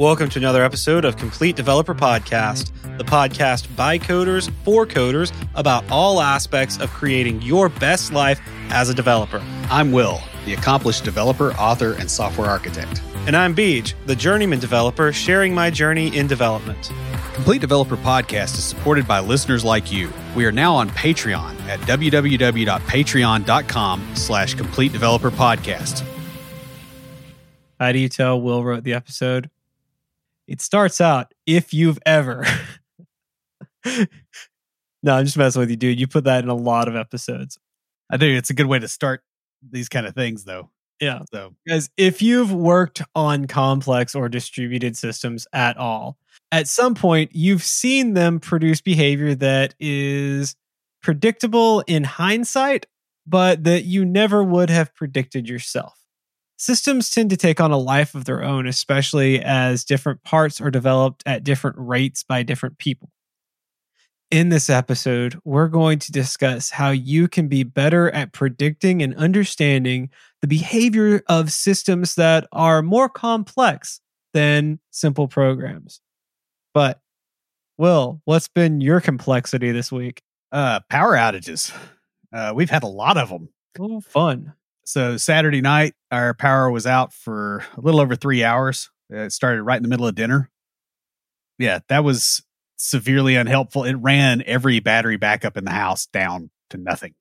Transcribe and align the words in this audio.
Welcome 0.00 0.30
to 0.30 0.38
another 0.38 0.64
episode 0.64 1.04
of 1.04 1.18
Complete 1.18 1.56
Developer 1.56 1.94
Podcast, 1.94 2.72
the 2.96 3.04
podcast 3.04 3.76
by 3.76 3.98
coders 3.98 4.50
for 4.64 4.86
coders 4.86 5.30
about 5.54 5.84
all 5.90 6.22
aspects 6.22 6.80
of 6.80 6.88
creating 6.88 7.42
your 7.42 7.68
best 7.68 8.10
life 8.10 8.40
as 8.70 8.88
a 8.88 8.94
developer. 8.94 9.42
I'm 9.68 9.92
Will, 9.92 10.18
the 10.46 10.54
accomplished 10.54 11.04
developer, 11.04 11.52
author, 11.56 11.92
and 11.92 12.10
software 12.10 12.48
architect. 12.48 13.02
And 13.26 13.36
I'm 13.36 13.54
Beej, 13.54 13.92
the 14.06 14.16
journeyman 14.16 14.58
developer 14.58 15.12
sharing 15.12 15.54
my 15.54 15.68
journey 15.68 16.16
in 16.16 16.26
development. 16.26 16.90
Complete 17.34 17.60
Developer 17.60 17.98
Podcast 17.98 18.56
is 18.56 18.64
supported 18.64 19.06
by 19.06 19.20
listeners 19.20 19.66
like 19.66 19.92
you. 19.92 20.10
We 20.34 20.46
are 20.46 20.52
now 20.52 20.74
on 20.76 20.88
Patreon 20.88 21.60
at 21.68 21.78
www.patreon.com 21.80 24.12
slash 24.14 24.54
Complete 24.54 24.92
Developer 24.92 25.30
Podcast. 25.30 26.06
How 27.78 27.92
do 27.92 27.98
you 27.98 28.08
tell 28.08 28.40
Will 28.40 28.64
wrote 28.64 28.84
the 28.84 28.94
episode? 28.94 29.50
It 30.50 30.60
starts 30.60 31.00
out, 31.00 31.32
if 31.46 31.72
you've 31.72 32.00
ever. 32.04 32.44
no, 33.86 35.14
I'm 35.14 35.24
just 35.24 35.36
messing 35.36 35.60
with 35.60 35.70
you, 35.70 35.76
dude. 35.76 36.00
You 36.00 36.08
put 36.08 36.24
that 36.24 36.42
in 36.42 36.50
a 36.50 36.54
lot 36.54 36.88
of 36.88 36.96
episodes. 36.96 37.56
I 38.10 38.16
think 38.16 38.36
it's 38.36 38.50
a 38.50 38.54
good 38.54 38.66
way 38.66 38.80
to 38.80 38.88
start 38.88 39.22
these 39.62 39.88
kind 39.88 40.06
of 40.06 40.14
things, 40.16 40.42
though. 40.42 40.68
Yeah. 41.00 41.20
So, 41.32 41.54
guys, 41.68 41.88
if 41.96 42.20
you've 42.20 42.52
worked 42.52 43.00
on 43.14 43.46
complex 43.46 44.16
or 44.16 44.28
distributed 44.28 44.96
systems 44.96 45.46
at 45.52 45.76
all, 45.76 46.18
at 46.50 46.66
some 46.66 46.96
point 46.96 47.30
you've 47.32 47.62
seen 47.62 48.14
them 48.14 48.40
produce 48.40 48.80
behavior 48.80 49.36
that 49.36 49.76
is 49.78 50.56
predictable 51.00 51.84
in 51.86 52.02
hindsight, 52.02 52.86
but 53.24 53.62
that 53.62 53.84
you 53.84 54.04
never 54.04 54.42
would 54.42 54.68
have 54.68 54.92
predicted 54.96 55.48
yourself. 55.48 55.99
Systems 56.60 57.08
tend 57.08 57.30
to 57.30 57.38
take 57.38 57.58
on 57.58 57.70
a 57.70 57.78
life 57.78 58.14
of 58.14 58.26
their 58.26 58.44
own, 58.44 58.66
especially 58.66 59.42
as 59.42 59.82
different 59.82 60.22
parts 60.24 60.60
are 60.60 60.70
developed 60.70 61.22
at 61.24 61.42
different 61.42 61.74
rates 61.78 62.22
by 62.22 62.42
different 62.42 62.76
people. 62.76 63.08
In 64.30 64.50
this 64.50 64.68
episode, 64.68 65.40
we're 65.42 65.68
going 65.68 65.98
to 66.00 66.12
discuss 66.12 66.68
how 66.68 66.90
you 66.90 67.28
can 67.28 67.48
be 67.48 67.62
better 67.62 68.10
at 68.10 68.34
predicting 68.34 69.02
and 69.02 69.14
understanding 69.14 70.10
the 70.42 70.48
behavior 70.48 71.22
of 71.28 71.50
systems 71.50 72.14
that 72.16 72.46
are 72.52 72.82
more 72.82 73.08
complex 73.08 74.02
than 74.34 74.80
simple 74.90 75.28
programs. 75.28 76.02
But, 76.74 77.00
Will, 77.78 78.20
what's 78.26 78.48
been 78.48 78.82
your 78.82 79.00
complexity 79.00 79.72
this 79.72 79.90
week? 79.90 80.20
Uh, 80.52 80.80
power 80.90 81.14
outages. 81.14 81.74
Uh, 82.34 82.52
we've 82.54 82.68
had 82.68 82.82
a 82.82 82.86
lot 82.86 83.16
of 83.16 83.30
them. 83.30 83.48
Oh, 83.78 84.02
fun. 84.02 84.52
So 84.90 85.16
Saturday 85.18 85.60
night, 85.60 85.94
our 86.10 86.34
power 86.34 86.68
was 86.68 86.84
out 86.84 87.12
for 87.12 87.62
a 87.76 87.80
little 87.80 88.00
over 88.00 88.16
three 88.16 88.42
hours. 88.42 88.90
It 89.08 89.30
started 89.30 89.62
right 89.62 89.76
in 89.76 89.84
the 89.84 89.88
middle 89.88 90.08
of 90.08 90.16
dinner. 90.16 90.50
Yeah, 91.60 91.78
that 91.88 92.02
was 92.02 92.44
severely 92.76 93.36
unhelpful. 93.36 93.84
It 93.84 93.94
ran 93.94 94.42
every 94.46 94.80
battery 94.80 95.16
backup 95.16 95.56
in 95.56 95.64
the 95.64 95.70
house 95.70 96.06
down 96.06 96.50
to 96.70 96.76
nothing 96.76 97.14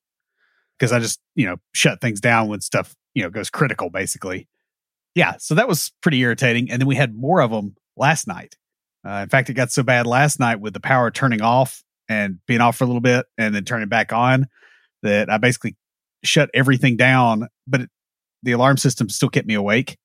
because 0.80 0.92
I 0.92 0.98
just, 0.98 1.20
you 1.36 1.46
know, 1.46 1.58
shut 1.72 2.02
things 2.02 2.20
down 2.20 2.48
when 2.48 2.60
stuff, 2.60 2.96
you 3.14 3.22
know, 3.22 3.30
goes 3.30 3.52
critical 3.52 3.92
basically. 3.92 4.48
Yeah, 5.14 5.36
so 5.38 5.54
that 5.54 5.68
was 5.68 5.92
pretty 6.02 6.20
irritating. 6.22 6.72
And 6.72 6.82
then 6.82 6.88
we 6.88 6.96
had 6.96 7.16
more 7.16 7.40
of 7.40 7.52
them 7.52 7.76
last 7.96 8.26
night. 8.26 8.58
Uh, 9.08 9.20
in 9.22 9.30
fact, 9.30 9.48
it 9.52 9.54
got 9.54 9.72
so 9.72 9.84
bad 9.84 10.08
last 10.08 10.40
night 10.40 10.60
with 10.60 10.74
the 10.74 10.80
power 10.80 11.12
turning 11.12 11.44
off 11.44 11.84
and 12.08 12.40
being 12.48 12.62
off 12.62 12.78
for 12.78 12.86
a 12.86 12.88
little 12.88 13.00
bit 13.00 13.28
and 13.38 13.54
then 13.54 13.64
turning 13.64 13.90
back 13.90 14.12
on 14.12 14.48
that 15.04 15.30
I 15.30 15.38
basically 15.38 15.76
shut 16.24 16.50
everything 16.54 16.98
down, 16.98 17.48
but 17.68 17.82
it, 17.82 17.90
the 18.44 18.52
alarm 18.54 18.78
system 18.78 19.10
still 19.10 19.30
kept 19.30 19.48
me 19.48 19.54
awake, 19.54 19.98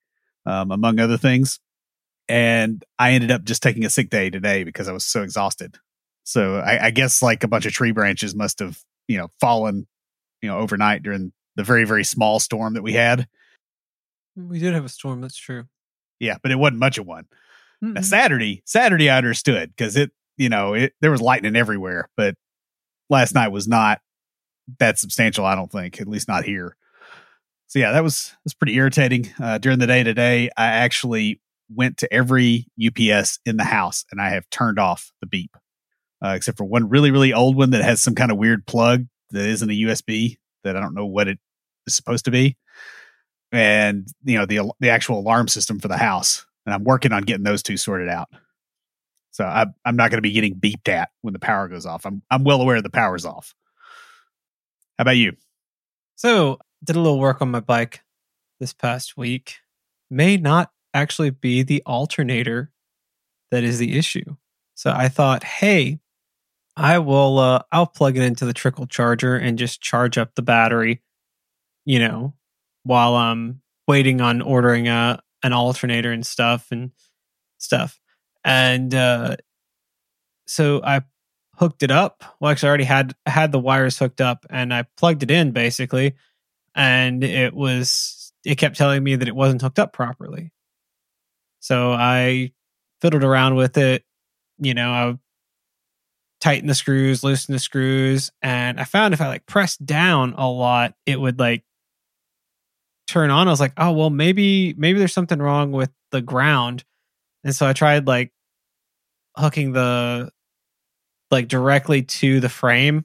um, 0.46 0.70
among 0.70 0.98
other 0.98 1.16
things. 1.16 1.60
And 2.28 2.82
I 2.98 3.12
ended 3.12 3.30
up 3.30 3.44
just 3.44 3.62
taking 3.62 3.84
a 3.84 3.90
sick 3.90 4.10
day 4.10 4.30
today 4.30 4.64
because 4.64 4.88
I 4.88 4.92
was 4.92 5.04
so 5.04 5.22
exhausted. 5.22 5.76
So 6.24 6.56
I, 6.56 6.86
I 6.86 6.90
guess 6.90 7.22
like 7.22 7.44
a 7.44 7.48
bunch 7.48 7.66
of 7.66 7.72
tree 7.72 7.92
branches 7.92 8.34
must 8.34 8.60
have, 8.60 8.78
you 9.08 9.18
know, 9.18 9.28
fallen, 9.40 9.86
you 10.40 10.48
know, 10.48 10.58
overnight 10.58 11.02
during 11.02 11.32
the 11.56 11.64
very, 11.64 11.84
very 11.84 12.04
small 12.04 12.40
storm 12.40 12.74
that 12.74 12.82
we 12.82 12.94
had. 12.94 13.28
We 14.36 14.58
did 14.58 14.74
have 14.74 14.84
a 14.84 14.88
storm. 14.88 15.20
That's 15.20 15.36
true. 15.36 15.64
Yeah, 16.18 16.38
but 16.42 16.50
it 16.50 16.56
wasn't 16.56 16.78
much 16.78 16.98
of 16.98 17.06
one. 17.06 17.26
Now, 17.82 18.00
Saturday, 18.00 18.62
Saturday, 18.64 19.10
I 19.10 19.18
understood 19.18 19.70
because 19.76 19.96
it, 19.96 20.10
you 20.38 20.48
know, 20.48 20.72
it 20.72 20.94
there 21.02 21.10
was 21.10 21.20
lightning 21.20 21.54
everywhere, 21.54 22.08
but 22.16 22.34
last 23.10 23.34
night 23.34 23.48
was 23.48 23.68
not 23.68 24.00
that 24.78 24.98
substantial. 24.98 25.44
I 25.44 25.54
don't 25.54 25.70
think, 25.70 26.00
at 26.00 26.08
least 26.08 26.28
not 26.28 26.44
here. 26.44 26.76
So 27.66 27.78
yeah, 27.78 27.92
that 27.92 28.02
was 28.02 28.34
was 28.44 28.54
pretty 28.54 28.74
irritating. 28.74 29.32
Uh, 29.42 29.58
during 29.58 29.78
the 29.78 29.86
day 29.86 30.02
today, 30.02 30.50
I 30.56 30.66
actually 30.66 31.40
went 31.74 31.96
to 31.98 32.12
every 32.12 32.66
UPS 32.84 33.38
in 33.46 33.56
the 33.56 33.64
house 33.64 34.04
and 34.12 34.20
I 34.20 34.30
have 34.30 34.48
turned 34.50 34.78
off 34.78 35.12
the 35.20 35.26
beep, 35.26 35.56
uh, 36.24 36.34
except 36.36 36.58
for 36.58 36.64
one 36.64 36.88
really 36.88 37.10
really 37.10 37.32
old 37.32 37.56
one 37.56 37.70
that 37.70 37.82
has 37.82 38.02
some 38.02 38.14
kind 38.14 38.30
of 38.30 38.38
weird 38.38 38.66
plug 38.66 39.06
that 39.30 39.46
isn't 39.46 39.70
a 39.70 39.72
USB 39.72 40.36
that 40.62 40.76
I 40.76 40.80
don't 40.80 40.94
know 40.94 41.06
what 41.06 41.28
it 41.28 41.38
is 41.86 41.94
supposed 41.94 42.26
to 42.26 42.30
be, 42.30 42.56
and 43.50 44.06
you 44.24 44.38
know 44.38 44.46
the 44.46 44.70
the 44.80 44.90
actual 44.90 45.18
alarm 45.18 45.48
system 45.48 45.80
for 45.80 45.88
the 45.88 45.96
house. 45.98 46.46
And 46.66 46.72
I'm 46.72 46.84
working 46.84 47.12
on 47.12 47.24
getting 47.24 47.44
those 47.44 47.62
two 47.62 47.76
sorted 47.76 48.08
out. 48.08 48.28
So 49.32 49.44
I, 49.44 49.66
I'm 49.84 49.96
not 49.96 50.10
going 50.10 50.18
to 50.18 50.22
be 50.22 50.32
getting 50.32 50.54
beeped 50.54 50.88
at 50.88 51.10
when 51.20 51.34
the 51.34 51.40
power 51.40 51.68
goes 51.68 51.86
off. 51.86 52.06
I'm 52.06 52.22
I'm 52.30 52.44
well 52.44 52.60
aware 52.60 52.80
the 52.80 52.88
power's 52.88 53.26
off. 53.26 53.54
How 54.98 55.02
about 55.02 55.16
you? 55.16 55.36
So, 56.16 56.58
did 56.84 56.96
a 56.96 57.00
little 57.00 57.18
work 57.18 57.42
on 57.42 57.50
my 57.50 57.60
bike 57.60 58.02
this 58.60 58.72
past 58.72 59.16
week. 59.16 59.56
May 60.10 60.36
not 60.36 60.70
actually 60.92 61.30
be 61.30 61.62
the 61.62 61.82
alternator 61.86 62.70
that 63.50 63.64
is 63.64 63.78
the 63.78 63.98
issue. 63.98 64.36
So 64.74 64.90
I 64.92 65.08
thought, 65.08 65.44
hey, 65.44 66.00
I 66.76 66.98
will 66.98 67.38
uh 67.38 67.62
I'll 67.72 67.86
plug 67.86 68.16
it 68.16 68.22
into 68.22 68.44
the 68.46 68.52
trickle 68.52 68.86
charger 68.86 69.36
and 69.36 69.58
just 69.58 69.80
charge 69.80 70.18
up 70.18 70.34
the 70.34 70.42
battery, 70.42 71.02
you 71.84 71.98
know, 72.00 72.34
while 72.84 73.14
I'm 73.16 73.62
waiting 73.88 74.20
on 74.20 74.42
ordering 74.42 74.88
a 74.88 75.20
an 75.42 75.52
alternator 75.52 76.12
and 76.12 76.26
stuff 76.26 76.68
and 76.72 76.92
stuff. 77.58 78.00
And 78.44 78.94
uh 78.94 79.36
so 80.46 80.80
I 80.84 81.02
hooked 81.56 81.82
it 81.82 81.90
up. 81.90 82.24
Well, 82.40 82.50
actually, 82.50 82.68
I 82.68 82.70
already 82.70 82.84
had 82.84 83.14
had 83.26 83.52
the 83.52 83.58
wires 83.58 83.98
hooked 83.98 84.20
up, 84.20 84.46
and 84.50 84.72
I 84.72 84.84
plugged 84.96 85.22
it 85.22 85.30
in 85.30 85.52
basically, 85.52 86.14
and 86.74 87.22
it 87.24 87.54
was 87.54 88.32
it 88.44 88.56
kept 88.56 88.76
telling 88.76 89.02
me 89.02 89.16
that 89.16 89.28
it 89.28 89.36
wasn't 89.36 89.62
hooked 89.62 89.78
up 89.78 89.92
properly. 89.92 90.52
So 91.60 91.92
I 91.92 92.52
fiddled 93.00 93.24
around 93.24 93.54
with 93.54 93.78
it. 93.78 94.04
You 94.58 94.74
know, 94.74 94.90
I 94.90 95.18
tightened 96.40 96.68
the 96.68 96.74
screws, 96.74 97.24
loosened 97.24 97.54
the 97.54 97.60
screws, 97.60 98.30
and 98.42 98.78
I 98.78 98.84
found 98.84 99.14
if 99.14 99.20
I 99.20 99.28
like 99.28 99.46
pressed 99.46 99.84
down 99.84 100.34
a 100.36 100.48
lot, 100.48 100.94
it 101.06 101.18
would 101.20 101.38
like 101.38 101.64
turn 103.08 103.30
on. 103.30 103.48
I 103.48 103.50
was 103.50 103.60
like, 103.60 103.72
oh 103.78 103.92
well, 103.92 104.10
maybe 104.10 104.74
maybe 104.76 104.98
there's 104.98 105.14
something 105.14 105.40
wrong 105.40 105.72
with 105.72 105.90
the 106.10 106.20
ground, 106.20 106.84
and 107.44 107.54
so 107.54 107.66
I 107.66 107.72
tried 107.72 108.06
like 108.06 108.32
hooking 109.36 109.72
the 109.72 110.30
like 111.30 111.48
directly 111.48 112.02
to 112.02 112.40
the 112.40 112.48
frame. 112.48 113.04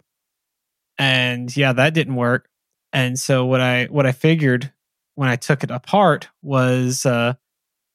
And 0.98 1.56
yeah 1.56 1.74
that 1.74 1.94
didn't 1.94 2.16
work. 2.16 2.50
And 2.92 3.20
so 3.20 3.46
what 3.46 3.62
i 3.62 3.86
what 3.86 4.06
i 4.06 4.12
figured 4.12 4.72
when 5.16 5.30
i 5.30 5.36
took 5.36 5.64
it 5.64 5.72
apart 5.72 6.30
was 6.42 7.06
uh 7.06 7.34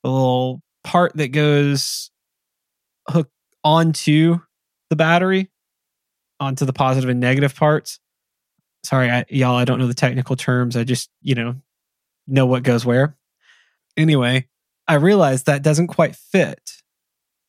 the 0.02 0.10
little 0.10 0.62
part 0.84 1.16
that 1.16 1.28
goes 1.28 2.10
hooked 3.08 3.32
onto 3.62 4.38
the 4.90 4.96
battery 4.96 5.50
onto 6.40 6.64
the 6.64 6.72
positive 6.72 7.08
and 7.10 7.20
negative 7.20 7.54
parts. 7.54 7.98
Sorry 8.84 9.10
I, 9.10 9.24
y'all 9.28 9.56
i 9.56 9.64
don't 9.64 9.78
know 9.78 9.86
the 9.86 9.94
technical 9.94 10.36
terms. 10.36 10.76
I 10.76 10.84
just 10.84 11.10
you 11.22 11.34
know 11.34 11.56
know 12.26 12.46
what 12.46 12.62
goes 12.62 12.84
where. 12.86 13.16
Anyway 13.96 14.48
i 14.86 14.94
realized 14.94 15.46
that 15.46 15.62
doesn't 15.62 15.88
quite 15.88 16.16
fit. 16.16 16.60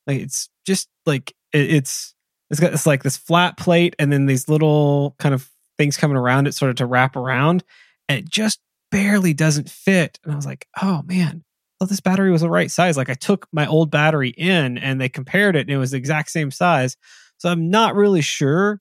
Like 0.08 0.22
it's 0.22 0.50
just 0.66 0.88
like 1.06 1.34
it, 1.54 1.74
it's 1.74 2.15
it's 2.50 2.60
got 2.60 2.72
this 2.72 2.86
like 2.86 3.04
this 3.04 3.18
flat 3.18 3.58
plate 3.58 3.96
and 4.00 4.12
then 4.12 4.26
these 4.26 4.48
little 4.48 5.16
kind 5.20 5.34
of 5.34 5.50
things 5.78 5.98
coming 5.98 6.18
around 6.18 6.48
it 6.48 6.54
sort 6.54 6.70
of 6.70 6.78
to 6.78 6.86
wrap 6.86 7.16
around 7.16 7.64
and 8.08 8.20
it 8.20 8.30
just 8.30 8.60
barely 8.92 9.34
doesn't 9.34 9.70
fit. 9.70 10.20
And 10.24 10.32
i 10.32 10.36
was 10.36 10.46
like 10.46 10.68
oh 10.82 11.02
man. 11.06 11.44
Well 11.80 11.88
this 11.88 12.00
battery 12.00 12.32
was 12.32 12.42
the 12.42 12.50
right 12.50 12.72
size. 12.72 12.98
Like 12.98 13.10
i 13.10 13.16
took 13.16 13.48
my 13.52 13.66
old 13.68 13.92
battery 13.92 14.30
in 14.30 14.78
and 14.78 15.00
they 15.00 15.10
compared 15.10 15.56
it 15.56 15.62
and 15.62 15.72
it 15.72 15.78
was 15.78 15.92
the 15.92 15.98
exact 15.98 16.32
same 16.32 16.52
size. 16.52 16.96
So 17.38 17.50
i'm 17.50 17.70
not 17.70 17.96
really 17.96 18.22
sure 18.22 18.80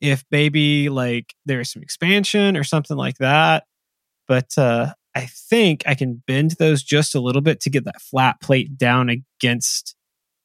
if 0.00 0.24
maybe 0.30 0.88
like 0.88 1.34
there's 1.46 1.72
some 1.72 1.82
expansion 1.82 2.56
or 2.56 2.64
something 2.64 2.96
like 2.96 3.16
that 3.18 3.64
but 4.28 4.56
uh 4.58 4.92
i 5.14 5.26
think 5.26 5.82
i 5.86 5.94
can 5.94 6.22
bend 6.26 6.52
those 6.58 6.82
just 6.82 7.14
a 7.14 7.20
little 7.20 7.40
bit 7.40 7.60
to 7.60 7.70
get 7.70 7.84
that 7.84 8.00
flat 8.00 8.40
plate 8.40 8.76
down 8.76 9.08
against 9.08 9.96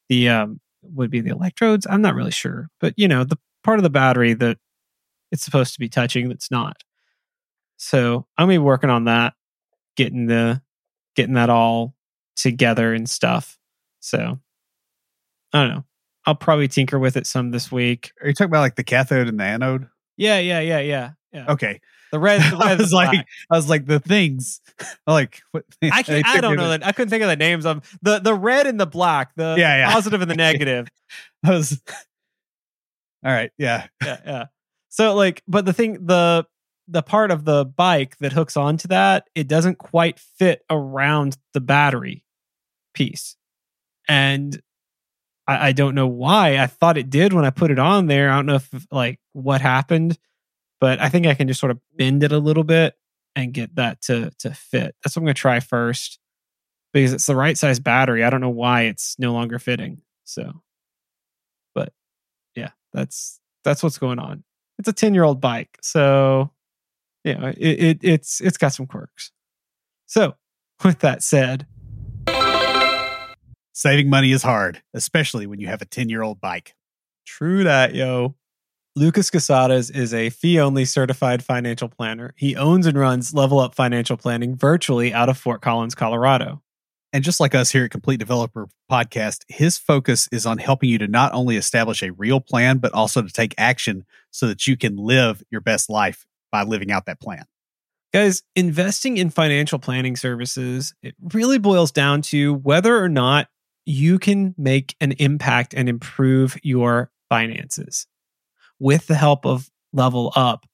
the 0.07 0.29
um 0.29 0.59
would 0.81 1.11
be 1.11 1.21
the 1.21 1.31
electrodes. 1.31 1.87
I'm 1.89 2.01
not 2.01 2.15
really 2.15 2.31
sure, 2.31 2.69
but 2.79 2.93
you 2.97 3.07
know, 3.07 3.23
the 3.23 3.37
part 3.63 3.79
of 3.79 3.83
the 3.83 3.89
battery 3.89 4.33
that 4.33 4.57
it's 5.31 5.43
supposed 5.43 5.73
to 5.73 5.79
be 5.79 5.89
touching 5.89 6.29
that's 6.29 6.51
not. 6.51 6.77
So 7.77 8.27
I'm 8.37 8.47
gonna 8.47 8.53
be 8.53 8.57
working 8.59 8.89
on 8.89 9.05
that, 9.05 9.33
getting 9.95 10.27
the 10.27 10.61
getting 11.15 11.35
that 11.35 11.49
all 11.49 11.95
together 12.35 12.93
and 12.93 13.09
stuff. 13.09 13.57
So 13.99 14.39
I 15.53 15.61
don't 15.61 15.69
know. 15.73 15.83
I'll 16.25 16.35
probably 16.35 16.67
tinker 16.67 16.99
with 16.99 17.17
it 17.17 17.25
some 17.25 17.51
this 17.51 17.71
week. 17.71 18.11
Are 18.21 18.27
you 18.27 18.33
talking 18.33 18.51
about 18.51 18.61
like 18.61 18.75
the 18.75 18.83
cathode 18.83 19.27
and 19.27 19.39
the 19.39 19.43
anode? 19.43 19.87
Yeah, 20.17 20.39
yeah, 20.39 20.59
yeah, 20.59 20.79
yeah. 20.79 21.11
Yeah. 21.31 21.45
Okay. 21.49 21.79
The 22.11 22.19
red, 22.19 22.41
the 22.41 22.57
red 22.57 22.67
I 22.67 22.75
was 22.75 22.91
like, 22.91 23.11
black. 23.11 23.27
I 23.51 23.55
was 23.55 23.69
like 23.69 23.85
the 23.85 23.99
things. 23.99 24.61
like 25.07 25.41
what? 25.51 25.63
I 25.81 26.03
can't, 26.03 26.25
I 26.25 26.33
took 26.33 26.41
don't 26.41 26.57
know 26.57 26.69
that. 26.69 26.85
I 26.85 26.91
couldn't 26.91 27.09
think 27.09 27.23
of 27.23 27.29
the 27.29 27.35
names 27.35 27.65
of 27.65 27.97
the 28.01 28.19
the 28.19 28.33
red 28.33 28.67
and 28.67 28.79
the 28.79 28.87
black, 28.87 29.31
the 29.35 29.55
Yeah, 29.57 29.77
yeah. 29.77 29.91
positive 29.91 30.21
and 30.21 30.29
the 30.29 30.35
negative. 30.35 30.87
I 31.45 31.51
was. 31.51 31.81
All 33.23 33.31
right. 33.31 33.51
Yeah. 33.57 33.87
yeah, 34.03 34.17
yeah. 34.25 34.45
So 34.89 35.13
like, 35.13 35.43
but 35.47 35.65
the 35.65 35.73
thing, 35.73 36.05
the 36.05 36.45
the 36.87 37.03
part 37.03 37.29
of 37.31 37.45
the 37.45 37.65
bike 37.65 38.17
that 38.17 38.33
hooks 38.33 38.57
onto 38.57 38.87
that, 38.87 39.27
it 39.35 39.47
doesn't 39.47 39.77
quite 39.77 40.19
fit 40.19 40.63
around 40.69 41.37
the 41.53 41.61
battery 41.61 42.23
piece, 42.95 43.35
and 44.07 44.59
I, 45.47 45.67
I 45.67 45.71
don't 45.73 45.95
know 45.95 46.07
why. 46.07 46.57
I 46.57 46.67
thought 46.67 46.97
it 46.97 47.09
did 47.09 47.33
when 47.33 47.45
I 47.45 47.51
put 47.51 47.71
it 47.71 47.77
on 47.79 48.07
there. 48.07 48.31
I 48.31 48.37
don't 48.37 48.47
know 48.47 48.55
if 48.55 48.87
like 48.91 49.19
what 49.33 49.61
happened, 49.61 50.17
but 50.79 50.99
I 50.99 51.09
think 51.09 51.27
I 51.27 51.33
can 51.33 51.47
just 51.47 51.59
sort 51.59 51.71
of 51.71 51.79
bend 51.95 52.23
it 52.23 52.31
a 52.31 52.39
little 52.39 52.63
bit 52.63 52.95
and 53.35 53.53
get 53.53 53.75
that 53.75 54.01
to 54.03 54.31
to 54.39 54.53
fit. 54.53 54.95
That's 55.03 55.15
what 55.15 55.21
I'm 55.21 55.25
gonna 55.25 55.33
try 55.33 55.59
first 55.59 56.19
because 56.93 57.13
it's 57.13 57.25
the 57.25 57.35
right 57.35 57.57
size 57.57 57.79
battery. 57.79 58.23
I 58.23 58.29
don't 58.29 58.41
know 58.41 58.49
why 58.49 58.83
it's 58.83 59.17
no 59.19 59.33
longer 59.33 59.59
fitting. 59.59 60.01
So, 60.23 60.61
but 61.75 61.93
yeah, 62.55 62.71
that's 62.93 63.39
that's 63.63 63.83
what's 63.83 63.97
going 63.97 64.19
on. 64.19 64.43
It's 64.77 64.89
a 64.89 64.93
ten 64.93 65.13
year 65.13 65.23
old 65.23 65.41
bike, 65.41 65.77
so 65.81 66.51
yeah, 67.23 67.53
it, 67.57 67.79
it 67.83 67.99
it's 68.01 68.41
it's 68.41 68.57
got 68.57 68.69
some 68.69 68.87
quirks. 68.87 69.31
So, 70.05 70.35
with 70.83 70.99
that 70.99 71.21
said, 71.21 71.67
Saving 73.79 74.09
money 74.09 74.33
is 74.33 74.43
hard, 74.43 74.81
especially 74.93 75.47
when 75.47 75.61
you 75.61 75.67
have 75.67 75.81
a 75.81 75.85
ten-year-old 75.85 76.41
bike. 76.41 76.75
True 77.25 77.63
that, 77.63 77.95
yo. 77.95 78.35
Lucas 78.95 79.29
Casadas 79.29 79.95
is 79.95 80.13
a 80.13 80.31
fee 80.31 80.59
only 80.59 80.83
certified 80.83 81.43
financial 81.43 81.87
planner. 81.87 82.33
He 82.35 82.55
owns 82.55 82.87
and 82.87 82.97
runs 82.97 83.33
Level 83.33 83.59
Up 83.59 83.75
Financial 83.75 84.17
Planning 84.17 84.55
virtually 84.55 85.13
out 85.13 85.29
of 85.29 85.37
Fort 85.37 85.61
Collins, 85.61 85.93
Colorado. 85.93 86.61
And 87.13 87.23
just 87.23 87.39
like 87.39 87.53
us 87.53 87.71
here 87.71 87.85
at 87.85 87.91
Complete 87.91 88.17
Developer 88.19 88.67
Podcast, 88.91 89.43
his 89.47 89.77
focus 89.77 90.27
is 90.31 90.45
on 90.45 90.57
helping 90.57 90.89
you 90.89 90.97
to 90.97 91.07
not 91.07 91.33
only 91.33 91.55
establish 91.55 92.01
a 92.01 92.11
real 92.11 92.39
plan, 92.39 92.79
but 92.79 92.93
also 92.93 93.21
to 93.21 93.31
take 93.31 93.53
action 93.57 94.05
so 94.31 94.47
that 94.47 94.65
you 94.65 94.75
can 94.75 94.95
live 94.95 95.43
your 95.51 95.61
best 95.61 95.89
life 95.89 96.25
by 96.51 96.63
living 96.63 96.91
out 96.91 97.05
that 97.05 97.21
plan. 97.21 97.45
Guys, 98.11 98.41
investing 98.55 99.17
in 99.17 99.29
financial 99.29 99.77
planning 99.77 100.15
services, 100.15 100.95
it 101.03 101.13
really 101.31 101.59
boils 101.59 101.91
down 101.91 102.23
to 102.23 102.55
whether 102.55 102.97
or 103.01 103.09
not 103.09 103.49
you 103.85 104.17
can 104.17 104.55
make 104.57 104.95
an 104.99 105.11
impact 105.13 105.75
and 105.75 105.87
improve 105.87 106.57
your 106.63 107.11
finances. 107.29 108.07
With 108.79 109.07
the 109.07 109.15
help 109.15 109.45
of 109.45 109.69
Level 109.93 110.31
Up, 110.35 110.65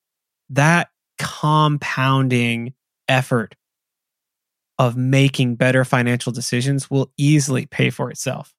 that 0.50 0.90
compounding 1.18 2.74
effort 3.07 3.56
of 4.78 4.98
making 4.98 5.56
better 5.56 5.86
financial 5.86 6.31
decisions 6.31 6.90
will 6.90 7.12
easily 7.18 7.66
pay 7.66 7.90
for 7.90 8.12
itself. 8.12 8.54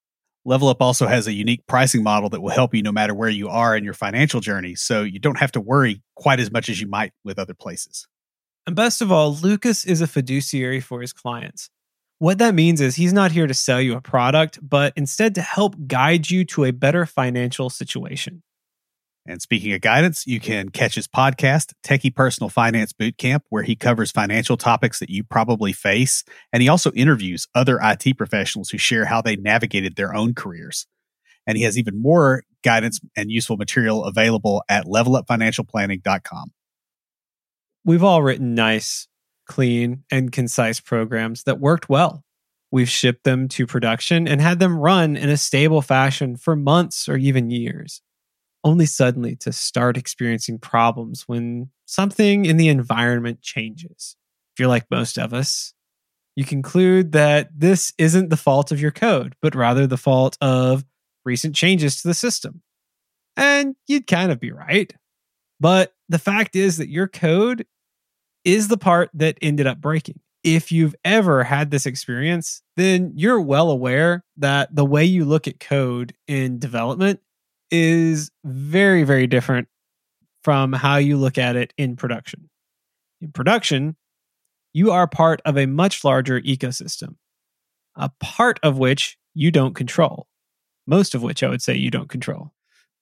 Level 0.44 0.68
Up 0.68 0.80
also 0.80 1.06
has 1.06 1.26
a 1.26 1.32
unique 1.32 1.66
pricing 1.66 2.02
model 2.02 2.30
that 2.30 2.40
will 2.40 2.50
help 2.50 2.74
you 2.74 2.82
no 2.82 2.92
matter 2.92 3.14
where 3.14 3.28
you 3.28 3.48
are 3.48 3.76
in 3.76 3.84
your 3.84 3.94
financial 3.94 4.40
journey. 4.40 4.76
So 4.76 5.02
you 5.02 5.18
don't 5.18 5.38
have 5.38 5.52
to 5.52 5.60
worry 5.60 6.02
quite 6.14 6.40
as 6.40 6.52
much 6.52 6.68
as 6.68 6.80
you 6.80 6.86
might 6.86 7.12
with 7.24 7.38
other 7.38 7.54
places. 7.54 8.06
And 8.66 8.74
best 8.74 9.02
of 9.02 9.12
all, 9.12 9.34
Lucas 9.34 9.84
is 9.84 10.00
a 10.00 10.06
fiduciary 10.06 10.80
for 10.80 11.00
his 11.00 11.12
clients. 11.12 11.68
What 12.18 12.38
that 12.38 12.54
means 12.54 12.80
is 12.80 12.94
he's 12.94 13.12
not 13.12 13.32
here 13.32 13.46
to 13.46 13.54
sell 13.54 13.80
you 13.80 13.94
a 13.96 14.00
product, 14.00 14.58
but 14.62 14.92
instead 14.96 15.34
to 15.34 15.42
help 15.42 15.74
guide 15.86 16.30
you 16.30 16.44
to 16.46 16.64
a 16.64 16.72
better 16.72 17.04
financial 17.04 17.68
situation. 17.68 18.42
And 19.28 19.42
speaking 19.42 19.72
of 19.72 19.80
guidance, 19.80 20.26
you 20.26 20.38
can 20.38 20.68
catch 20.68 20.94
his 20.94 21.08
podcast, 21.08 21.72
Techie 21.84 22.14
Personal 22.14 22.48
Finance 22.48 22.92
Bootcamp, 22.92 23.40
where 23.48 23.64
he 23.64 23.74
covers 23.74 24.12
financial 24.12 24.56
topics 24.56 25.00
that 25.00 25.10
you 25.10 25.24
probably 25.24 25.72
face. 25.72 26.22
And 26.52 26.62
he 26.62 26.68
also 26.68 26.92
interviews 26.92 27.48
other 27.54 27.80
IT 27.82 28.16
professionals 28.16 28.70
who 28.70 28.78
share 28.78 29.06
how 29.06 29.20
they 29.20 29.36
navigated 29.36 29.96
their 29.96 30.14
own 30.14 30.34
careers. 30.34 30.86
And 31.46 31.56
he 31.58 31.64
has 31.64 31.76
even 31.76 32.00
more 32.00 32.44
guidance 32.62 33.00
and 33.16 33.30
useful 33.30 33.56
material 33.56 34.04
available 34.04 34.62
at 34.68 34.84
levelupfinancialplanning.com. 34.84 36.52
We've 37.84 38.04
all 38.04 38.22
written 38.22 38.54
nice, 38.54 39.06
clean, 39.46 40.02
and 40.10 40.32
concise 40.32 40.80
programs 40.80 41.44
that 41.44 41.60
worked 41.60 41.88
well. 41.88 42.24
We've 42.72 42.88
shipped 42.88 43.24
them 43.24 43.48
to 43.50 43.66
production 43.66 44.26
and 44.26 44.40
had 44.40 44.58
them 44.58 44.76
run 44.76 45.16
in 45.16 45.28
a 45.28 45.36
stable 45.36 45.82
fashion 45.82 46.36
for 46.36 46.56
months 46.56 47.08
or 47.08 47.16
even 47.16 47.50
years, 47.50 48.02
only 48.66 48.84
suddenly 48.84 49.36
to 49.36 49.52
start 49.52 49.96
experiencing 49.96 50.58
problems 50.58 51.22
when 51.28 51.70
something 51.84 52.44
in 52.44 52.56
the 52.56 52.66
environment 52.66 53.40
changes. 53.40 54.16
If 54.52 54.58
you're 54.58 54.68
like 54.68 54.90
most 54.90 55.18
of 55.18 55.32
us, 55.32 55.72
you 56.34 56.44
conclude 56.44 57.12
that 57.12 57.48
this 57.56 57.92
isn't 57.96 58.28
the 58.28 58.36
fault 58.36 58.72
of 58.72 58.80
your 58.80 58.90
code, 58.90 59.36
but 59.40 59.54
rather 59.54 59.86
the 59.86 59.96
fault 59.96 60.36
of 60.40 60.84
recent 61.24 61.54
changes 61.54 62.02
to 62.02 62.08
the 62.08 62.14
system. 62.14 62.60
And 63.36 63.76
you'd 63.86 64.08
kind 64.08 64.32
of 64.32 64.40
be 64.40 64.50
right. 64.50 64.92
But 65.60 65.94
the 66.08 66.18
fact 66.18 66.56
is 66.56 66.78
that 66.78 66.90
your 66.90 67.06
code 67.06 67.66
is 68.44 68.66
the 68.66 68.76
part 68.76 69.10
that 69.14 69.38
ended 69.40 69.68
up 69.68 69.80
breaking. 69.80 70.18
If 70.42 70.72
you've 70.72 70.94
ever 71.04 71.44
had 71.44 71.70
this 71.70 71.86
experience, 71.86 72.62
then 72.76 73.12
you're 73.14 73.40
well 73.40 73.70
aware 73.70 74.24
that 74.38 74.74
the 74.74 74.84
way 74.84 75.04
you 75.04 75.24
look 75.24 75.46
at 75.46 75.60
code 75.60 76.14
in 76.26 76.58
development 76.58 77.20
is 77.70 78.30
very, 78.44 79.02
very 79.02 79.26
different 79.26 79.68
from 80.42 80.72
how 80.72 80.96
you 80.96 81.16
look 81.16 81.38
at 81.38 81.56
it 81.56 81.72
in 81.76 81.96
production. 81.96 82.48
In 83.20 83.32
production, 83.32 83.96
you 84.72 84.92
are 84.92 85.06
part 85.06 85.40
of 85.44 85.56
a 85.56 85.66
much 85.66 86.04
larger 86.04 86.40
ecosystem, 86.40 87.16
a 87.94 88.10
part 88.20 88.60
of 88.62 88.78
which 88.78 89.18
you 89.34 89.50
don't 89.50 89.74
control. 89.74 90.28
Most 90.86 91.14
of 91.14 91.22
which 91.22 91.42
I 91.42 91.48
would 91.48 91.62
say 91.62 91.74
you 91.74 91.90
don't 91.90 92.08
control. 92.08 92.52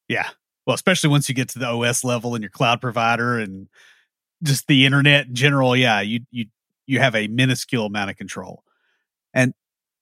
Yeah. 0.08 0.28
Well, 0.66 0.74
especially 0.74 1.10
once 1.10 1.28
you 1.28 1.34
get 1.34 1.48
to 1.50 1.58
the 1.58 1.66
OS 1.66 2.04
level 2.04 2.34
and 2.34 2.42
your 2.42 2.50
cloud 2.50 2.80
provider 2.80 3.38
and 3.38 3.68
just 4.42 4.66
the 4.66 4.86
internet 4.86 5.26
in 5.26 5.34
general, 5.34 5.76
yeah, 5.76 6.00
you 6.00 6.20
you 6.30 6.46
you 6.86 7.00
have 7.00 7.14
a 7.14 7.28
minuscule 7.28 7.86
amount 7.86 8.10
of 8.10 8.16
control. 8.16 8.62
And 9.32 9.52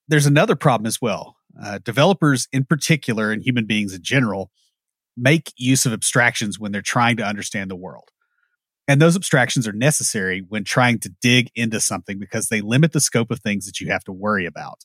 there's 0.09 0.26
another 0.26 0.57
problem 0.57 0.87
as 0.87 1.00
well. 1.00 1.37
Uh, 1.61 1.78
developers, 1.78 2.49
in 2.52 2.64
particular, 2.64 3.30
and 3.30 3.42
human 3.42 3.66
beings 3.66 3.94
in 3.94 4.02
general, 4.02 4.50
make 5.16 5.52
use 5.56 5.85
of 5.85 5.92
abstractions 5.92 6.59
when 6.59 6.73
they're 6.73 6.82
trying 6.82 7.16
to 7.16 7.25
understand 7.25 7.71
the 7.71 7.76
world. 7.76 8.09
And 8.88 9.00
those 9.00 9.16
abstractions 9.16 9.68
are 9.68 9.73
necessary 9.73 10.44
when 10.49 10.64
trying 10.64 10.99
to 11.00 11.14
dig 11.21 11.50
into 11.54 11.80
something 11.80 12.18
because 12.18 12.49
they 12.49 12.61
limit 12.61 12.92
the 12.92 13.00
scope 13.00 13.30
of 13.30 13.40
things 13.40 13.66
that 13.66 13.80
you 13.80 13.90
have 13.90 14.04
to 14.04 14.12
worry 14.12 14.47
about. 14.47 14.85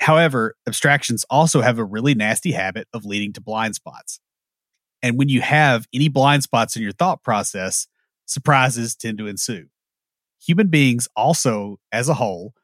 However, 0.00 0.54
abstractions 0.66 1.24
also 1.30 1.60
have 1.62 1.78
a 1.78 1.84
really 1.84 2.14
nasty 2.14 2.52
habit 2.52 2.86
of 2.92 3.04
leading 3.04 3.32
to 3.32 3.40
blind 3.40 3.74
spots. 3.74 4.20
And 5.02 5.18
when 5.18 5.28
you 5.28 5.40
have 5.40 5.86
any 5.92 6.08
blind 6.08 6.42
spots 6.42 6.76
in 6.76 6.82
your 6.82 6.92
thought 6.92 7.22
process, 7.22 7.86
surprises 8.26 8.94
tend 8.94 9.18
to 9.18 9.26
ensue. 9.26 9.66
Human 10.44 10.68
beings 10.68 11.08
also, 11.16 11.78
as 11.92 12.08
a 12.08 12.14
whole, 12.14 12.54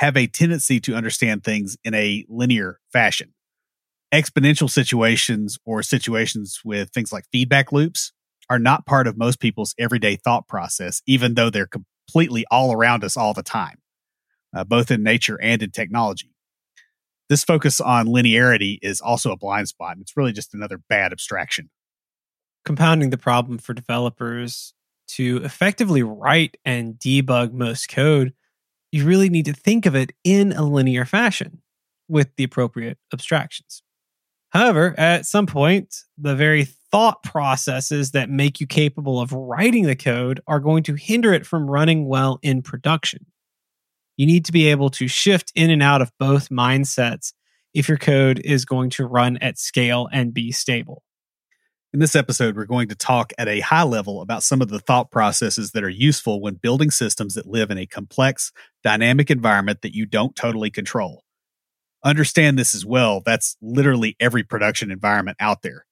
have 0.00 0.16
a 0.16 0.26
tendency 0.26 0.80
to 0.80 0.94
understand 0.94 1.44
things 1.44 1.76
in 1.84 1.92
a 1.92 2.24
linear 2.26 2.80
fashion. 2.90 3.34
Exponential 4.14 4.70
situations 4.70 5.58
or 5.66 5.82
situations 5.82 6.60
with 6.64 6.88
things 6.90 7.12
like 7.12 7.26
feedback 7.30 7.70
loops 7.70 8.12
are 8.48 8.58
not 8.58 8.86
part 8.86 9.06
of 9.06 9.18
most 9.18 9.40
people's 9.40 9.74
everyday 9.78 10.16
thought 10.16 10.48
process, 10.48 11.02
even 11.06 11.34
though 11.34 11.50
they're 11.50 11.66
completely 11.66 12.46
all 12.50 12.72
around 12.72 13.04
us 13.04 13.14
all 13.14 13.34
the 13.34 13.42
time, 13.42 13.76
uh, 14.56 14.64
both 14.64 14.90
in 14.90 15.02
nature 15.02 15.38
and 15.42 15.62
in 15.62 15.70
technology. 15.70 16.32
This 17.28 17.44
focus 17.44 17.78
on 17.78 18.06
linearity 18.06 18.78
is 18.80 19.02
also 19.02 19.32
a 19.32 19.36
blind 19.36 19.68
spot. 19.68 19.92
And 19.92 20.00
it's 20.00 20.16
really 20.16 20.32
just 20.32 20.54
another 20.54 20.80
bad 20.88 21.12
abstraction. 21.12 21.68
compounding 22.64 23.10
the 23.10 23.18
problem 23.18 23.58
for 23.58 23.74
developers 23.74 24.74
to 25.08 25.40
effectively 25.44 26.02
write 26.02 26.56
and 26.64 26.94
debug 26.94 27.52
most 27.52 27.88
code, 27.88 28.32
you 28.92 29.06
really 29.06 29.28
need 29.28 29.46
to 29.46 29.52
think 29.52 29.86
of 29.86 29.94
it 29.94 30.12
in 30.24 30.52
a 30.52 30.62
linear 30.62 31.04
fashion 31.04 31.62
with 32.08 32.34
the 32.36 32.44
appropriate 32.44 32.98
abstractions. 33.12 33.82
However, 34.50 34.94
at 34.98 35.26
some 35.26 35.46
point, 35.46 35.94
the 36.18 36.34
very 36.34 36.64
thought 36.64 37.22
processes 37.22 38.10
that 38.10 38.28
make 38.28 38.60
you 38.60 38.66
capable 38.66 39.20
of 39.20 39.32
writing 39.32 39.84
the 39.84 39.94
code 39.94 40.40
are 40.46 40.58
going 40.58 40.82
to 40.84 40.94
hinder 40.94 41.32
it 41.32 41.46
from 41.46 41.70
running 41.70 42.06
well 42.06 42.40
in 42.42 42.62
production. 42.62 43.26
You 44.16 44.26
need 44.26 44.44
to 44.46 44.52
be 44.52 44.66
able 44.66 44.90
to 44.90 45.06
shift 45.06 45.52
in 45.54 45.70
and 45.70 45.82
out 45.82 46.02
of 46.02 46.10
both 46.18 46.48
mindsets 46.48 47.32
if 47.72 47.88
your 47.88 47.96
code 47.96 48.40
is 48.44 48.64
going 48.64 48.90
to 48.90 49.06
run 49.06 49.36
at 49.38 49.56
scale 49.56 50.08
and 50.12 50.34
be 50.34 50.50
stable. 50.50 51.04
In 51.92 51.98
this 51.98 52.14
episode, 52.14 52.54
we're 52.54 52.66
going 52.66 52.86
to 52.88 52.94
talk 52.94 53.32
at 53.36 53.48
a 53.48 53.58
high 53.58 53.82
level 53.82 54.22
about 54.22 54.44
some 54.44 54.62
of 54.62 54.68
the 54.68 54.78
thought 54.78 55.10
processes 55.10 55.72
that 55.72 55.82
are 55.82 55.88
useful 55.88 56.40
when 56.40 56.54
building 56.54 56.92
systems 56.92 57.34
that 57.34 57.48
live 57.48 57.68
in 57.68 57.78
a 57.78 57.86
complex, 57.86 58.52
dynamic 58.84 59.28
environment 59.28 59.82
that 59.82 59.92
you 59.92 60.06
don't 60.06 60.36
totally 60.36 60.70
control. 60.70 61.24
Understand 62.04 62.56
this 62.56 62.76
as 62.76 62.86
well. 62.86 63.20
That's 63.26 63.56
literally 63.60 64.14
every 64.20 64.44
production 64.44 64.92
environment 64.92 65.36
out 65.40 65.62
there. 65.62 65.84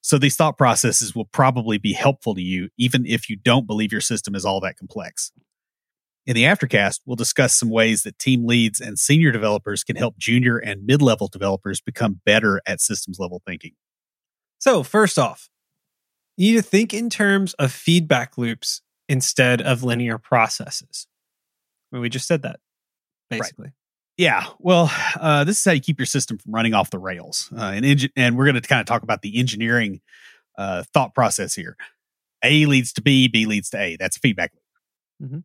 So 0.00 0.16
these 0.16 0.36
thought 0.36 0.56
processes 0.56 1.14
will 1.14 1.26
probably 1.26 1.76
be 1.76 1.92
helpful 1.92 2.34
to 2.34 2.40
you, 2.42 2.70
even 2.78 3.04
if 3.04 3.28
you 3.28 3.36
don't 3.36 3.66
believe 3.66 3.92
your 3.92 4.00
system 4.00 4.34
is 4.34 4.46
all 4.46 4.60
that 4.60 4.78
complex. 4.78 5.32
In 6.24 6.34
the 6.34 6.44
aftercast, 6.44 7.00
we'll 7.04 7.16
discuss 7.16 7.54
some 7.54 7.68
ways 7.68 8.04
that 8.04 8.18
team 8.18 8.46
leads 8.46 8.80
and 8.80 8.98
senior 8.98 9.30
developers 9.30 9.84
can 9.84 9.96
help 9.96 10.16
junior 10.16 10.56
and 10.56 10.86
mid 10.86 11.02
level 11.02 11.28
developers 11.28 11.82
become 11.82 12.22
better 12.24 12.62
at 12.66 12.80
systems 12.80 13.18
level 13.18 13.42
thinking. 13.46 13.72
So, 14.62 14.84
first 14.84 15.18
off, 15.18 15.50
you 16.36 16.52
need 16.52 16.62
to 16.62 16.62
think 16.62 16.94
in 16.94 17.10
terms 17.10 17.52
of 17.54 17.72
feedback 17.72 18.38
loops 18.38 18.80
instead 19.08 19.60
of 19.60 19.82
linear 19.82 20.18
processes. 20.18 21.08
I 21.90 21.96
mean, 21.96 22.02
we 22.02 22.08
just 22.08 22.28
said 22.28 22.42
that, 22.42 22.60
basically. 23.28 23.64
Right. 23.64 23.72
Yeah, 24.18 24.46
well, 24.60 24.88
uh, 25.20 25.42
this 25.42 25.58
is 25.58 25.64
how 25.64 25.72
you 25.72 25.80
keep 25.80 25.98
your 25.98 26.06
system 26.06 26.38
from 26.38 26.54
running 26.54 26.74
off 26.74 26.90
the 26.90 27.00
rails. 27.00 27.52
Uh, 27.52 27.72
and 27.74 28.12
and 28.14 28.38
we're 28.38 28.44
going 28.44 28.54
to 28.54 28.60
kind 28.60 28.78
of 28.78 28.86
talk 28.86 29.02
about 29.02 29.22
the 29.22 29.36
engineering 29.36 30.00
uh, 30.56 30.84
thought 30.94 31.12
process 31.12 31.56
here. 31.56 31.76
A 32.44 32.66
leads 32.66 32.92
to 32.92 33.02
B, 33.02 33.26
B 33.26 33.46
leads 33.46 33.68
to 33.70 33.80
A. 33.80 33.96
That's 33.96 34.16
a 34.16 34.20
feedback 34.20 34.52
loop, 34.54 35.28
mm-hmm. 35.28 35.38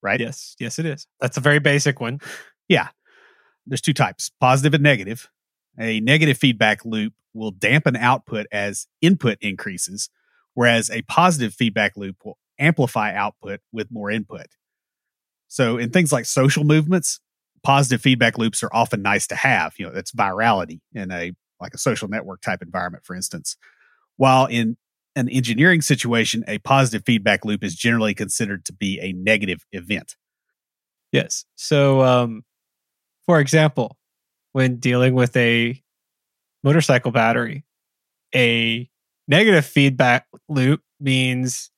right? 0.00 0.20
Yes, 0.20 0.54
yes, 0.60 0.78
it 0.78 0.86
is. 0.86 1.08
That's 1.20 1.36
a 1.36 1.40
very 1.40 1.58
basic 1.58 2.00
one. 2.00 2.20
Yeah, 2.68 2.90
there's 3.66 3.80
two 3.80 3.92
types: 3.92 4.30
positive 4.38 4.74
and 4.74 4.82
negative. 4.84 5.28
A 5.78 6.00
negative 6.00 6.36
feedback 6.38 6.84
loop 6.84 7.14
will 7.32 7.52
dampen 7.52 7.96
output 7.96 8.46
as 8.50 8.86
input 9.00 9.38
increases, 9.40 10.10
whereas 10.54 10.90
a 10.90 11.02
positive 11.02 11.54
feedback 11.54 11.96
loop 11.96 12.16
will 12.24 12.38
amplify 12.58 13.14
output 13.14 13.60
with 13.72 13.90
more 13.90 14.10
input. 14.10 14.46
So, 15.48 15.78
in 15.78 15.90
things 15.90 16.12
like 16.12 16.26
social 16.26 16.64
movements, 16.64 17.20
positive 17.62 18.00
feedback 18.00 18.38
loops 18.38 18.62
are 18.62 18.70
often 18.72 19.02
nice 19.02 19.26
to 19.28 19.36
have. 19.36 19.74
You 19.78 19.86
know, 19.86 19.92
it's 19.94 20.12
virality 20.12 20.80
in 20.92 21.10
a 21.10 21.32
like 21.60 21.74
a 21.74 21.78
social 21.78 22.08
network 22.08 22.40
type 22.40 22.62
environment, 22.62 23.04
for 23.04 23.14
instance. 23.14 23.56
While 24.16 24.46
in 24.46 24.76
an 25.16 25.28
engineering 25.28 25.82
situation, 25.82 26.44
a 26.46 26.58
positive 26.58 27.04
feedback 27.04 27.44
loop 27.44 27.64
is 27.64 27.74
generally 27.74 28.14
considered 28.14 28.64
to 28.66 28.72
be 28.72 28.98
a 29.00 29.12
negative 29.12 29.66
event. 29.72 30.16
Yes. 31.12 31.44
So, 31.56 32.02
um, 32.02 32.44
for 33.26 33.40
example, 33.40 33.96
when 34.52 34.76
dealing 34.76 35.14
with 35.14 35.36
a 35.36 35.80
motorcycle 36.62 37.10
battery, 37.10 37.64
a 38.34 38.88
negative 39.28 39.64
feedback 39.64 40.26
loop 40.48 40.82
means 40.98 41.70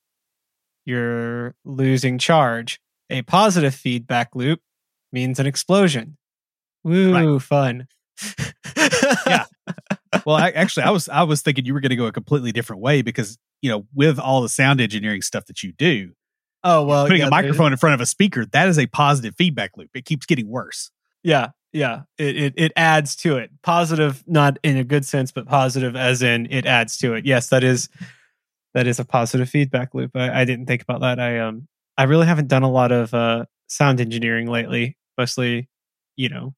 you're 0.85 1.55
losing 1.65 2.19
charge. 2.19 2.81
A 3.11 3.23
positive 3.23 3.75
feedback 3.75 4.35
loop 4.35 4.61
means 5.13 5.39
an 5.39 5.47
explosion. 5.47 6.17
Woo, 6.85 7.13
right. 7.13 7.43
fun. 7.43 7.87
yeah. 9.27 9.45
Well, 10.27 10.37
I, 10.37 10.51
actually, 10.51 10.85
I 10.85 10.91
was 10.91 11.09
I 11.09 11.23
was 11.23 11.41
thinking 11.41 11.65
you 11.65 11.73
were 11.73 11.81
going 11.81 11.91
to 11.91 11.97
go 11.97 12.05
a 12.05 12.13
completely 12.13 12.53
different 12.53 12.83
way 12.83 13.01
because 13.01 13.39
you 13.63 13.71
know 13.71 13.87
with 13.95 14.19
all 14.19 14.43
the 14.43 14.49
sound 14.49 14.81
engineering 14.81 15.23
stuff 15.23 15.47
that 15.47 15.63
you 15.63 15.73
do. 15.73 16.13
Oh 16.63 16.85
well, 16.85 17.07
putting 17.07 17.23
yeah, 17.23 17.29
a 17.29 17.31
microphone 17.31 17.73
in 17.73 17.79
front 17.79 17.95
of 17.95 18.01
a 18.01 18.07
speaker 18.07 18.45
that 18.53 18.69
is 18.69 18.79
a 18.79 18.87
positive 18.87 19.35
feedback 19.37 19.77
loop. 19.77 19.89
It 19.95 20.05
keeps 20.05 20.27
getting 20.27 20.49
worse. 20.49 20.91
Yeah, 21.25 21.49
yeah. 21.73 22.03
It 22.19 22.37
it 22.37 22.55
it 22.57 22.73
adds 22.77 23.17
to 23.17 23.37
it. 23.37 23.51
Positive, 23.63 24.23
not 24.27 24.59
in 24.63 24.77
a 24.77 24.85
good 24.85 25.05
sense, 25.05 25.33
but 25.33 25.47
positive 25.47 25.97
as 25.97 26.23
in 26.23 26.47
it 26.51 26.67
adds 26.67 26.97
to 26.99 27.15
it. 27.15 27.25
Yes, 27.27 27.49
that 27.49 27.65
is 27.65 27.89
that 28.75 28.87
is 28.87 28.99
a 28.99 29.05
positive 29.05 29.49
feedback 29.49 29.95
loop. 29.95 30.13
I, 30.15 30.43
I 30.43 30.45
didn't 30.45 30.67
think 30.67 30.83
about 30.83 31.01
that. 31.01 31.19
I 31.19 31.39
um 31.41 31.69
I 31.99 32.05
really 32.05 32.27
haven't 32.27 32.49
done 32.49 32.63
a 32.63 32.71
lot 32.71 32.93
of 32.93 33.13
uh 33.15 33.47
sound 33.69 34.01
engineering 34.01 34.49
lately 34.49 34.97
mostly, 35.19 35.69
you 36.17 36.29
know, 36.29 36.55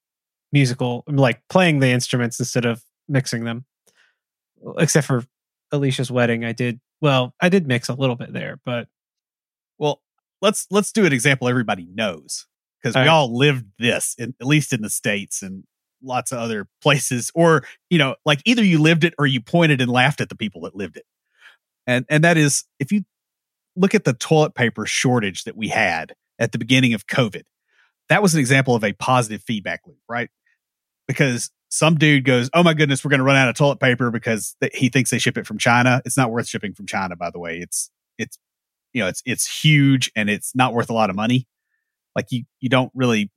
musical, 0.52 1.04
like 1.06 1.42
playing 1.48 1.80
the 1.80 1.88
instruments 1.88 2.38
instead 2.38 2.64
of 2.64 2.82
mixing 3.08 3.44
them. 3.44 3.64
Except 4.78 5.06
for 5.06 5.24
Alicia's 5.72 6.10
wedding, 6.10 6.44
I 6.44 6.52
did. 6.52 6.80
Well, 7.00 7.34
I 7.40 7.48
did 7.48 7.66
mix 7.66 7.88
a 7.88 7.94
little 7.94 8.16
bit 8.16 8.32
there, 8.32 8.58
but 8.64 8.88
well, 9.78 10.02
let's 10.40 10.66
let's 10.70 10.92
do 10.92 11.04
an 11.04 11.12
example 11.12 11.48
everybody 11.48 11.86
knows 11.92 12.46
because 12.84 13.02
we 13.02 13.08
all 13.08 13.36
lived 13.36 13.64
this, 13.78 14.14
in, 14.18 14.34
at 14.40 14.46
least 14.46 14.72
in 14.72 14.82
the 14.82 14.90
states 14.90 15.42
and 15.42 15.64
lots 16.02 16.32
of 16.32 16.38
other 16.38 16.68
places, 16.82 17.30
or 17.34 17.64
you 17.90 17.98
know, 17.98 18.14
like 18.24 18.40
either 18.44 18.62
you 18.62 18.78
lived 18.78 19.04
it 19.04 19.14
or 19.18 19.26
you 19.26 19.40
pointed 19.40 19.80
and 19.80 19.90
laughed 19.90 20.20
at 20.20 20.28
the 20.28 20.36
people 20.36 20.60
that 20.62 20.76
lived 20.76 20.96
it, 20.96 21.06
and 21.86 22.04
and 22.08 22.22
that 22.24 22.36
is 22.36 22.64
if 22.78 22.92
you 22.92 23.04
look 23.74 23.94
at 23.94 24.04
the 24.04 24.12
toilet 24.12 24.54
paper 24.54 24.86
shortage 24.86 25.44
that 25.44 25.56
we 25.56 25.68
had 25.68 26.14
at 26.38 26.52
the 26.52 26.58
beginning 26.58 26.94
of 26.94 27.06
COVID 27.06 27.42
that 28.08 28.22
was 28.22 28.34
an 28.34 28.40
example 28.40 28.74
of 28.74 28.84
a 28.84 28.92
positive 28.92 29.42
feedback 29.42 29.80
loop, 29.86 29.98
right? 30.08 30.30
Because 31.06 31.50
some 31.68 31.96
dude 31.96 32.24
goes, 32.24 32.50
"Oh 32.54 32.62
my 32.62 32.74
goodness, 32.74 33.04
we're 33.04 33.10
going 33.10 33.18
to 33.18 33.24
run 33.24 33.36
out 33.36 33.48
of 33.48 33.54
toilet 33.54 33.80
paper 33.80 34.10
because 34.10 34.56
th- 34.60 34.74
he 34.74 34.88
thinks 34.88 35.10
they 35.10 35.18
ship 35.18 35.36
it 35.38 35.46
from 35.46 35.58
China." 35.58 36.00
It's 36.04 36.16
not 36.16 36.30
worth 36.30 36.48
shipping 36.48 36.74
from 36.74 36.86
China, 36.86 37.16
by 37.16 37.30
the 37.30 37.38
way. 37.38 37.58
It's 37.58 37.90
it's 38.18 38.38
you 38.92 39.02
know 39.02 39.08
it's 39.08 39.22
it's 39.26 39.62
huge 39.62 40.10
and 40.14 40.30
it's 40.30 40.54
not 40.54 40.74
worth 40.74 40.90
a 40.90 40.94
lot 40.94 41.10
of 41.10 41.16
money. 41.16 41.46
Like 42.14 42.26
you 42.30 42.44
you 42.60 42.68
don't 42.68 42.92
really, 42.94 43.30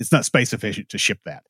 it's 0.00 0.12
not 0.12 0.24
space 0.24 0.52
efficient 0.52 0.88
to 0.90 0.98
ship 0.98 1.18
that. 1.24 1.44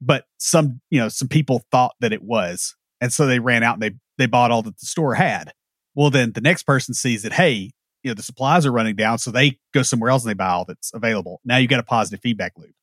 But 0.00 0.24
some 0.38 0.80
you 0.90 1.00
know 1.00 1.08
some 1.08 1.28
people 1.28 1.64
thought 1.70 1.94
that 2.00 2.12
it 2.12 2.22
was, 2.22 2.76
and 3.00 3.12
so 3.12 3.26
they 3.26 3.38
ran 3.38 3.62
out 3.62 3.74
and 3.74 3.82
they 3.82 3.92
they 4.18 4.26
bought 4.26 4.50
all 4.50 4.62
that 4.62 4.78
the 4.78 4.86
store 4.86 5.14
had. 5.14 5.52
Well, 5.94 6.10
then 6.10 6.32
the 6.32 6.40
next 6.40 6.62
person 6.64 6.94
sees 6.94 7.22
that 7.22 7.32
hey, 7.32 7.72
you 8.02 8.10
know 8.10 8.14
the 8.14 8.22
supplies 8.22 8.66
are 8.66 8.72
running 8.72 8.96
down 8.96 9.18
so 9.18 9.30
they 9.30 9.58
go 9.72 9.82
somewhere 9.82 10.10
else 10.10 10.24
and 10.24 10.30
they 10.30 10.34
buy 10.34 10.48
all 10.48 10.64
that's 10.64 10.92
available. 10.94 11.40
Now 11.44 11.56
you 11.56 11.68
got 11.68 11.80
a 11.80 11.84
positive 11.84 12.20
feedback 12.20 12.52
loop. 12.56 12.74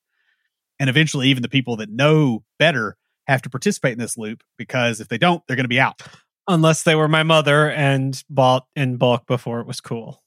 And 0.79 0.89
eventually 0.89 1.27
even 1.27 1.41
the 1.41 1.49
people 1.49 1.77
that 1.77 1.89
know 1.89 2.43
better 2.57 2.95
have 3.27 3.41
to 3.43 3.49
participate 3.49 3.93
in 3.93 3.99
this 3.99 4.17
loop 4.17 4.43
because 4.57 4.99
if 4.99 5.07
they 5.07 5.17
don't 5.17 5.43
they're 5.47 5.57
going 5.57 5.65
to 5.65 5.69
be 5.69 5.79
out. 5.79 6.01
Unless 6.47 6.83
they 6.83 6.95
were 6.95 7.07
my 7.07 7.23
mother 7.23 7.69
and 7.69 8.21
bought 8.29 8.65
in 8.75 8.97
bulk 8.97 9.27
before 9.27 9.59
it 9.59 9.67
was 9.67 9.81
cool. 9.81 10.23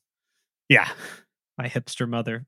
Yeah. 0.68 0.88
My 1.58 1.68
hipster 1.68 2.08
mother 2.08 2.46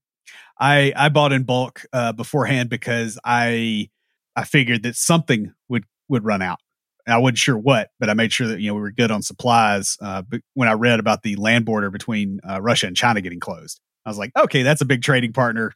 i 0.58 0.92
i 0.96 1.08
bought 1.08 1.32
in 1.32 1.42
bulk 1.44 1.84
uh, 1.92 2.12
beforehand 2.12 2.68
because 2.68 3.18
i 3.24 3.88
i 4.36 4.44
figured 4.44 4.82
that 4.82 4.96
something 4.96 5.52
would 5.68 5.84
would 6.08 6.24
run 6.24 6.42
out 6.42 6.58
I 7.06 7.18
wasn't 7.18 7.38
sure 7.38 7.58
what, 7.58 7.90
but 8.00 8.08
I 8.08 8.14
made 8.14 8.32
sure 8.32 8.46
that 8.48 8.60
you 8.60 8.68
know 8.68 8.74
we 8.74 8.80
were 8.80 8.90
good 8.90 9.10
on 9.10 9.22
supplies. 9.22 9.98
Uh, 10.00 10.22
but 10.22 10.40
when 10.54 10.68
I 10.68 10.72
read 10.72 11.00
about 11.00 11.22
the 11.22 11.36
land 11.36 11.64
border 11.64 11.90
between 11.90 12.40
uh, 12.48 12.60
Russia 12.60 12.86
and 12.86 12.96
China 12.96 13.20
getting 13.20 13.40
closed, 13.40 13.80
I 14.06 14.10
was 14.10 14.18
like, 14.18 14.32
okay, 14.36 14.62
that's 14.62 14.80
a 14.80 14.86
big 14.86 15.02
trading 15.02 15.32
partner. 15.32 15.72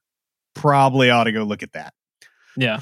Probably 0.55 1.11
ought 1.11 1.25
to 1.25 1.33
go 1.33 1.43
look 1.45 1.62
at 1.62 1.73
that. 1.73 1.93
Yeah, 2.57 2.81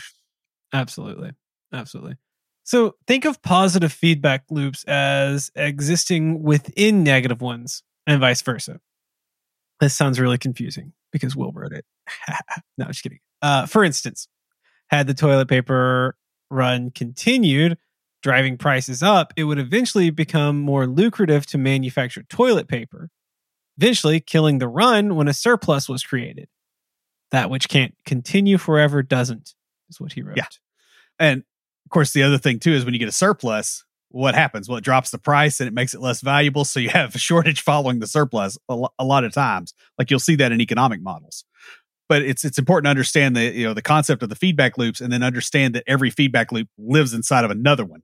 absolutely, 0.72 1.32
absolutely. 1.72 2.16
So 2.62 2.96
think 3.06 3.24
of 3.24 3.42
positive 3.42 3.92
feedback 3.92 4.44
loops 4.50 4.84
as 4.84 5.50
existing 5.54 6.42
within 6.42 7.02
negative 7.02 7.40
ones, 7.40 7.82
and 8.06 8.20
vice 8.20 8.42
versa. 8.42 8.80
This 9.80 9.96
sounds 9.96 10.18
really 10.18 10.38
confusing 10.38 10.92
because 11.12 11.36
Will 11.36 11.52
wrote 11.52 11.72
it. 11.72 11.84
no, 12.78 12.86
just 12.86 13.02
kidding. 13.02 13.20
Uh, 13.42 13.66
for 13.66 13.84
instance, 13.84 14.28
had 14.88 15.06
the 15.06 15.14
toilet 15.14 15.48
paper 15.48 16.16
run 16.50 16.90
continued 16.90 17.78
driving 18.26 18.58
prices 18.58 19.04
up, 19.04 19.32
it 19.36 19.44
would 19.44 19.58
eventually 19.58 20.10
become 20.10 20.58
more 20.58 20.84
lucrative 20.84 21.46
to 21.46 21.56
manufacture 21.56 22.24
toilet 22.24 22.66
paper, 22.66 23.08
eventually 23.78 24.18
killing 24.18 24.58
the 24.58 24.66
run 24.66 25.14
when 25.14 25.28
a 25.28 25.32
surplus 25.32 25.88
was 25.88 26.02
created. 26.02 26.48
That 27.30 27.50
which 27.50 27.68
can't 27.68 27.94
continue 28.04 28.58
forever 28.58 29.00
doesn't, 29.02 29.54
is 29.88 30.00
what 30.00 30.12
he 30.12 30.22
wrote. 30.22 30.38
Yeah. 30.38 30.48
And 31.20 31.44
of 31.84 31.90
course, 31.90 32.12
the 32.12 32.24
other 32.24 32.36
thing 32.36 32.58
too 32.58 32.72
is 32.72 32.84
when 32.84 32.94
you 32.94 32.98
get 32.98 33.08
a 33.08 33.12
surplus, 33.12 33.84
what 34.10 34.34
happens? 34.34 34.68
Well, 34.68 34.78
it 34.78 34.84
drops 34.84 35.10
the 35.10 35.18
price 35.18 35.60
and 35.60 35.68
it 35.68 35.74
makes 35.74 35.94
it 35.94 36.00
less 36.00 36.20
valuable. 36.20 36.64
So 36.64 36.80
you 36.80 36.90
have 36.90 37.14
a 37.14 37.18
shortage 37.18 37.60
following 37.60 37.98
the 37.98 38.06
surplus 38.06 38.58
a, 38.68 38.74
lo- 38.74 38.94
a 38.98 39.04
lot 39.04 39.24
of 39.24 39.32
times. 39.32 39.74
Like 39.98 40.10
you'll 40.10 40.20
see 40.20 40.36
that 40.36 40.52
in 40.52 40.60
economic 40.60 41.00
models 41.02 41.44
but 42.08 42.22
it's 42.22 42.44
it's 42.44 42.56
important 42.56 42.84
to 42.84 42.90
understand 42.90 43.34
the 43.34 43.52
you 43.52 43.66
know 43.66 43.74
the 43.74 43.82
concept 43.82 44.22
of 44.22 44.28
the 44.28 44.36
feedback 44.36 44.78
loops 44.78 45.00
and 45.00 45.12
then 45.12 45.24
understand 45.24 45.74
that 45.74 45.82
every 45.88 46.08
feedback 46.08 46.52
loop 46.52 46.68
lives 46.78 47.12
inside 47.12 47.44
of 47.44 47.50
another 47.50 47.84
one 47.84 48.00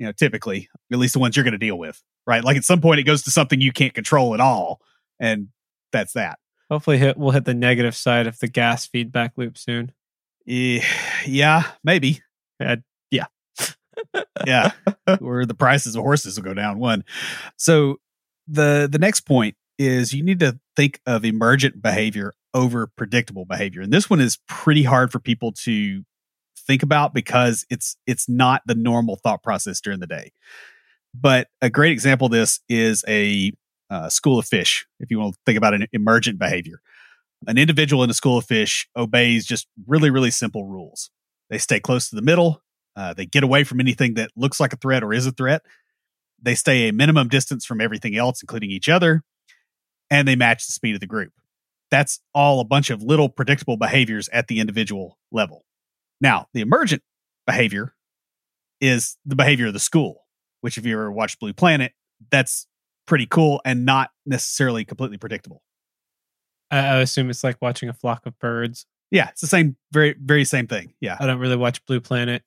you 0.00 0.06
know, 0.06 0.12
typically, 0.12 0.70
at 0.90 0.98
least 0.98 1.12
the 1.12 1.18
ones 1.18 1.36
you're 1.36 1.44
going 1.44 1.52
to 1.52 1.58
deal 1.58 1.78
with, 1.78 2.02
right? 2.26 2.42
Like 2.42 2.56
at 2.56 2.64
some 2.64 2.80
point 2.80 3.00
it 3.00 3.02
goes 3.02 3.22
to 3.24 3.30
something 3.30 3.60
you 3.60 3.70
can't 3.70 3.92
control 3.92 4.32
at 4.32 4.40
all. 4.40 4.80
And 5.20 5.48
that's 5.92 6.14
that. 6.14 6.38
Hopefully 6.70 6.96
hit, 6.96 7.18
we'll 7.18 7.32
hit 7.32 7.44
the 7.44 7.52
negative 7.52 7.94
side 7.94 8.26
of 8.26 8.38
the 8.38 8.48
gas 8.48 8.86
feedback 8.86 9.32
loop 9.36 9.58
soon. 9.58 9.92
Eh, 10.48 10.82
yeah, 11.26 11.64
maybe. 11.84 12.22
Yeah. 14.46 14.72
Or 15.20 15.44
the 15.44 15.54
prices 15.54 15.96
of 15.96 16.02
horses 16.02 16.36
will 16.36 16.44
go 16.44 16.54
down 16.54 16.78
one. 16.78 17.04
So 17.56 17.96
the 18.46 18.88
the 18.90 18.98
next 18.98 19.22
point 19.22 19.56
is 19.78 20.12
you 20.12 20.22
need 20.22 20.38
to 20.40 20.60
think 20.76 21.00
of 21.06 21.24
emergent 21.24 21.82
behavior 21.82 22.34
over 22.54 22.86
predictable 22.86 23.44
behavior. 23.44 23.82
And 23.82 23.92
this 23.92 24.10
one 24.10 24.20
is 24.20 24.38
pretty 24.46 24.82
hard 24.82 25.10
for 25.10 25.18
people 25.18 25.52
to 25.52 26.04
think 26.56 26.82
about 26.82 27.14
because 27.14 27.66
it's 27.70 27.96
it's 28.06 28.28
not 28.28 28.62
the 28.66 28.74
normal 28.74 29.16
thought 29.16 29.42
process 29.42 29.80
during 29.80 30.00
the 30.00 30.06
day. 30.06 30.32
But 31.14 31.48
a 31.60 31.70
great 31.70 31.92
example 31.92 32.26
of 32.26 32.32
this 32.32 32.60
is 32.68 33.04
a 33.08 33.52
uh, 33.90 34.08
school 34.08 34.38
of 34.38 34.46
fish. 34.46 34.86
If 35.00 35.10
you 35.10 35.18
want 35.18 35.34
to 35.34 35.40
think 35.44 35.58
about 35.58 35.74
an 35.74 35.86
emergent 35.92 36.38
behavior, 36.38 36.80
an 37.46 37.58
individual 37.58 38.04
in 38.04 38.10
a 38.10 38.14
school 38.14 38.38
of 38.38 38.44
fish 38.44 38.88
obeys 38.96 39.44
just 39.44 39.66
really 39.86 40.10
really 40.10 40.30
simple 40.30 40.66
rules. 40.66 41.10
They 41.48 41.58
stay 41.58 41.80
close 41.80 42.08
to 42.10 42.16
the 42.16 42.22
middle. 42.22 42.62
Uh, 43.00 43.14
they 43.14 43.24
get 43.24 43.42
away 43.42 43.64
from 43.64 43.80
anything 43.80 44.12
that 44.14 44.30
looks 44.36 44.60
like 44.60 44.74
a 44.74 44.76
threat 44.76 45.02
or 45.02 45.14
is 45.14 45.26
a 45.26 45.30
threat. 45.30 45.62
They 46.42 46.54
stay 46.54 46.88
a 46.88 46.92
minimum 46.92 47.28
distance 47.28 47.64
from 47.64 47.80
everything 47.80 48.14
else, 48.14 48.42
including 48.42 48.70
each 48.70 48.90
other, 48.90 49.22
and 50.10 50.28
they 50.28 50.36
match 50.36 50.66
the 50.66 50.72
speed 50.72 50.96
of 50.96 51.00
the 51.00 51.06
group. 51.06 51.32
That's 51.90 52.20
all 52.34 52.60
a 52.60 52.64
bunch 52.64 52.90
of 52.90 53.02
little 53.02 53.30
predictable 53.30 53.78
behaviors 53.78 54.28
at 54.28 54.48
the 54.48 54.60
individual 54.60 55.18
level. 55.32 55.64
Now, 56.20 56.48
the 56.52 56.60
emergent 56.60 57.02
behavior 57.46 57.94
is 58.82 59.16
the 59.24 59.34
behavior 59.34 59.68
of 59.68 59.72
the 59.72 59.80
school, 59.80 60.26
which, 60.60 60.76
if 60.76 60.84
you 60.84 60.92
ever 60.92 61.10
watched 61.10 61.40
Blue 61.40 61.54
Planet, 61.54 61.92
that's 62.30 62.66
pretty 63.06 63.26
cool 63.26 63.62
and 63.64 63.86
not 63.86 64.10
necessarily 64.26 64.84
completely 64.84 65.16
predictable. 65.16 65.62
I, 66.70 66.78
I 66.78 66.96
assume 66.98 67.30
it's 67.30 67.42
like 67.42 67.62
watching 67.62 67.88
a 67.88 67.94
flock 67.94 68.26
of 68.26 68.38
birds. 68.38 68.84
Yeah, 69.10 69.30
it's 69.30 69.40
the 69.40 69.46
same, 69.46 69.76
very, 69.90 70.14
very 70.22 70.44
same 70.44 70.66
thing. 70.66 70.92
Yeah. 71.00 71.16
I 71.18 71.26
don't 71.26 71.38
really 71.38 71.56
watch 71.56 71.84
Blue 71.86 72.02
Planet. 72.02 72.42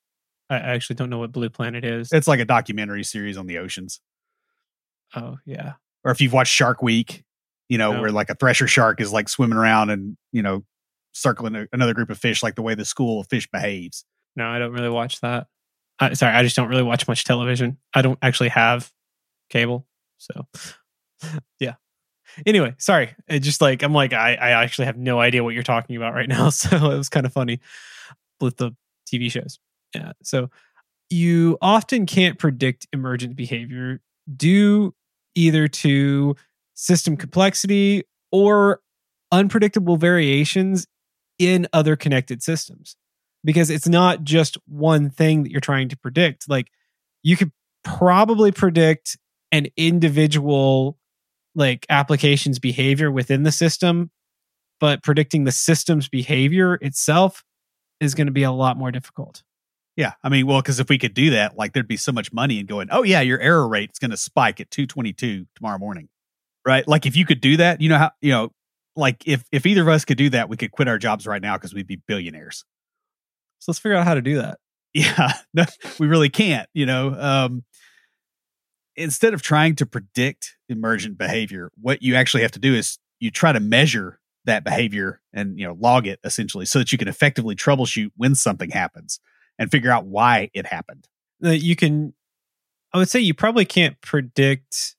I 0.57 0.73
actually 0.73 0.95
don't 0.95 1.09
know 1.09 1.19
what 1.19 1.31
Blue 1.31 1.49
Planet 1.49 1.83
is. 1.85 2.11
It's 2.11 2.27
like 2.27 2.39
a 2.39 2.45
documentary 2.45 3.03
series 3.03 3.37
on 3.37 3.47
the 3.47 3.57
oceans. 3.59 3.99
Oh, 5.15 5.37
yeah. 5.45 5.73
Or 6.03 6.11
if 6.11 6.21
you've 6.21 6.33
watched 6.33 6.53
Shark 6.53 6.81
Week, 6.81 7.23
you 7.69 7.77
know, 7.77 7.93
No. 7.93 8.01
where 8.01 8.11
like 8.11 8.29
a 8.29 8.35
thresher 8.35 8.67
shark 8.67 8.99
is 8.99 9.13
like 9.13 9.29
swimming 9.29 9.57
around 9.57 9.89
and, 9.89 10.17
you 10.31 10.41
know, 10.41 10.63
circling 11.13 11.55
a, 11.55 11.67
another 11.71 11.93
group 11.93 12.09
of 12.09 12.17
fish, 12.17 12.41
like 12.43 12.55
the 12.55 12.61
way 12.61 12.75
the 12.75 12.85
school 12.85 13.19
of 13.21 13.27
fish 13.29 13.47
behaves. 13.51 14.05
No, 14.35 14.47
I 14.47 14.59
don't 14.59 14.71
really 14.73 14.89
watch 14.89 15.21
that. 15.21 15.47
I, 15.99 16.13
sorry, 16.13 16.33
I 16.35 16.43
just 16.43 16.55
don't 16.55 16.69
really 16.69 16.83
watch 16.83 17.07
much 17.07 17.23
television. 17.23 17.77
I 17.93 18.01
don't 18.01 18.17
actually 18.21 18.49
have 18.49 18.91
cable. 19.49 19.85
So, 20.17 20.47
yeah. 21.59 21.75
Anyway, 22.47 22.73
sorry. 22.79 23.15
It 23.27 23.39
just 23.41 23.61
like, 23.61 23.83
I'm 23.83 23.93
like, 23.93 24.11
I, 24.11 24.33
I 24.33 24.49
actually 24.63 24.85
have 24.85 24.97
no 24.97 25.19
idea 25.19 25.43
what 25.43 25.53
you're 25.53 25.61
talking 25.63 25.95
about 25.95 26.15
right 26.15 26.27
now. 26.29 26.49
So 26.49 26.75
it 26.91 26.97
was 26.97 27.09
kind 27.09 27.25
of 27.27 27.33
funny 27.33 27.59
with 28.41 28.57
the 28.57 28.71
TV 29.11 29.31
shows. 29.31 29.59
Yeah. 29.93 30.13
So 30.23 30.49
you 31.09 31.57
often 31.61 32.05
can't 32.05 32.39
predict 32.39 32.87
emergent 32.91 33.35
behavior 33.35 34.01
due 34.35 34.93
either 35.35 35.67
to 35.67 36.35
system 36.73 37.17
complexity 37.17 38.03
or 38.31 38.81
unpredictable 39.31 39.97
variations 39.97 40.87
in 41.39 41.67
other 41.73 41.95
connected 41.95 42.41
systems 42.41 42.95
because 43.43 43.69
it's 43.69 43.87
not 43.87 44.23
just 44.23 44.57
one 44.67 45.09
thing 45.09 45.43
that 45.43 45.51
you're 45.51 45.61
trying 45.61 45.89
to 45.89 45.97
predict. 45.97 46.49
Like 46.49 46.67
you 47.21 47.35
could 47.35 47.51
probably 47.83 48.51
predict 48.51 49.17
an 49.51 49.67
individual 49.77 50.97
like 51.55 51.85
application's 51.89 52.57
behavior 52.59 53.11
within 53.11 53.43
the 53.43 53.51
system, 53.51 54.09
but 54.79 55.03
predicting 55.03 55.43
the 55.43 55.51
system's 55.51 56.09
behavior 56.09 56.75
itself 56.75 57.43
is 57.99 58.15
going 58.15 58.27
to 58.27 58.33
be 58.33 58.43
a 58.43 58.51
lot 58.51 58.77
more 58.77 58.91
difficult. 58.91 59.43
Yeah. 59.95 60.13
I 60.23 60.29
mean, 60.29 60.47
well, 60.47 60.61
because 60.61 60.79
if 60.79 60.89
we 60.89 60.97
could 60.97 61.13
do 61.13 61.31
that, 61.31 61.55
like 61.55 61.73
there'd 61.73 61.87
be 61.87 61.97
so 61.97 62.11
much 62.11 62.33
money 62.33 62.59
in 62.59 62.65
going, 62.65 62.87
oh, 62.91 63.03
yeah, 63.03 63.21
your 63.21 63.39
error 63.39 63.67
rate's 63.67 63.99
going 63.99 64.11
to 64.11 64.17
spike 64.17 64.59
at 64.59 64.71
222 64.71 65.45
tomorrow 65.55 65.77
morning. 65.77 66.09
Right. 66.65 66.87
Like 66.87 67.05
if 67.05 67.15
you 67.15 67.25
could 67.25 67.41
do 67.41 67.57
that, 67.57 67.81
you 67.81 67.89
know 67.89 67.97
how, 67.97 68.11
you 68.21 68.31
know, 68.31 68.51
like 68.95 69.27
if, 69.27 69.43
if 69.51 69.65
either 69.65 69.81
of 69.81 69.87
us 69.89 70.05
could 70.05 70.17
do 70.17 70.29
that, 70.31 70.49
we 70.49 70.57
could 70.57 70.71
quit 70.71 70.87
our 70.87 70.97
jobs 70.97 71.27
right 71.27 71.41
now 71.41 71.57
because 71.57 71.73
we'd 71.73 71.87
be 71.87 72.01
billionaires. 72.07 72.63
So 73.59 73.71
let's 73.71 73.79
figure 73.79 73.97
out 73.97 74.05
how 74.05 74.13
to 74.15 74.21
do 74.21 74.35
that. 74.37 74.59
Yeah. 74.93 75.33
No, 75.55 75.65
we 75.99 76.07
really 76.07 76.29
can't, 76.29 76.67
you 76.73 76.87
know. 76.87 77.13
Um, 77.13 77.63
instead 78.95 79.35
of 79.35 79.43
trying 79.43 79.75
to 79.75 79.85
predict 79.85 80.55
emergent 80.67 81.17
behavior, 81.17 81.71
what 81.79 82.01
you 82.01 82.15
actually 82.15 82.41
have 82.41 82.51
to 82.53 82.59
do 82.59 82.73
is 82.73 82.97
you 83.19 83.29
try 83.29 83.51
to 83.51 83.59
measure 83.59 84.19
that 84.45 84.63
behavior 84.63 85.21
and, 85.31 85.59
you 85.59 85.67
know, 85.67 85.77
log 85.79 86.07
it 86.07 86.19
essentially 86.23 86.65
so 86.65 86.79
that 86.79 86.91
you 86.91 86.97
can 86.97 87.07
effectively 87.07 87.55
troubleshoot 87.55 88.09
when 88.17 88.33
something 88.33 88.71
happens 88.71 89.19
and 89.59 89.71
figure 89.71 89.91
out 89.91 90.05
why 90.05 90.49
it 90.53 90.65
happened. 90.65 91.07
you 91.41 91.75
can 91.75 92.13
i 92.93 92.97
would 92.97 93.09
say 93.09 93.19
you 93.19 93.33
probably 93.33 93.65
can't 93.65 93.99
predict 94.01 94.95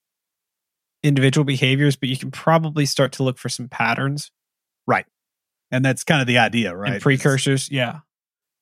individual 1.02 1.44
behaviors 1.44 1.96
but 1.96 2.08
you 2.08 2.16
can 2.16 2.30
probably 2.30 2.86
start 2.86 3.12
to 3.12 3.22
look 3.22 3.38
for 3.38 3.48
some 3.48 3.68
patterns 3.68 4.30
Right. 4.86 5.06
And 5.70 5.82
that's 5.82 6.04
kind 6.04 6.20
of 6.20 6.26
the 6.26 6.36
idea, 6.38 6.76
right? 6.76 6.92
and 6.94 7.02
precursors 7.02 7.70
yeah 7.70 8.00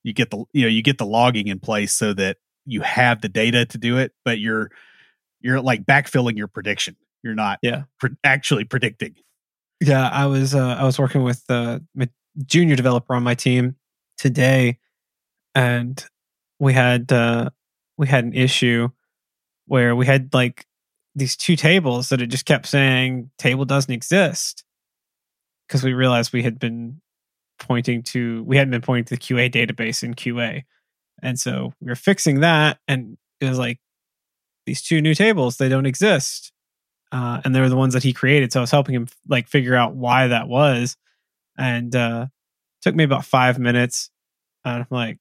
You 0.04 0.12
get 0.12 0.30
the 0.30 0.44
you 0.52 0.62
know, 0.62 0.68
you 0.68 0.82
get 0.82 0.98
the 0.98 1.06
logging 1.06 1.48
in 1.48 1.58
place 1.60 1.92
so 1.92 2.12
that 2.14 2.36
you 2.64 2.80
have 2.82 3.20
the 3.20 3.28
data 3.28 3.66
to 3.66 3.78
do 3.78 3.98
it, 3.98 4.12
but 4.24 4.38
you're 4.38 4.70
you're 5.40 5.60
like 5.60 5.84
backfilling 5.84 6.36
your 6.36 6.46
prediction. 6.46 6.96
You're 7.24 7.34
not 7.34 7.58
Yeah. 7.62 7.84
pre- 8.00 8.16
actually 8.24 8.64
predicting. 8.64 9.14
yeah 9.80 10.08
i 10.12 10.26
was 10.26 10.54
uh, 10.54 10.76
i 10.78 10.84
was 10.84 10.98
working 10.98 11.22
with 11.24 11.42
uh, 11.48 11.80
a 12.00 12.08
junior 12.46 12.76
developer 12.76 13.14
on 13.16 13.22
my 13.24 13.34
team 13.34 13.74
today 14.16 14.78
and 15.54 16.04
we 16.58 16.72
had 16.72 17.12
uh 17.12 17.50
we 17.98 18.06
had 18.06 18.24
an 18.24 18.34
issue 18.34 18.88
where 19.66 19.94
we 19.94 20.06
had 20.06 20.32
like 20.32 20.66
these 21.14 21.36
two 21.36 21.56
tables 21.56 22.08
that 22.08 22.22
it 22.22 22.28
just 22.28 22.46
kept 22.46 22.66
saying 22.66 23.30
table 23.38 23.64
doesn't 23.64 23.92
exist 23.92 24.64
because 25.66 25.84
we 25.84 25.92
realized 25.92 26.32
we 26.32 26.42
had 26.42 26.58
been 26.58 27.00
pointing 27.58 28.02
to 28.02 28.42
we 28.44 28.56
hadn't 28.56 28.70
been 28.70 28.80
pointing 28.80 29.04
to 29.04 29.14
the 29.14 29.20
QA 29.20 29.50
database 29.50 30.02
in 30.02 30.14
QA. 30.14 30.64
And 31.22 31.38
so 31.38 31.72
we 31.80 31.88
were 31.88 31.94
fixing 31.94 32.40
that 32.40 32.78
and 32.88 33.16
it 33.40 33.48
was 33.48 33.58
like 33.58 33.78
these 34.66 34.82
two 34.82 35.00
new 35.00 35.14
tables 35.14 35.56
they 35.56 35.68
don't 35.68 35.86
exist. 35.86 36.52
Uh, 37.10 37.42
and 37.44 37.54
they 37.54 37.60
were 37.60 37.68
the 37.68 37.76
ones 37.76 37.92
that 37.92 38.02
he 38.02 38.14
created 38.14 38.52
so 38.52 38.60
I 38.60 38.62
was 38.62 38.70
helping 38.70 38.94
him 38.94 39.06
like 39.28 39.46
figure 39.46 39.74
out 39.74 39.94
why 39.94 40.28
that 40.28 40.48
was 40.48 40.96
and 41.58 41.94
uh 41.94 42.26
took 42.80 42.94
me 42.94 43.04
about 43.04 43.26
5 43.26 43.58
minutes 43.58 44.10
and 44.64 44.80
I'm 44.80 44.86
like 44.90 45.18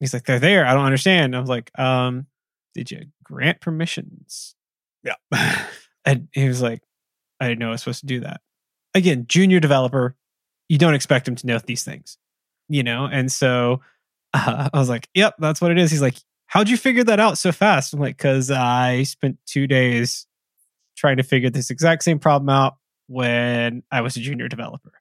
he's 0.00 0.12
like 0.12 0.24
they're 0.24 0.38
there 0.38 0.66
I 0.66 0.74
don't 0.74 0.84
understand. 0.84 1.36
I 1.36 1.40
was 1.40 1.48
like 1.48 1.76
um 1.78 2.26
did 2.74 2.90
you 2.90 3.06
grant 3.24 3.60
permissions 3.60 4.54
Yeah. 5.02 5.14
and 6.04 6.28
he 6.32 6.48
was 6.48 6.62
like, 6.62 6.82
I 7.40 7.48
didn't 7.48 7.60
know 7.60 7.68
I 7.68 7.72
was 7.72 7.82
supposed 7.82 8.00
to 8.00 8.06
do 8.06 8.20
that. 8.20 8.40
Again, 8.94 9.26
junior 9.28 9.60
developer, 9.60 10.16
you 10.68 10.78
don't 10.78 10.94
expect 10.94 11.28
him 11.28 11.36
to 11.36 11.46
know 11.46 11.58
these 11.58 11.84
things, 11.84 12.18
you 12.68 12.82
know? 12.82 13.06
And 13.06 13.30
so 13.30 13.80
uh, 14.34 14.68
I 14.74 14.78
was 14.78 14.88
like, 14.88 15.08
yep, 15.14 15.34
that's 15.38 15.60
what 15.60 15.70
it 15.70 15.78
is. 15.78 15.90
He's 15.90 16.02
like, 16.02 16.16
how'd 16.46 16.68
you 16.68 16.76
figure 16.76 17.04
that 17.04 17.20
out 17.20 17.38
so 17.38 17.52
fast? 17.52 17.92
I'm 17.92 18.00
like, 18.00 18.16
because 18.16 18.50
I 18.50 19.02
spent 19.04 19.38
two 19.46 19.66
days 19.66 20.26
trying 20.96 21.18
to 21.18 21.22
figure 21.22 21.50
this 21.50 21.70
exact 21.70 22.02
same 22.02 22.18
problem 22.18 22.48
out 22.48 22.76
when 23.06 23.82
I 23.90 24.00
was 24.00 24.16
a 24.16 24.20
junior 24.20 24.48
developer. 24.48 24.92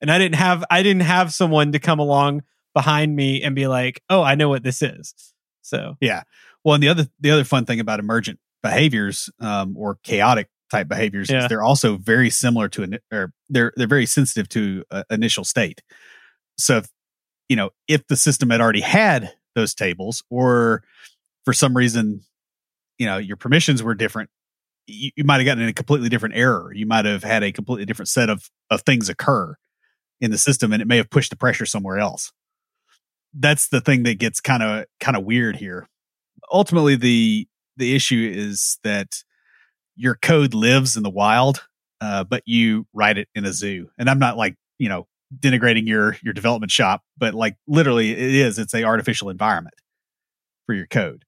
And 0.00 0.10
I 0.10 0.18
didn't 0.18 0.36
have 0.36 0.64
I 0.70 0.82
didn't 0.82 1.02
have 1.02 1.32
someone 1.32 1.72
to 1.72 1.78
come 1.78 1.98
along 1.98 2.42
behind 2.74 3.14
me 3.16 3.42
and 3.42 3.54
be 3.54 3.66
like, 3.66 4.02
"Oh, 4.10 4.22
I 4.22 4.34
know 4.34 4.48
what 4.48 4.62
this 4.62 4.82
is." 4.82 5.14
So, 5.62 5.94
yeah. 6.00 6.22
Well, 6.64 6.74
and 6.74 6.82
the 6.82 6.88
other 6.88 7.06
the 7.20 7.30
other 7.30 7.44
fun 7.44 7.64
thing 7.66 7.80
about 7.80 8.00
emergent 8.00 8.38
behaviors 8.62 9.30
um, 9.40 9.76
or 9.76 9.98
chaotic 10.02 10.48
type 10.70 10.88
behaviors 10.88 11.30
Yeah. 11.30 11.42
is 11.44 11.48
they're 11.48 11.62
also 11.62 11.96
very 11.96 12.30
similar 12.30 12.68
to 12.70 12.82
an 12.82 12.98
or 13.12 13.32
they're 13.48 13.72
they're 13.76 13.86
very 13.86 14.06
sensitive 14.06 14.48
to 14.50 14.84
uh, 14.90 15.04
initial 15.10 15.44
state. 15.44 15.82
So, 16.58 16.78
if, 16.78 16.88
you 17.48 17.56
know, 17.56 17.70
if 17.88 18.06
the 18.06 18.16
system 18.16 18.50
had 18.50 18.60
already 18.60 18.80
had 18.80 19.32
those 19.54 19.74
tables, 19.74 20.22
or 20.30 20.82
for 21.44 21.52
some 21.52 21.76
reason, 21.76 22.20
you 22.98 23.06
know, 23.06 23.18
your 23.18 23.36
permissions 23.36 23.82
were 23.82 23.94
different, 23.94 24.30
you, 24.86 25.10
you 25.16 25.24
might 25.24 25.36
have 25.36 25.46
gotten 25.46 25.66
a 25.68 25.72
completely 25.72 26.08
different 26.08 26.34
error. 26.36 26.72
You 26.74 26.86
might 26.86 27.04
have 27.04 27.22
had 27.22 27.42
a 27.42 27.52
completely 27.52 27.84
different 27.84 28.08
set 28.08 28.30
of 28.30 28.48
of 28.70 28.82
things 28.82 29.08
occur 29.08 29.54
in 30.20 30.30
the 30.30 30.38
system, 30.38 30.72
and 30.72 30.80
it 30.80 30.88
may 30.88 30.96
have 30.96 31.10
pushed 31.10 31.30
the 31.30 31.36
pressure 31.36 31.66
somewhere 31.66 31.98
else. 31.98 32.32
That's 33.36 33.68
the 33.68 33.80
thing 33.80 34.04
that 34.04 34.18
gets 34.18 34.40
kind 34.40 34.62
of 34.62 34.86
kind 35.00 35.16
of 35.16 35.24
weird 35.24 35.56
here. 35.56 35.88
Ultimately 36.52 36.96
the 36.96 37.48
the 37.76 37.94
issue 37.94 38.30
is 38.32 38.78
that 38.84 39.22
your 39.96 40.14
code 40.14 40.54
lives 40.54 40.96
in 40.96 41.02
the 41.02 41.10
wild 41.10 41.66
uh, 42.00 42.22
but 42.22 42.42
you 42.44 42.86
write 42.92 43.16
it 43.16 43.28
in 43.34 43.44
a 43.44 43.52
zoo. 43.52 43.88
And 43.98 44.10
i'm 44.10 44.18
not 44.18 44.36
like 44.36 44.56
you 44.78 44.88
know 44.88 45.06
denigrating 45.36 45.86
your 45.86 46.16
your 46.22 46.32
development 46.32 46.70
shop 46.70 47.02
but 47.16 47.34
like 47.34 47.56
literally 47.66 48.12
it 48.12 48.34
is 48.34 48.58
it's 48.58 48.74
a 48.74 48.84
artificial 48.84 49.30
environment 49.30 49.74
for 50.66 50.74
your 50.74 50.86
code. 50.86 51.24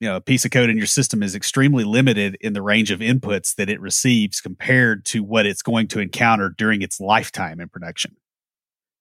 You 0.00 0.08
know 0.08 0.16
a 0.16 0.20
piece 0.20 0.44
of 0.44 0.50
code 0.50 0.70
in 0.70 0.76
your 0.76 0.86
system 0.86 1.22
is 1.22 1.34
extremely 1.34 1.84
limited 1.84 2.36
in 2.40 2.52
the 2.52 2.62
range 2.62 2.90
of 2.90 3.00
inputs 3.00 3.54
that 3.56 3.70
it 3.70 3.80
receives 3.80 4.40
compared 4.40 5.04
to 5.06 5.22
what 5.22 5.46
it's 5.46 5.62
going 5.62 5.88
to 5.88 6.00
encounter 6.00 6.50
during 6.56 6.82
its 6.82 7.00
lifetime 7.00 7.60
in 7.60 7.68
production. 7.68 8.16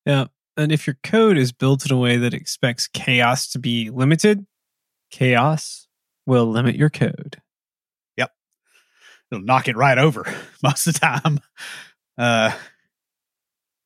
Yeah. 0.06 0.26
And 0.58 0.72
if 0.72 0.88
your 0.88 0.98
code 1.04 1.38
is 1.38 1.52
built 1.52 1.86
in 1.86 1.91
a 1.91 2.00
way 2.00 2.18
that 2.18 2.34
expects 2.34 2.88
chaos 2.88 3.48
to 3.50 3.60
be 3.60 3.89
limited, 3.89 4.46
chaos 5.12 5.88
will 6.26 6.46
limit 6.46 6.76
your 6.76 6.89
code. 6.89 7.41
Yep. 8.18 8.32
It'll 9.32 9.44
knock 9.44 9.68
it 9.68 9.76
right 9.76 9.98
over 9.98 10.26
most 10.63 10.88
of 10.88 10.94
the 10.94 11.00
time. 11.00 11.39
Uh, 12.18 12.52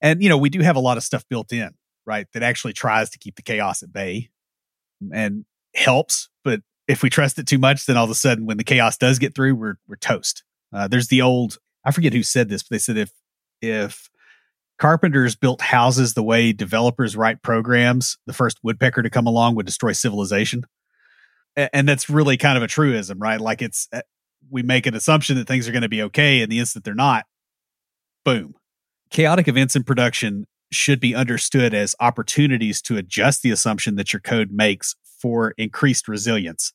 and 0.02 0.22
you 0.22 0.30
know, 0.30 0.38
we 0.38 0.50
do 0.50 0.62
have 0.62 0.76
a 0.76 0.82
lot 0.82 0.98
of 0.98 1.04
stuff 1.04 1.26
built 1.30 1.52
in, 1.52 1.72
right? 2.06 2.28
That 2.34 2.44
actually 2.44 2.74
tries 2.74 3.10
to 3.12 3.20
keep 3.20 3.36
the 3.36 3.42
chaos 3.42 3.84
at 3.84 3.92
bay 3.92 4.30
and 5.12 5.46
helps. 5.76 6.30
But 6.44 6.62
if 6.88 7.04
we 7.04 7.10
trust 7.10 7.40
it 7.40 7.48
too 7.48 7.58
much, 7.58 7.86
then 7.86 7.98
all 7.98 8.06
of 8.06 8.10
a 8.10 8.16
sudden, 8.16 8.46
when 8.46 8.58
the 8.58 8.64
chaos 8.64 8.98
does 8.98 9.20
get 9.20 9.36
through, 9.36 9.56
we're 9.56 9.76
we're 9.88 9.96
toast. 9.96 10.44
Uh, 10.72 10.88
there's 10.88 11.08
the 11.08 11.22
old 11.22 11.58
I 11.84 11.92
forget 11.92 12.14
who 12.14 12.24
said 12.24 12.50
this, 12.50 12.64
but 12.64 12.76
they 12.76 12.80
said 12.80 12.98
if 12.98 13.12
if 13.62 14.10
carpenters 14.80 15.36
built 15.36 15.62
houses 15.62 16.14
the 16.14 16.24
way 16.24 16.54
developers 16.54 17.16
write 17.16 17.44
programs. 17.44 18.18
The 18.26 18.34
first 18.34 18.58
woodpecker 18.64 19.04
to 19.04 19.10
come 19.10 19.28
along 19.28 19.56
would 19.56 19.66
destroy 19.66 19.92
civilization. 19.92 20.64
And 21.56 21.88
that's 21.88 22.10
really 22.10 22.38
kind 22.38 22.58
of 22.58 22.64
a 22.64 22.68
truism, 22.68 23.20
right? 23.20 23.42
Like 23.42 23.62
it's, 23.62 23.88
uh, 23.92 24.02
we 24.50 24.64
make 24.64 24.86
an 24.86 24.96
assumption 24.96 25.36
that 25.38 25.48
things 25.48 25.68
are 25.68 25.74
going 25.74 25.84
to 25.84 25.90
be 25.90 26.02
okay. 26.04 26.42
And 26.42 26.52
the 26.52 26.60
instant 26.60 26.86
they're 26.86 26.96
not, 26.96 27.26
boom. 28.24 28.56
Chaotic 29.10 29.48
events 29.48 29.76
in 29.76 29.84
production 29.84 30.48
should 30.72 31.00
be 31.00 31.14
understood 31.14 31.74
as 31.74 31.96
opportunities 32.00 32.82
to 32.84 32.96
adjust 32.96 33.42
the 33.42 33.52
assumption 33.52 33.96
that 33.96 34.14
your 34.14 34.20
code 34.22 34.52
makes 34.52 34.96
for 35.20 35.54
increased 35.58 36.08
resilience, 36.08 36.72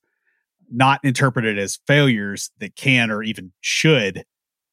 not 0.71 1.01
interpreted 1.03 1.59
as 1.59 1.79
failures 1.87 2.51
that 2.59 2.77
can 2.77 3.11
or 3.11 3.23
even 3.23 3.53
should 3.61 4.25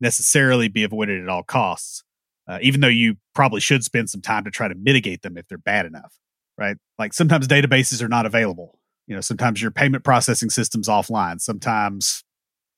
necessarily 0.02 0.68
be 0.68 0.84
avoided 0.84 1.22
at 1.22 1.30
all 1.30 1.44
costs 1.44 2.04
uh, 2.48 2.60
even 2.62 2.82
though 2.82 2.88
you 2.88 3.16
probably 3.34 3.62
should 3.62 3.84
spend 3.84 4.10
some 4.10 4.22
time 4.22 4.44
to 4.44 4.52
try 4.52 4.68
to 4.68 4.76
mitigate 4.76 5.22
them 5.22 5.38
if 5.38 5.48
they're 5.48 5.58
bad 5.58 5.86
enough, 5.86 6.14
right? 6.58 6.78
Like 6.98 7.14
sometimes 7.14 7.48
databases 7.48 8.02
are 8.02 8.10
not 8.10 8.26
available. 8.26 8.80
You 9.08 9.16
know, 9.16 9.22
sometimes 9.22 9.62
your 9.62 9.72
payment 9.72 10.04
processing 10.04 10.50
system's 10.50 10.88
offline. 10.88 11.42
Sometimes, 11.42 12.24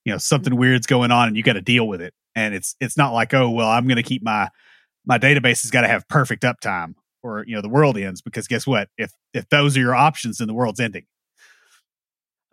you 0.05 0.11
know, 0.11 0.17
something 0.17 0.55
weird's 0.55 0.87
going 0.87 1.11
on 1.11 1.27
and 1.27 1.37
you 1.37 1.43
got 1.43 1.53
to 1.53 1.61
deal 1.61 1.87
with 1.87 2.01
it. 2.01 2.13
And 2.35 2.55
it's 2.55 2.75
it's 2.79 2.97
not 2.97 3.13
like, 3.13 3.33
oh 3.33 3.49
well, 3.49 3.67
I'm 3.67 3.87
going 3.87 3.97
to 3.97 4.03
keep 4.03 4.23
my 4.23 4.49
my 5.05 5.17
database 5.17 5.61
has 5.61 5.71
got 5.71 5.81
to 5.81 5.87
have 5.87 6.07
perfect 6.07 6.43
uptime 6.43 6.95
or 7.21 7.43
you 7.47 7.55
know 7.55 7.61
the 7.61 7.69
world 7.69 7.97
ends 7.97 8.21
because 8.21 8.47
guess 8.47 8.67
what? 8.67 8.89
If 8.97 9.11
if 9.33 9.47
those 9.49 9.77
are 9.77 9.79
your 9.79 9.95
options, 9.95 10.37
then 10.37 10.47
the 10.47 10.53
world's 10.53 10.79
ending. 10.79 11.05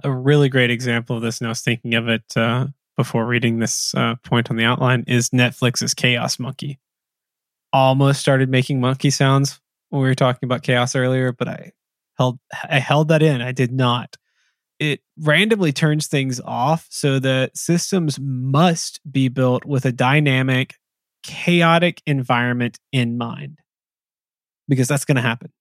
A 0.03 0.11
really 0.11 0.49
great 0.49 0.71
example 0.71 1.17
of 1.17 1.23
this, 1.23 1.41
and 1.41 1.49
I 1.49 1.51
was 1.51 1.61
thinking 1.61 1.95
of 1.95 2.09
it 2.09 2.25
uh, 2.37 2.69
before 2.97 3.27
reading 3.27 3.59
this 3.59 3.95
uh, 3.95 4.15
point 4.25 4.51
on 4.51 4.57
the 4.57 4.65
outline, 4.65 5.05
is 5.07 5.31
Netflix's 5.31 5.93
Chaos 5.93 6.39
Monkey 6.39 6.79
almost 7.73 8.21
started 8.21 8.49
making 8.49 8.81
monkey 8.81 9.11
sounds 9.11 9.61
when 9.91 10.03
we 10.03 10.09
were 10.09 10.15
talking 10.15 10.47
about 10.47 10.63
chaos 10.63 10.95
earlier, 10.95 11.33
but 11.33 11.49
I 11.49 11.73
held 12.17 12.39
I 12.69 12.79
held 12.79 13.09
that 13.09 13.23
in. 13.23 13.41
I 13.43 13.53
did 13.53 13.73
not. 13.73 14.17
It 14.79 15.01
randomly 15.19 15.73
turns 15.73 16.07
things 16.07 16.41
off 16.41 16.87
so 16.91 17.19
that 17.19 17.57
systems 17.57 18.19
must 18.21 19.01
be 19.11 19.29
built 19.29 19.65
with 19.65 19.85
a 19.85 19.93
dynamic, 19.93 20.77
chaotic 21.23 22.03
environment 22.07 22.79
in 22.93 23.19
mind. 23.19 23.59
Because 24.69 24.89
that's 24.89 25.05
going 25.05 25.17
to 25.17 25.23
happen. 25.23 25.53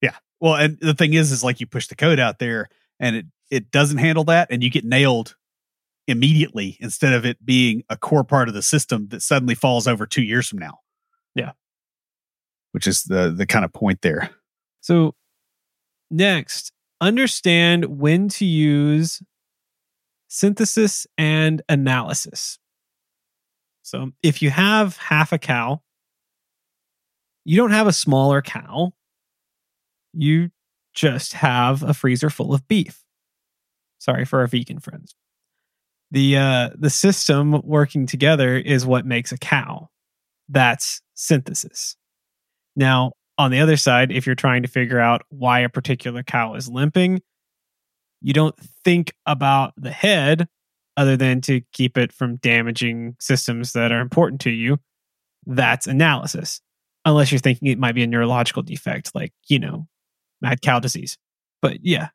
Yeah. 0.00 0.14
Well, 0.40 0.54
and 0.54 0.78
the 0.80 0.94
thing 0.94 1.14
is 1.14 1.32
is 1.32 1.44
like 1.44 1.60
you 1.60 1.66
push 1.66 1.88
the 1.88 1.96
code 1.96 2.20
out 2.20 2.38
there 2.38 2.68
and 3.00 3.16
it 3.16 3.26
it 3.50 3.70
doesn't 3.70 3.98
handle 3.98 4.24
that 4.24 4.48
and 4.50 4.62
you 4.62 4.70
get 4.70 4.84
nailed 4.84 5.36
immediately 6.06 6.76
instead 6.80 7.12
of 7.12 7.26
it 7.26 7.44
being 7.44 7.82
a 7.88 7.96
core 7.96 8.24
part 8.24 8.48
of 8.48 8.54
the 8.54 8.62
system 8.62 9.08
that 9.08 9.22
suddenly 9.22 9.54
falls 9.54 9.86
over 9.88 10.06
2 10.06 10.22
years 10.22 10.48
from 10.48 10.58
now. 10.60 10.78
Which 12.76 12.86
is 12.86 13.04
the 13.04 13.32
the 13.34 13.46
kind 13.46 13.64
of 13.64 13.72
point 13.72 14.02
there. 14.02 14.28
So 14.82 15.14
next, 16.10 16.72
understand 17.00 17.86
when 17.86 18.28
to 18.28 18.44
use 18.44 19.22
synthesis 20.28 21.06
and 21.16 21.62
analysis. 21.70 22.58
So 23.80 24.10
if 24.22 24.42
you 24.42 24.50
have 24.50 24.98
half 24.98 25.32
a 25.32 25.38
cow, 25.38 25.80
you 27.46 27.56
don't 27.56 27.70
have 27.70 27.86
a 27.86 27.94
smaller 27.94 28.42
cow. 28.42 28.92
You 30.12 30.50
just 30.92 31.32
have 31.32 31.82
a 31.82 31.94
freezer 31.94 32.28
full 32.28 32.52
of 32.52 32.68
beef. 32.68 33.02
Sorry 34.00 34.26
for 34.26 34.40
our 34.40 34.46
vegan 34.48 34.80
friends. 34.80 35.14
The 36.10 36.36
uh 36.36 36.70
the 36.78 36.90
system 36.90 37.58
working 37.64 38.04
together 38.04 38.54
is 38.54 38.84
what 38.84 39.06
makes 39.06 39.32
a 39.32 39.38
cow. 39.38 39.88
That's 40.50 41.00
synthesis. 41.14 41.96
Now, 42.76 43.12
on 43.38 43.50
the 43.50 43.60
other 43.60 43.76
side, 43.76 44.12
if 44.12 44.26
you're 44.26 44.34
trying 44.34 44.62
to 44.62 44.68
figure 44.68 45.00
out 45.00 45.22
why 45.30 45.60
a 45.60 45.68
particular 45.68 46.22
cow 46.22 46.54
is 46.54 46.68
limping, 46.68 47.20
you 48.20 48.32
don't 48.32 48.56
think 48.84 49.14
about 49.26 49.72
the 49.76 49.90
head 49.90 50.48
other 50.96 51.16
than 51.16 51.40
to 51.42 51.60
keep 51.72 51.98
it 51.98 52.12
from 52.12 52.36
damaging 52.36 53.16
systems 53.20 53.72
that 53.72 53.92
are 53.92 54.00
important 54.00 54.40
to 54.42 54.50
you. 54.50 54.78
That's 55.46 55.86
analysis. 55.86 56.60
Unless 57.04 57.30
you're 57.30 57.38
thinking 57.38 57.68
it 57.68 57.78
might 57.78 57.94
be 57.94 58.02
a 58.02 58.06
neurological 58.06 58.62
defect, 58.62 59.14
like, 59.14 59.32
you 59.48 59.58
know, 59.58 59.86
mad 60.40 60.60
cow 60.62 60.80
disease. 60.80 61.18
But 61.62 61.78
yeah. 61.82 62.08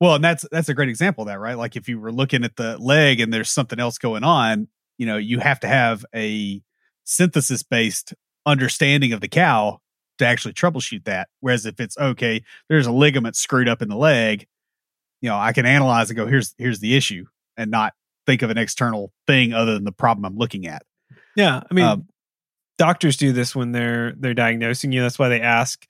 Well, 0.00 0.16
and 0.16 0.24
that's 0.24 0.44
that's 0.52 0.68
a 0.68 0.74
great 0.74 0.90
example 0.90 1.22
of 1.22 1.28
that, 1.28 1.40
right? 1.40 1.56
Like 1.56 1.74
if 1.74 1.88
you 1.88 1.98
were 1.98 2.12
looking 2.12 2.44
at 2.44 2.56
the 2.56 2.76
leg 2.76 3.20
and 3.20 3.32
there's 3.32 3.50
something 3.50 3.80
else 3.80 3.96
going 3.96 4.24
on, 4.24 4.68
you 4.98 5.06
know, 5.06 5.16
you 5.16 5.38
have 5.38 5.60
to 5.60 5.68
have 5.68 6.04
a 6.14 6.60
synthesis 7.04 7.62
based 7.62 8.12
understanding 8.44 9.12
of 9.12 9.20
the 9.20 9.28
cow 9.28 9.80
to 10.18 10.26
actually 10.26 10.54
troubleshoot 10.54 11.04
that. 11.04 11.28
Whereas 11.40 11.66
if 11.66 11.80
it's 11.80 11.96
okay, 11.98 12.42
there's 12.68 12.86
a 12.86 12.92
ligament 12.92 13.36
screwed 13.36 13.68
up 13.68 13.82
in 13.82 13.88
the 13.88 13.96
leg, 13.96 14.46
you 15.20 15.28
know, 15.28 15.36
I 15.36 15.52
can 15.52 15.66
analyze 15.66 16.10
and 16.10 16.16
go, 16.16 16.26
here's 16.26 16.54
here's 16.58 16.80
the 16.80 16.96
issue, 16.96 17.26
and 17.56 17.70
not 17.70 17.94
think 18.26 18.42
of 18.42 18.50
an 18.50 18.58
external 18.58 19.12
thing 19.26 19.52
other 19.52 19.74
than 19.74 19.84
the 19.84 19.92
problem 19.92 20.24
I'm 20.24 20.36
looking 20.36 20.66
at. 20.66 20.82
Yeah, 21.36 21.62
I 21.70 21.74
mean, 21.74 21.84
um, 21.84 22.08
doctors 22.78 23.16
do 23.16 23.32
this 23.32 23.54
when 23.54 23.72
they're 23.72 24.12
they're 24.18 24.34
diagnosing 24.34 24.92
you. 24.92 25.02
That's 25.02 25.18
why 25.18 25.28
they 25.28 25.40
ask 25.40 25.86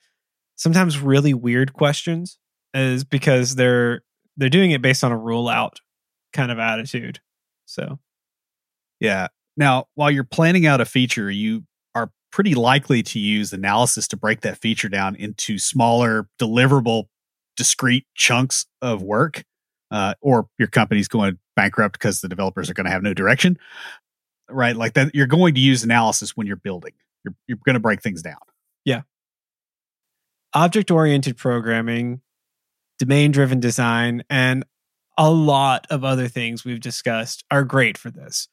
sometimes 0.57 0.99
really 0.99 1.35
weird 1.35 1.73
questions, 1.73 2.39
is 2.75 3.05
because 3.05 3.55
they're 3.55 4.03
they're 4.37 4.49
doing 4.49 4.71
it 4.71 4.83
based 4.83 5.05
on 5.05 5.13
a 5.13 5.19
rule 5.19 5.49
out 5.49 5.81
kind 6.33 6.51
of 6.53 6.59
attitude. 6.59 7.21
So, 7.67 7.99
yeah, 9.01 9.29
now, 9.57 9.87
while 9.95 10.11
you're 10.11 10.25
planning 10.25 10.67
out 10.67 10.81
a 10.81 10.85
feature, 10.85 11.31
you 11.31 11.65
pretty 12.37 12.55
likely 12.55 13.03
to 13.03 13.19
use 13.19 13.55
analysis 13.55 14.07
to 14.07 14.15
break 14.15 14.43
that 14.43 14.59
feature 14.59 14.91
down 14.91 15.17
into 15.17 15.59
smaller, 15.59 16.29
deliverable, 16.39 17.05
discrete 17.57 18.05
chunks 18.15 18.67
of 18.83 19.03
work, 19.03 19.43
uh, 19.91 20.13
or 20.21 20.47
your 20.59 20.69
company's 20.69 21.09
going 21.09 21.39
bankrupt 21.57 21.95
because 21.95 22.21
the 22.21 22.29
developers 22.29 22.69
are 22.69 22.75
going 22.75 22.85
to 22.85 22.91
have 22.91 23.03
no 23.03 23.15
direction, 23.15 23.57
right? 24.51 24.77
Like 24.77 24.93
that, 24.93 25.15
you're 25.15 25.27
going 25.27 25.55
to 25.55 25.61
use 25.61 25.83
analysis 25.83 26.37
when 26.37 26.47
you're 26.47 26.57
building. 26.57 26.93
You're 27.25 27.35
you're 27.49 27.59
going 27.65 27.73
to 27.73 27.81
break 27.81 28.03
things 28.03 28.21
down. 28.21 28.37
Yeah. 28.85 29.01
Object 30.53 30.91
oriented 30.91 31.39
programming, 31.39 32.21
domain 32.99 33.31
driven 33.31 33.61
design, 33.61 34.25
and 34.29 34.63
a 35.17 35.31
lot 35.31 35.87
of 35.89 36.05
other 36.05 36.29
things 36.29 36.67
we've 36.67 36.81
discussed 36.81 37.45
are 37.51 37.65
great 37.65 37.97
for 37.97 38.11
this 38.11 38.49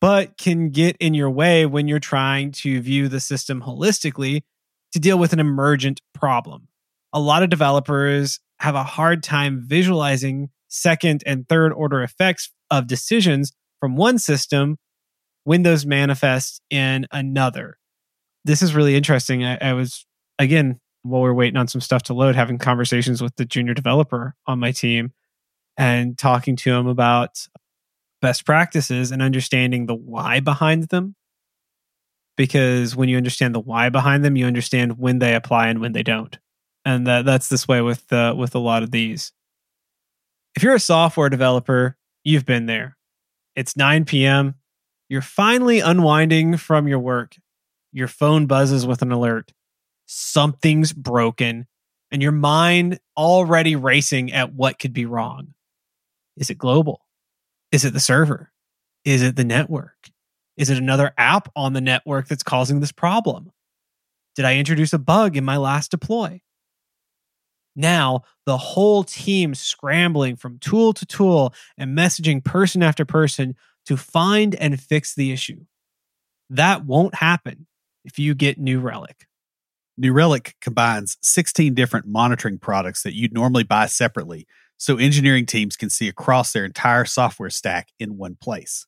but 0.00 0.36
can 0.36 0.70
get 0.70 0.96
in 0.98 1.14
your 1.14 1.30
way 1.30 1.66
when 1.66 1.88
you're 1.88 1.98
trying 1.98 2.52
to 2.52 2.80
view 2.80 3.08
the 3.08 3.20
system 3.20 3.62
holistically 3.62 4.42
to 4.92 5.00
deal 5.00 5.18
with 5.18 5.32
an 5.32 5.40
emergent 5.40 6.00
problem. 6.12 6.68
A 7.12 7.20
lot 7.20 7.42
of 7.42 7.50
developers 7.50 8.40
have 8.58 8.74
a 8.74 8.84
hard 8.84 9.22
time 9.22 9.62
visualizing 9.66 10.50
second 10.68 11.22
and 11.26 11.48
third 11.48 11.72
order 11.72 12.02
effects 12.02 12.52
of 12.70 12.86
decisions 12.86 13.52
from 13.80 13.96
one 13.96 14.18
system 14.18 14.76
when 15.44 15.62
those 15.62 15.86
manifest 15.86 16.60
in 16.70 17.06
another. 17.12 17.78
This 18.44 18.62
is 18.62 18.74
really 18.74 18.96
interesting. 18.96 19.44
I, 19.44 19.58
I 19.60 19.72
was, 19.74 20.06
again, 20.38 20.80
while 21.02 21.22
we 21.22 21.28
are 21.28 21.34
waiting 21.34 21.56
on 21.56 21.68
some 21.68 21.80
stuff 21.80 22.02
to 22.04 22.14
load, 22.14 22.34
having 22.34 22.58
conversations 22.58 23.22
with 23.22 23.36
the 23.36 23.44
junior 23.44 23.74
developer 23.74 24.34
on 24.46 24.58
my 24.58 24.72
team 24.72 25.12
and 25.76 26.16
talking 26.16 26.56
to 26.56 26.72
him 26.72 26.86
about 26.86 27.46
best 28.24 28.46
practices 28.46 29.10
and 29.12 29.20
understanding 29.20 29.84
the 29.84 29.94
why 29.94 30.40
behind 30.40 30.84
them. 30.84 31.14
Because 32.38 32.96
when 32.96 33.10
you 33.10 33.18
understand 33.18 33.54
the 33.54 33.60
why 33.60 33.90
behind 33.90 34.24
them, 34.24 34.34
you 34.34 34.46
understand 34.46 34.98
when 34.98 35.18
they 35.18 35.34
apply 35.34 35.68
and 35.68 35.78
when 35.78 35.92
they 35.92 36.02
don't. 36.02 36.38
And 36.86 37.06
that, 37.06 37.26
that's 37.26 37.50
this 37.50 37.68
way 37.68 37.82
with 37.82 38.10
uh, 38.10 38.34
with 38.34 38.54
a 38.54 38.58
lot 38.58 38.82
of 38.82 38.90
these. 38.90 39.30
If 40.56 40.62
you're 40.62 40.74
a 40.74 40.80
software 40.80 41.28
developer, 41.28 41.98
you've 42.24 42.46
been 42.46 42.64
there. 42.64 42.96
It's 43.56 43.76
9 43.76 44.06
p.m. 44.06 44.54
You're 45.10 45.20
finally 45.20 45.80
unwinding 45.80 46.56
from 46.56 46.88
your 46.88 47.00
work. 47.00 47.36
Your 47.92 48.08
phone 48.08 48.46
buzzes 48.46 48.86
with 48.86 49.02
an 49.02 49.12
alert. 49.12 49.52
Something's 50.06 50.94
broken, 50.94 51.66
and 52.10 52.22
your 52.22 52.32
mind 52.32 53.00
already 53.18 53.76
racing 53.76 54.32
at 54.32 54.54
what 54.54 54.78
could 54.78 54.94
be 54.94 55.04
wrong. 55.04 55.52
Is 56.38 56.48
it 56.48 56.56
global? 56.56 57.03
Is 57.74 57.84
it 57.84 57.92
the 57.92 57.98
server? 57.98 58.52
Is 59.04 59.20
it 59.20 59.34
the 59.34 59.42
network? 59.42 60.08
Is 60.56 60.70
it 60.70 60.78
another 60.78 61.12
app 61.18 61.48
on 61.56 61.72
the 61.72 61.80
network 61.80 62.28
that's 62.28 62.44
causing 62.44 62.78
this 62.78 62.92
problem? 62.92 63.50
Did 64.36 64.44
I 64.44 64.58
introduce 64.58 64.92
a 64.92 64.98
bug 65.00 65.36
in 65.36 65.44
my 65.44 65.56
last 65.56 65.90
deploy? 65.90 66.40
Now, 67.74 68.22
the 68.46 68.58
whole 68.58 69.02
team 69.02 69.56
scrambling 69.56 70.36
from 70.36 70.60
tool 70.60 70.92
to 70.92 71.04
tool 71.04 71.52
and 71.76 71.98
messaging 71.98 72.44
person 72.44 72.80
after 72.80 73.04
person 73.04 73.56
to 73.86 73.96
find 73.96 74.54
and 74.54 74.80
fix 74.80 75.12
the 75.12 75.32
issue. 75.32 75.64
That 76.50 76.84
won't 76.84 77.16
happen 77.16 77.66
if 78.04 78.20
you 78.20 78.36
get 78.36 78.56
New 78.56 78.78
Relic. 78.78 79.26
New 79.98 80.12
Relic 80.12 80.54
combines 80.60 81.16
16 81.22 81.74
different 81.74 82.06
monitoring 82.06 82.58
products 82.58 83.02
that 83.02 83.16
you'd 83.16 83.34
normally 83.34 83.64
buy 83.64 83.86
separately 83.86 84.46
so 84.76 84.96
engineering 84.96 85.46
teams 85.46 85.76
can 85.76 85.90
see 85.90 86.08
across 86.08 86.52
their 86.52 86.64
entire 86.64 87.04
software 87.04 87.50
stack 87.50 87.88
in 87.98 88.16
one 88.16 88.36
place. 88.40 88.86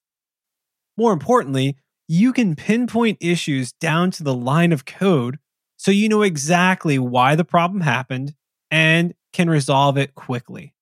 More 0.96 1.12
importantly, 1.12 1.76
you 2.08 2.32
can 2.32 2.54
pinpoint 2.56 3.18
issues 3.20 3.72
down 3.72 4.10
to 4.12 4.22
the 4.22 4.34
line 4.34 4.72
of 4.72 4.84
code 4.84 5.38
so 5.76 5.90
you 5.90 6.08
know 6.08 6.22
exactly 6.22 6.98
why 6.98 7.34
the 7.34 7.44
problem 7.44 7.82
happened 7.82 8.34
and 8.70 9.14
can 9.32 9.50
resolve 9.50 9.98
it 9.98 10.14
quickly. 10.14 10.74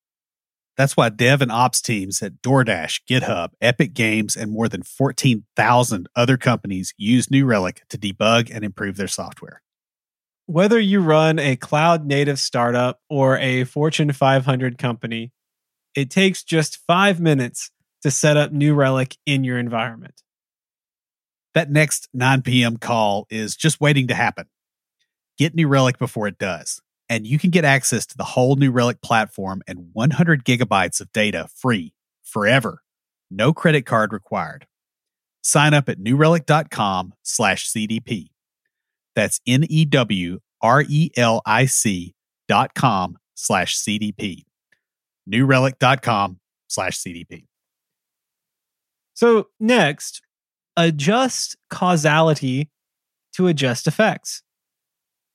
That's 0.77 0.97
why 0.97 1.09
dev 1.09 1.41
and 1.41 1.51
ops 1.51 1.81
teams 1.81 2.21
at 2.21 2.41
DoorDash, 2.41 3.01
GitHub, 3.09 3.51
Epic 3.61 3.93
Games, 3.93 4.35
and 4.35 4.51
more 4.51 4.67
than 4.67 4.83
14,000 4.83 6.07
other 6.15 6.37
companies 6.37 6.93
use 6.97 7.31
New 7.31 7.45
Relic 7.45 7.83
to 7.89 7.97
debug 7.97 8.51
and 8.53 8.63
improve 8.63 8.97
their 8.97 9.07
software. 9.07 9.61
Whether 10.47 10.79
you 10.79 11.01
run 11.01 11.39
a 11.39 11.55
cloud 11.55 12.05
native 12.05 12.37
startup 12.37 12.99
or 13.09 13.37
a 13.39 13.63
Fortune 13.63 14.11
500 14.11 14.77
company, 14.77 15.31
it 15.95 16.11
takes 16.11 16.43
just 16.43 16.79
five 16.85 17.19
minutes 17.19 17.71
to 18.03 18.11
set 18.11 18.37
up 18.37 18.51
New 18.51 18.75
Relic 18.75 19.17
in 19.25 19.43
your 19.43 19.57
environment. 19.57 20.21
That 21.55 21.71
next 21.71 22.09
9 22.13 22.43
p.m. 22.43 22.77
call 22.77 23.25
is 23.31 23.55
just 23.55 23.81
waiting 23.81 24.07
to 24.07 24.13
happen. 24.13 24.45
Get 25.39 25.55
New 25.55 25.67
Relic 25.67 25.97
before 25.97 26.27
it 26.27 26.37
does, 26.37 26.79
and 27.09 27.25
you 27.25 27.39
can 27.39 27.49
get 27.49 27.65
access 27.65 28.05
to 28.05 28.17
the 28.17 28.23
whole 28.23 28.55
New 28.55 28.71
Relic 28.71 29.01
platform 29.01 29.63
and 29.67 29.89
100 29.93 30.45
gigabytes 30.45 31.01
of 31.01 31.11
data 31.11 31.47
free 31.55 31.93
forever. 32.21 32.83
No 33.31 33.51
credit 33.51 33.87
card 33.87 34.13
required. 34.13 34.67
Sign 35.41 35.73
up 35.73 35.89
at 35.89 35.97
newrelic.com 35.97 37.13
slash 37.23 37.67
CDP. 37.71 38.27
That's 39.15 39.39
N 39.47 39.65
E 39.69 39.85
W 39.85 40.39
R 40.61 40.83
E 40.87 41.11
L 41.15 41.41
I 41.45 41.65
C 41.65 42.13
dot 42.47 42.73
com 42.73 43.17
slash 43.35 43.77
CDP. 43.77 44.43
Newrelic.com 45.29 46.39
slash 46.67 46.99
CDP. 46.99 47.45
So, 49.13 49.47
next, 49.59 50.21
adjust 50.77 51.57
causality 51.69 52.69
to 53.35 53.47
adjust 53.47 53.87
effects, 53.87 54.43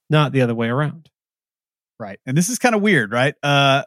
not 0.08 0.32
the 0.32 0.42
other 0.42 0.54
way 0.54 0.68
around. 0.68 1.10
Right. 1.98 2.18
And 2.24 2.36
this 2.36 2.48
is 2.48 2.58
kind 2.58 2.74
of 2.74 2.82
weird, 2.82 3.12
right? 3.12 3.34
Uh, 3.42 3.84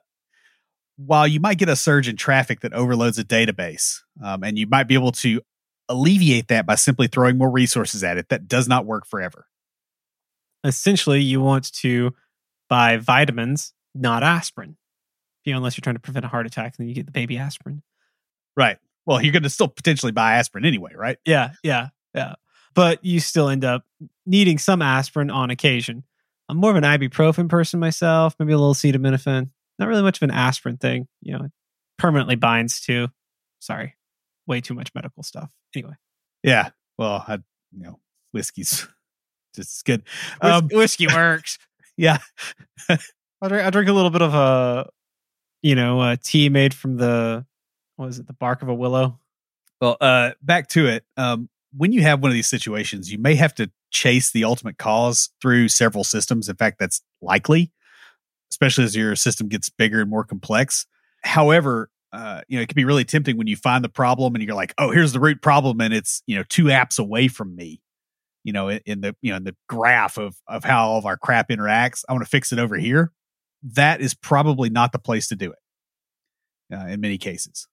while 0.98 1.28
you 1.28 1.40
might 1.40 1.58
get 1.58 1.70
a 1.70 1.76
surge 1.76 2.08
in 2.08 2.16
traffic 2.16 2.62
that 2.62 2.74
overloads 2.74 3.18
a 3.18 3.24
database, 3.24 4.02
um, 4.24 4.44
and 4.44 4.58
you 4.58 4.68
might 4.68 4.88
be 4.88 4.94
able 4.94 5.12
to 5.12 5.42
alleviate 5.90 6.48
that 6.50 6.66
by 6.66 6.76
simply 6.76 7.08
throwing 7.08 7.38
more 7.38 7.50
resources 7.50 8.04
at 8.04 8.18
it, 8.18 8.30
that 8.30 8.48
does 8.48 8.68
not 8.68 8.86
work 8.86 9.08
forever. 9.08 9.48
Essentially, 10.64 11.22
you 11.22 11.42
want 11.42 11.72
to 11.74 12.14
buy 12.70 12.98
vitamins, 12.98 13.74
not 13.94 14.24
aspirin. 14.24 14.78
You 15.46 15.54
know, 15.54 15.58
unless 15.58 15.78
you're 15.78 15.84
trying 15.84 15.96
to 15.96 16.02
prevent 16.02 16.26
a 16.26 16.30
heart 16.30 16.46
attack, 16.46 16.78
then 16.78 16.88
you 16.88 16.96
get 16.96 17.06
the 17.06 17.12
baby 17.12 17.38
aspirin. 17.38 17.84
Right. 18.56 18.78
Well, 19.06 19.22
you're 19.22 19.34
going 19.34 19.44
to 19.44 19.50
still 19.50 19.68
potentially 19.68 20.12
buy 20.12 20.36
aspirin 20.36 20.66
anyway, 20.66 20.92
right? 20.96 21.18
Yeah, 21.26 21.52
yeah, 21.64 21.90
yeah. 22.16 22.36
But 22.74 23.04
you 23.04 23.20
still 23.20 23.50
end 23.50 23.66
up 23.66 23.84
needing 24.26 24.58
some 24.58 24.82
aspirin 24.82 25.30
on 25.30 25.50
occasion. 25.50 26.04
I'm 26.50 26.58
more 26.58 26.72
of 26.72 26.78
an 26.78 26.84
ibuprofen 26.84 27.50
person 27.50 27.80
myself, 27.80 28.36
maybe 28.40 28.54
a 28.54 28.58
little 28.58 28.74
acetaminophen. 28.74 29.50
Not 29.80 29.88
really 29.88 30.02
much 30.02 30.20
of 30.20 30.24
an 30.24 30.32
aspirin 30.32 30.78
thing. 30.78 31.08
You 31.22 31.38
know, 31.38 31.46
it 31.46 31.52
permanently 31.98 32.36
binds 32.36 32.82
to. 32.82 33.10
Sorry, 33.60 33.96
way 34.48 34.62
too 34.62 34.74
much 34.74 34.92
medical 34.96 35.24
stuff. 35.24 35.52
Anyway. 35.76 35.94
Yeah. 36.44 36.70
Well, 36.98 37.24
I, 37.28 37.36
you 37.72 37.84
know, 37.84 38.00
whiskey's 38.34 38.88
just 39.56 39.78
as 39.78 39.82
good. 39.84 40.04
Um, 40.42 40.70
whiskey 40.72 41.08
works. 41.14 41.58
Yeah. 41.98 42.20
I 42.90 43.48
drink, 43.48 43.66
I 43.66 43.70
drink 43.70 43.90
a 43.90 43.94
little 43.94 44.10
bit 44.10 44.22
of 44.22 44.34
a, 44.34 44.90
you 45.62 45.76
know, 45.76 46.02
a 46.02 46.18
tea 46.18 46.50
made 46.50 46.74
from 46.74 46.98
the, 46.98 47.46
what 47.96 48.08
is 48.08 48.20
it, 48.20 48.28
the 48.28 48.34
bark 48.34 48.62
of 48.62 48.70
a 48.70 48.74
willow? 48.74 49.20
Well, 49.82 49.98
uh, 50.00 50.32
back 50.42 50.70
to 50.70 50.88
it. 50.88 51.04
Um, 51.18 51.50
when 51.76 51.92
you 51.92 52.02
have 52.02 52.22
one 52.22 52.32
of 52.32 52.36
these 52.36 52.48
situations, 52.48 53.12
you 53.12 53.18
may 53.18 53.36
have 53.36 53.54
to 53.56 53.70
chase 53.92 54.32
the 54.32 54.44
ultimate 54.44 54.78
cause 54.78 55.30
through 55.42 55.70
several 55.70 56.04
systems. 56.04 56.50
In 56.50 56.56
fact, 56.56 56.80
that's 56.80 57.02
likely, 57.22 57.72
especially 58.52 58.84
as 58.86 58.96
your 58.96 59.16
system 59.16 59.48
gets 59.48 59.70
bigger 59.70 60.02
and 60.02 60.10
more 60.10 60.24
complex. 60.24 60.86
However, 61.24 61.90
uh, 62.14 62.42
you 62.48 62.58
know, 62.58 62.62
it 62.62 62.70
can 62.70 62.76
be 62.76 62.86
really 62.86 63.04
tempting 63.04 63.38
when 63.38 63.48
you 63.48 63.56
find 63.56 63.84
the 63.84 63.90
problem 63.90 64.36
and 64.36 64.44
you're 64.44 64.56
like, 64.56 64.74
oh, 64.78 64.92
here's 64.92 65.14
the 65.14 65.20
root 65.20 65.42
problem, 65.42 65.82
and 65.82 65.94
it's 65.94 66.22
you 66.28 66.36
know 66.36 66.44
two 66.48 66.66
apps 66.66 67.00
away 67.00 67.28
from 67.28 67.56
me. 67.56 67.82
You 68.44 68.54
know, 68.54 68.70
in, 68.70 69.02
the 69.02 69.16
you 69.22 69.32
know 69.32 69.38
in 69.38 69.44
the 69.44 69.56
graph 69.70 70.18
of 70.18 70.36
of 70.48 70.64
how 70.64 70.88
all 70.88 70.98
of 70.98 71.06
our 71.06 71.18
crap 71.18 71.50
interacts. 71.50 72.04
I 72.08 72.14
want 72.14 72.24
to 72.26 72.30
fix 72.30 72.52
it 72.52 72.60
over 72.60 72.78
here. 72.78 73.12
That 73.64 74.02
is 74.02 74.14
probably 74.14 74.70
not 74.70 74.92
the 74.92 75.00
place 75.00 75.28
to 75.30 75.36
do 75.36 75.52
it. 75.52 75.60
Uh, 76.74 76.88
in 76.88 77.02
many 77.02 77.18
cases. 77.18 77.68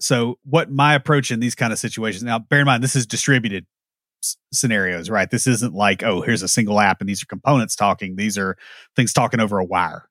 So, 0.00 0.38
what 0.44 0.70
my 0.70 0.94
approach 0.94 1.30
in 1.30 1.40
these 1.40 1.54
kind 1.54 1.72
of 1.72 1.78
situations 1.78 2.22
now, 2.22 2.38
bear 2.38 2.60
in 2.60 2.66
mind, 2.66 2.82
this 2.82 2.96
is 2.96 3.06
distributed 3.06 3.66
s- 4.22 4.36
scenarios, 4.52 5.10
right? 5.10 5.30
This 5.30 5.46
isn't 5.46 5.74
like, 5.74 6.02
oh, 6.02 6.22
here's 6.22 6.42
a 6.42 6.48
single 6.48 6.80
app 6.80 7.00
and 7.00 7.08
these 7.08 7.22
are 7.22 7.26
components 7.26 7.74
talking. 7.76 8.16
These 8.16 8.38
are 8.38 8.56
things 8.96 9.12
talking 9.12 9.40
over 9.40 9.58
a 9.58 9.64
wire, 9.64 10.08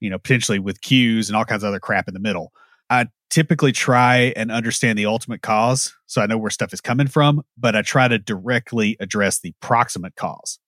you 0.00 0.08
know, 0.08 0.18
potentially 0.18 0.60
with 0.60 0.80
queues 0.80 1.28
and 1.28 1.36
all 1.36 1.44
kinds 1.44 1.62
of 1.62 1.68
other 1.68 1.80
crap 1.80 2.08
in 2.08 2.14
the 2.14 2.20
middle. 2.20 2.52
I 2.88 3.08
typically 3.30 3.72
try 3.72 4.32
and 4.36 4.50
understand 4.50 4.98
the 4.98 5.06
ultimate 5.06 5.42
cause 5.42 5.94
so 6.06 6.22
I 6.22 6.26
know 6.26 6.38
where 6.38 6.50
stuff 6.50 6.72
is 6.72 6.80
coming 6.80 7.08
from, 7.08 7.42
but 7.56 7.76
I 7.76 7.82
try 7.82 8.08
to 8.08 8.18
directly 8.18 8.96
address 9.00 9.40
the 9.40 9.54
proximate 9.60 10.16
cause. 10.16 10.58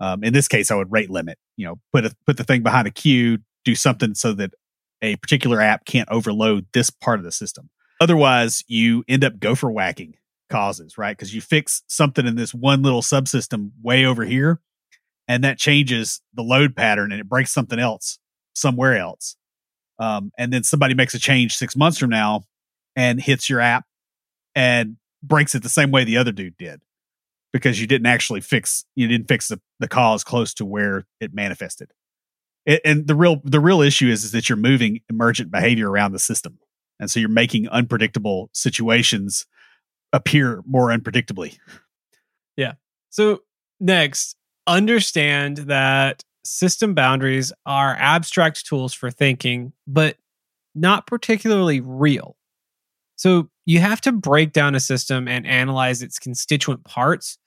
Um, 0.00 0.22
in 0.22 0.32
this 0.32 0.48
case, 0.48 0.70
I 0.70 0.76
would 0.76 0.92
rate 0.92 1.10
limit, 1.10 1.38
you 1.56 1.66
know, 1.66 1.80
put 1.92 2.04
a, 2.04 2.14
put 2.26 2.36
the 2.36 2.44
thing 2.44 2.62
behind 2.62 2.86
a 2.86 2.90
queue, 2.90 3.38
do 3.64 3.74
something 3.74 4.14
so 4.14 4.32
that 4.34 4.52
a 5.02 5.16
particular 5.16 5.60
app 5.60 5.84
can't 5.84 6.08
overload 6.10 6.66
this 6.72 6.90
part 6.90 7.18
of 7.18 7.24
the 7.24 7.32
system. 7.32 7.70
Otherwise, 8.00 8.64
you 8.68 9.04
end 9.08 9.24
up 9.24 9.40
gopher 9.40 9.70
whacking 9.70 10.14
causes, 10.50 10.96
right? 10.98 11.16
Because 11.16 11.34
you 11.34 11.40
fix 11.40 11.82
something 11.88 12.26
in 12.26 12.36
this 12.36 12.54
one 12.54 12.82
little 12.82 13.02
subsystem 13.02 13.70
way 13.82 14.04
over 14.04 14.24
here, 14.24 14.60
and 15.26 15.44
that 15.44 15.58
changes 15.58 16.20
the 16.32 16.42
load 16.42 16.74
pattern 16.74 17.12
and 17.12 17.20
it 17.20 17.28
breaks 17.28 17.52
something 17.52 17.78
else 17.78 18.18
somewhere 18.54 18.96
else. 18.96 19.36
Um, 19.98 20.32
and 20.38 20.52
then 20.52 20.62
somebody 20.62 20.94
makes 20.94 21.14
a 21.14 21.18
change 21.18 21.56
six 21.56 21.76
months 21.76 21.98
from 21.98 22.10
now 22.10 22.44
and 22.96 23.20
hits 23.20 23.50
your 23.50 23.60
app 23.60 23.84
and 24.54 24.96
breaks 25.22 25.54
it 25.54 25.62
the 25.62 25.68
same 25.68 25.90
way 25.90 26.04
the 26.04 26.16
other 26.16 26.32
dude 26.32 26.56
did 26.56 26.80
because 27.52 27.80
you 27.80 27.86
didn't 27.86 28.06
actually 28.06 28.40
fix 28.40 28.84
you 28.94 29.08
didn't 29.08 29.28
fix 29.28 29.48
the, 29.48 29.60
the 29.80 29.88
cause 29.88 30.22
close 30.22 30.54
to 30.54 30.64
where 30.64 31.06
it 31.20 31.34
manifested. 31.34 31.90
It, 32.66 32.80
and 32.84 33.06
the 33.06 33.14
real 33.14 33.40
the 33.44 33.60
real 33.60 33.80
issue 33.80 34.08
is 34.08 34.24
is 34.24 34.32
that 34.32 34.48
you're 34.48 34.56
moving 34.56 35.00
emergent 35.08 35.50
behavior 35.50 35.90
around 35.90 36.12
the 36.12 36.18
system. 36.18 36.58
And 37.00 37.10
so 37.10 37.20
you're 37.20 37.28
making 37.28 37.68
unpredictable 37.68 38.50
situations 38.52 39.46
appear 40.12 40.62
more 40.66 40.88
unpredictably. 40.88 41.58
Yeah. 42.56 42.74
So, 43.10 43.42
next, 43.78 44.36
understand 44.66 45.58
that 45.58 46.24
system 46.48 46.94
boundaries 46.94 47.52
are 47.66 47.96
abstract 47.98 48.66
tools 48.66 48.94
for 48.94 49.10
thinking, 49.10 49.72
but 49.86 50.16
not 50.74 51.06
particularly 51.06 51.80
real. 51.80 52.36
So, 53.16 53.50
you 53.66 53.80
have 53.80 54.00
to 54.02 54.12
break 54.12 54.52
down 54.52 54.74
a 54.74 54.80
system 54.80 55.28
and 55.28 55.46
analyze 55.46 56.02
its 56.02 56.18
constituent 56.18 56.84
parts 56.84 57.38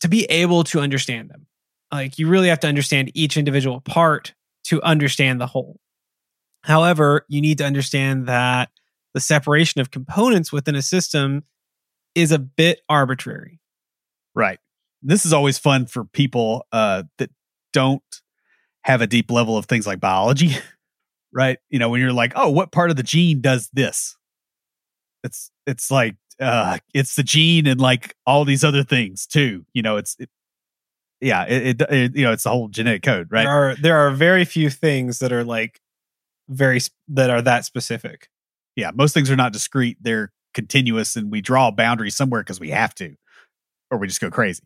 to 0.00 0.08
be 0.08 0.24
able 0.24 0.64
to 0.64 0.80
understand 0.80 1.30
them. 1.30 1.46
Like, 1.90 2.18
you 2.18 2.28
really 2.28 2.48
have 2.48 2.60
to 2.60 2.68
understand 2.68 3.10
each 3.14 3.36
individual 3.36 3.80
part 3.80 4.34
to 4.64 4.82
understand 4.82 5.40
the 5.40 5.46
whole. 5.46 5.80
However, 6.62 7.24
you 7.28 7.40
need 7.40 7.58
to 7.58 7.64
understand 7.64 8.26
that 8.26 8.70
the 9.14 9.20
separation 9.20 9.80
of 9.80 9.90
components 9.90 10.52
within 10.52 10.74
a 10.74 10.82
system 10.82 11.44
is 12.14 12.30
a 12.30 12.38
bit 12.38 12.80
arbitrary. 12.88 13.60
right 14.34 14.58
this 15.02 15.26
is 15.26 15.32
always 15.32 15.58
fun 15.58 15.86
for 15.86 16.04
people 16.04 16.66
uh, 16.72 17.02
that 17.18 17.30
don't 17.72 18.02
have 18.84 19.00
a 19.00 19.06
deep 19.06 19.30
level 19.30 19.56
of 19.56 19.66
things 19.66 19.86
like 19.86 20.00
biology 20.00 20.56
right? 21.32 21.58
You 21.70 21.78
know 21.78 21.88
when 21.88 22.00
you're 22.00 22.12
like 22.12 22.32
oh 22.36 22.50
what 22.50 22.72
part 22.72 22.90
of 22.90 22.96
the 22.96 23.02
gene 23.02 23.40
does 23.40 23.68
this? 23.72 24.16
It's 25.24 25.50
it's 25.66 25.90
like 25.90 26.16
uh 26.40 26.78
it's 26.94 27.14
the 27.16 27.22
gene 27.22 27.66
and 27.66 27.80
like 27.80 28.14
all 28.26 28.44
these 28.44 28.64
other 28.64 28.82
things 28.82 29.26
too 29.26 29.64
you 29.74 29.82
know 29.82 29.96
it's 29.96 30.16
it, 30.18 30.28
yeah 31.20 31.44
it, 31.44 31.80
it, 31.80 31.92
it 31.92 32.16
you 32.16 32.24
know 32.24 32.32
it's 32.32 32.44
the 32.44 32.50
whole 32.50 32.68
genetic 32.68 33.02
code 33.02 33.28
right? 33.30 33.44
There 33.44 33.52
are 33.52 33.74
there 33.76 33.96
are 33.98 34.10
very 34.10 34.44
few 34.44 34.70
things 34.70 35.20
that 35.20 35.32
are 35.32 35.44
like 35.44 35.80
very 36.48 36.80
sp- 36.82 36.96
that 37.08 37.30
are 37.30 37.42
that 37.42 37.64
specific. 37.64 38.28
yeah 38.76 38.90
most 38.94 39.14
things 39.14 39.30
are 39.30 39.36
not 39.36 39.52
discrete 39.52 39.98
they're 40.00 40.32
continuous 40.54 41.16
and 41.16 41.30
we 41.30 41.40
draw 41.40 41.68
a 41.68 41.72
boundary 41.72 42.10
somewhere 42.10 42.42
because 42.42 42.60
we 42.60 42.70
have 42.70 42.94
to 42.96 43.14
or 43.90 43.98
we 43.98 44.06
just 44.06 44.20
go 44.20 44.30
crazy. 44.30 44.64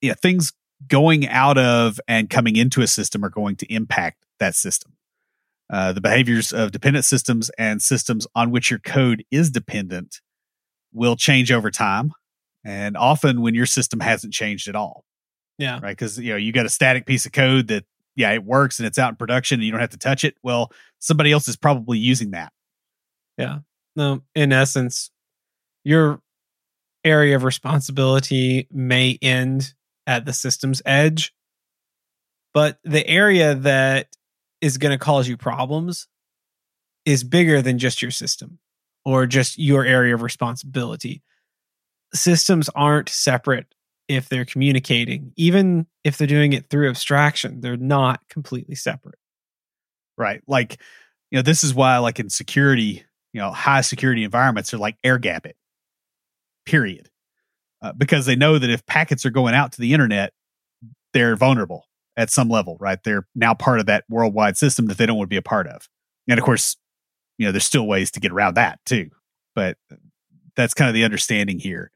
Yeah 0.00 0.14
things 0.14 0.52
going 0.86 1.26
out 1.28 1.58
of 1.58 2.00
and 2.06 2.30
coming 2.30 2.56
into 2.56 2.82
a 2.82 2.86
system 2.86 3.24
are 3.24 3.30
going 3.30 3.56
to 3.56 3.72
impact 3.72 4.24
that 4.38 4.54
system. 4.54 4.92
Uh, 5.70 5.92
the 5.92 6.00
behaviors 6.00 6.52
of 6.52 6.70
dependent 6.72 7.04
systems 7.04 7.50
and 7.58 7.82
systems 7.82 8.26
on 8.34 8.50
which 8.50 8.70
your 8.70 8.78
code 8.78 9.24
is 9.30 9.50
dependent 9.50 10.20
will 10.92 11.16
change 11.16 11.52
over 11.52 11.70
time 11.70 12.12
and 12.64 12.96
often 12.96 13.42
when 13.42 13.54
your 13.54 13.66
system 13.66 14.00
hasn't 14.00 14.32
changed 14.32 14.68
at 14.68 14.76
all. 14.76 15.04
Yeah. 15.58 15.78
right? 15.82 15.96
Because 15.96 16.18
you 16.18 16.30
know 16.30 16.36
you 16.36 16.52
got 16.52 16.66
a 16.66 16.70
static 16.70 17.04
piece 17.04 17.26
of 17.26 17.32
code 17.32 17.68
that 17.68 17.84
yeah 18.14 18.32
it 18.32 18.44
works 18.44 18.78
and 18.78 18.86
it's 18.86 18.98
out 18.98 19.10
in 19.10 19.16
production 19.16 19.56
and 19.56 19.64
you 19.64 19.72
don't 19.72 19.80
have 19.80 19.90
to 19.90 19.98
touch 19.98 20.24
it. 20.24 20.36
Well 20.42 20.72
somebody 20.98 21.32
else 21.32 21.48
is 21.48 21.56
probably 21.56 21.98
using 21.98 22.30
that. 22.30 22.52
Yeah. 23.36 23.58
No, 23.96 24.22
in 24.34 24.52
essence, 24.52 25.10
you're 25.84 26.20
area 27.04 27.36
of 27.36 27.44
responsibility 27.44 28.68
may 28.70 29.18
end 29.22 29.74
at 30.08 30.24
the 30.24 30.32
system's 30.32 30.82
edge, 30.84 31.32
but 32.54 32.78
the 32.82 33.06
area 33.06 33.54
that 33.54 34.08
is 34.60 34.78
going 34.78 34.98
to 34.98 35.04
cause 35.04 35.28
you 35.28 35.36
problems 35.36 36.08
is 37.04 37.22
bigger 37.22 37.62
than 37.62 37.78
just 37.78 38.02
your 38.02 38.10
system 38.10 38.58
or 39.04 39.26
just 39.26 39.58
your 39.58 39.84
area 39.84 40.14
of 40.14 40.22
responsibility. 40.22 41.22
Systems 42.14 42.68
aren't 42.70 43.08
separate 43.08 43.72
if 44.08 44.30
they're 44.30 44.46
communicating, 44.46 45.32
even 45.36 45.86
if 46.02 46.16
they're 46.16 46.26
doing 46.26 46.54
it 46.54 46.70
through 46.70 46.88
abstraction, 46.88 47.60
they're 47.60 47.76
not 47.76 48.26
completely 48.30 48.74
separate. 48.74 49.18
Right. 50.16 50.42
Like, 50.48 50.80
you 51.30 51.36
know, 51.38 51.42
this 51.42 51.62
is 51.62 51.74
why, 51.74 51.98
like 51.98 52.18
in 52.18 52.30
security, 52.30 53.04
you 53.34 53.40
know, 53.40 53.52
high 53.52 53.82
security 53.82 54.24
environments 54.24 54.72
are 54.72 54.78
like 54.78 54.96
air 55.04 55.18
gap 55.18 55.44
it, 55.44 55.56
period. 56.64 57.10
Uh, 57.80 57.92
because 57.92 58.26
they 58.26 58.34
know 58.34 58.58
that 58.58 58.70
if 58.70 58.84
packets 58.86 59.24
are 59.24 59.30
going 59.30 59.54
out 59.54 59.72
to 59.72 59.80
the 59.80 59.92
internet, 59.92 60.32
they're 61.12 61.36
vulnerable 61.36 61.86
at 62.16 62.30
some 62.30 62.48
level, 62.48 62.76
right? 62.80 62.98
They're 63.04 63.26
now 63.34 63.54
part 63.54 63.78
of 63.78 63.86
that 63.86 64.04
worldwide 64.08 64.56
system 64.56 64.86
that 64.86 64.98
they 64.98 65.06
don't 65.06 65.16
want 65.16 65.28
to 65.28 65.34
be 65.34 65.36
a 65.36 65.42
part 65.42 65.68
of. 65.68 65.88
And 66.26 66.38
of 66.38 66.44
course, 66.44 66.76
you 67.38 67.46
know, 67.46 67.52
there's 67.52 67.64
still 67.64 67.86
ways 67.86 68.10
to 68.12 68.20
get 68.20 68.32
around 68.32 68.54
that 68.54 68.80
too. 68.84 69.10
But 69.54 69.78
that's 70.56 70.74
kind 70.74 70.88
of 70.88 70.94
the 70.94 71.04
understanding 71.04 71.60
here. 71.60 71.92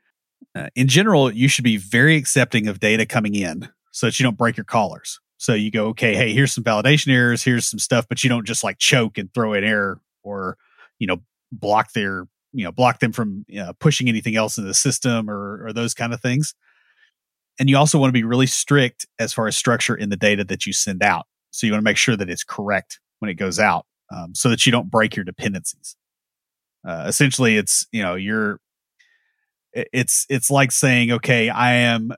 Uh, 0.54 0.68
in 0.76 0.86
general, 0.86 1.32
you 1.32 1.48
should 1.48 1.64
be 1.64 1.76
very 1.76 2.16
accepting 2.16 2.68
of 2.68 2.78
data 2.78 3.04
coming 3.04 3.34
in 3.34 3.68
so 3.90 4.06
that 4.06 4.18
you 4.18 4.22
don't 4.22 4.38
break 4.38 4.56
your 4.56 4.64
collars. 4.64 5.20
So 5.38 5.54
you 5.54 5.72
go, 5.72 5.86
okay, 5.88 6.14
hey, 6.14 6.32
here's 6.32 6.52
some 6.52 6.62
validation 6.62 7.12
errors, 7.12 7.42
here's 7.42 7.66
some 7.66 7.80
stuff, 7.80 8.06
but 8.08 8.22
you 8.22 8.30
don't 8.30 8.46
just 8.46 8.62
like 8.62 8.78
choke 8.78 9.18
and 9.18 9.32
throw 9.34 9.54
an 9.54 9.64
error 9.64 10.00
or, 10.22 10.56
you 11.00 11.08
know, 11.08 11.18
block 11.50 11.92
their, 11.92 12.28
you 12.52 12.64
know, 12.64 12.72
block 12.72 13.00
them 13.00 13.12
from 13.12 13.44
pushing 13.78 14.08
anything 14.08 14.36
else 14.36 14.58
in 14.58 14.66
the 14.66 14.74
system 14.74 15.30
or, 15.30 15.66
or 15.66 15.72
those 15.72 15.94
kind 15.94 16.12
of 16.12 16.20
things. 16.20 16.54
And 17.58 17.68
you 17.68 17.76
also 17.76 17.98
want 17.98 18.08
to 18.08 18.12
be 18.12 18.24
really 18.24 18.46
strict 18.46 19.06
as 19.18 19.32
far 19.32 19.46
as 19.46 19.56
structure 19.56 19.94
in 19.94 20.08
the 20.08 20.16
data 20.16 20.44
that 20.44 20.66
you 20.66 20.72
send 20.72 21.02
out. 21.02 21.26
So 21.50 21.66
you 21.66 21.72
want 21.72 21.80
to 21.82 21.84
make 21.84 21.98
sure 21.98 22.16
that 22.16 22.30
it's 22.30 22.44
correct 22.44 22.98
when 23.18 23.30
it 23.30 23.34
goes 23.34 23.58
out 23.58 23.86
um, 24.10 24.34
so 24.34 24.48
that 24.48 24.64
you 24.64 24.72
don't 24.72 24.90
break 24.90 25.16
your 25.16 25.24
dependencies. 25.24 25.96
Uh, 26.86 27.04
essentially, 27.06 27.56
it's, 27.56 27.86
you 27.92 28.02
know, 28.02 28.14
you're, 28.14 28.58
it's, 29.72 30.26
it's 30.28 30.50
like 30.50 30.72
saying, 30.72 31.12
okay, 31.12 31.48
I 31.48 31.74
am, 31.74 32.12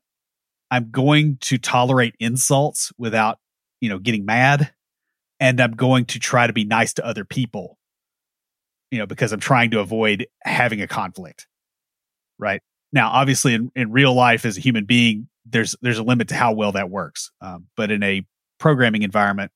I'm 0.70 0.90
going 0.90 1.38
to 1.42 1.58
tolerate 1.58 2.14
insults 2.18 2.92
without, 2.96 3.38
you 3.80 3.88
know, 3.88 3.98
getting 3.98 4.24
mad. 4.24 4.72
And 5.40 5.60
I'm 5.60 5.72
going 5.72 6.06
to 6.06 6.18
try 6.18 6.46
to 6.46 6.52
be 6.52 6.64
nice 6.64 6.94
to 6.94 7.04
other 7.04 7.24
people, 7.24 7.76
you 8.94 9.00
know, 9.00 9.06
because 9.06 9.32
I'm 9.32 9.40
trying 9.40 9.72
to 9.72 9.80
avoid 9.80 10.28
having 10.44 10.80
a 10.80 10.86
conflict. 10.86 11.48
Right. 12.38 12.62
Now, 12.92 13.10
obviously, 13.10 13.54
in, 13.54 13.72
in 13.74 13.90
real 13.90 14.14
life, 14.14 14.44
as 14.44 14.56
a 14.56 14.60
human 14.60 14.84
being, 14.84 15.28
there's 15.44 15.74
there's 15.82 15.98
a 15.98 16.04
limit 16.04 16.28
to 16.28 16.36
how 16.36 16.52
well 16.52 16.70
that 16.72 16.90
works. 16.90 17.32
Um, 17.40 17.66
but 17.76 17.90
in 17.90 18.04
a 18.04 18.24
programming 18.60 19.02
environment, 19.02 19.50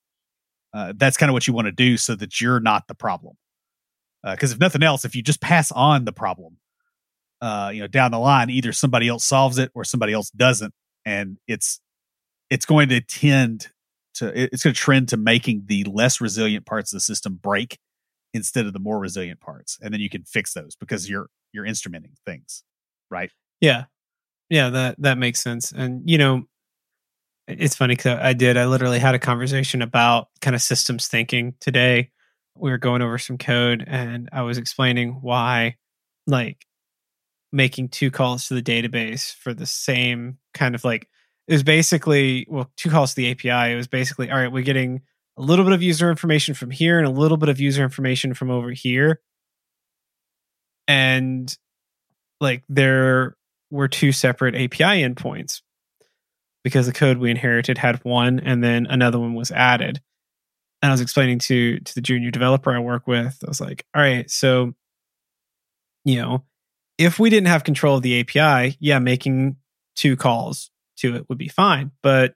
uh, 0.75 0.93
that's 0.97 1.17
kind 1.17 1.31
of 1.31 1.35
what 1.35 1.47
you 1.47 1.53
want 1.53 1.67
to 1.67 1.73
do 1.73 1.97
so 1.97 2.17
that 2.17 2.41
you're 2.41 2.59
not 2.59 2.89
the 2.89 2.97
problem. 2.97 3.37
Because 4.25 4.51
uh, 4.51 4.55
if 4.55 4.61
nothing 4.61 4.83
else, 4.83 5.05
if 5.05 5.15
you 5.15 5.23
just 5.23 5.41
pass 5.41 5.71
on 5.71 6.05
the 6.05 6.13
problem, 6.13 6.57
uh, 7.41 7.71
you 7.73 7.81
know, 7.81 7.87
down 7.87 8.11
the 8.11 8.19
line, 8.19 8.51
either 8.51 8.73
somebody 8.73 9.07
else 9.07 9.25
solves 9.25 9.57
it 9.57 9.71
or 9.73 9.85
somebody 9.85 10.13
else 10.13 10.31
doesn't, 10.31 10.75
and 11.05 11.39
it's 11.47 11.81
it's 12.51 12.67
going 12.67 12.89
to 12.89 13.01
tend 13.01 13.69
to 14.15 14.33
it's 14.35 14.65
going 14.65 14.75
to 14.75 14.81
trend 14.81 15.11
to 15.11 15.17
making 15.17 15.63
the 15.67 15.85
less 15.85 16.21
resilient 16.21 16.67
parts 16.67 16.93
of 16.93 16.97
the 16.97 17.01
system 17.01 17.39
break 17.41 17.79
instead 18.35 18.67
of 18.67 18.73
the 18.73 18.79
more 18.79 18.99
resilient 18.99 19.41
parts, 19.41 19.79
and 19.83 19.93
then 19.93 20.01
you 20.01 20.11
can 20.11 20.25
fix 20.25 20.53
those 20.53 20.77
because 20.77 21.09
you're 21.09 21.29
you're 21.53 21.65
instrumenting 21.65 22.13
things 22.27 22.63
right? 23.11 23.31
Yeah, 23.61 23.85
yeah, 24.51 24.71
that 24.71 24.97
that 25.01 25.19
makes 25.19 25.43
sense. 25.43 25.73
And 25.73 26.09
you 26.09 26.19
know, 26.19 26.45
it's 27.47 27.77
funny 27.77 27.97
because 27.97 28.19
I 28.21 28.33
did. 28.33 28.57
I 28.57 28.67
literally 28.67 28.99
had 28.99 29.15
a 29.15 29.19
conversation 29.19 29.83
about 29.83 30.29
kind 30.41 30.55
of 30.55 30.63
systems 30.63 31.09
thinking 31.09 31.55
today. 31.61 32.11
We 32.57 32.71
were 32.71 32.79
going 32.79 33.03
over 33.03 33.19
some 33.19 33.39
code, 33.39 33.85
and 33.87 34.29
I 34.33 34.43
was 34.43 34.59
explaining 34.59 35.19
why, 35.21 35.77
like, 36.27 36.67
making 37.53 37.89
two 37.89 38.11
calls 38.11 38.49
to 38.49 38.55
the 38.55 38.63
database 38.63 39.35
for 39.35 39.55
the 39.55 39.67
same 39.67 40.39
kind 40.55 40.75
of 40.75 40.85
like 40.85 41.09
it 41.47 41.53
was 41.53 41.63
basically 41.63 42.47
well 42.49 42.71
two 42.77 42.91
calls 42.91 43.15
to 43.15 43.17
the 43.17 43.31
API. 43.31 43.73
It 43.73 43.77
was 43.77 43.89
basically 43.89 44.31
all 44.31 44.39
right. 44.39 44.53
We're 44.53 44.65
getting 44.65 45.03
a 45.39 45.43
little 45.43 45.65
bit 45.65 45.73
of 45.73 45.83
user 45.83 46.11
information 46.11 46.55
from 46.55 46.71
here 46.71 46.99
and 46.99 47.07
a 47.07 47.11
little 47.11 47.37
bit 47.37 47.49
of 47.49 47.61
user 47.61 47.85
information 47.85 48.35
from 48.35 48.51
over 48.51 48.71
here, 48.71 49.21
and 50.89 51.57
like 52.41 52.65
there 52.69 53.37
were 53.71 53.89
two 53.89 54.13
separate 54.13 54.55
API 54.55 55.03
endpoints 55.03 55.63
because 56.65 56.87
the 56.87 56.93
code 56.93 57.19
we 57.19 57.31
inherited 57.31 57.79
had 57.79 58.05
one 58.05 58.41
and 58.41 58.63
then 58.65 58.87
another 58.87 59.19
one 59.19 59.35
was 59.35 59.51
added. 59.51 60.01
And 60.83 60.91
I 60.91 60.93
was 60.93 61.01
explaining 61.01 61.39
to 61.41 61.79
to 61.79 61.95
the 61.95 62.01
junior 62.01 62.31
developer 62.31 62.75
I 62.75 62.79
work 62.81 63.07
with, 63.07 63.39
I 63.45 63.49
was 63.49 63.61
like, 63.61 63.85
all 63.95 64.03
right, 64.03 64.31
so 64.31 64.75
you 66.05 66.17
know, 66.17 66.45
if 66.97 67.19
we 67.19 67.31
didn't 67.31 67.49
have 67.49 67.65
control 67.65 67.97
of 67.97 68.03
the 68.03 68.21
API, 68.21 68.77
yeah, 68.81 68.99
making 68.99 69.57
two 69.95 70.17
calls 70.17 70.71
to 70.99 71.15
it 71.15 71.29
would 71.29 71.39
be 71.39 71.49
fine. 71.49 71.93
But 72.03 72.35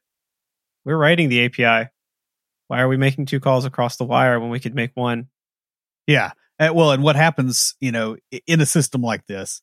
we're 0.84 0.96
writing 0.96 1.28
the 1.28 1.44
API. 1.46 1.88
Why 2.72 2.80
are 2.80 2.88
we 2.88 2.96
making 2.96 3.26
two 3.26 3.38
calls 3.38 3.66
across 3.66 3.98
the 3.98 4.04
wire 4.04 4.40
when 4.40 4.48
we 4.48 4.58
could 4.58 4.74
make 4.74 4.92
one? 4.94 5.28
Yeah. 6.06 6.30
Uh, 6.58 6.70
well, 6.74 6.92
and 6.92 7.02
what 7.02 7.16
happens, 7.16 7.74
you 7.80 7.92
know, 7.92 8.16
in 8.46 8.62
a 8.62 8.66
system 8.66 9.02
like 9.02 9.26
this, 9.26 9.60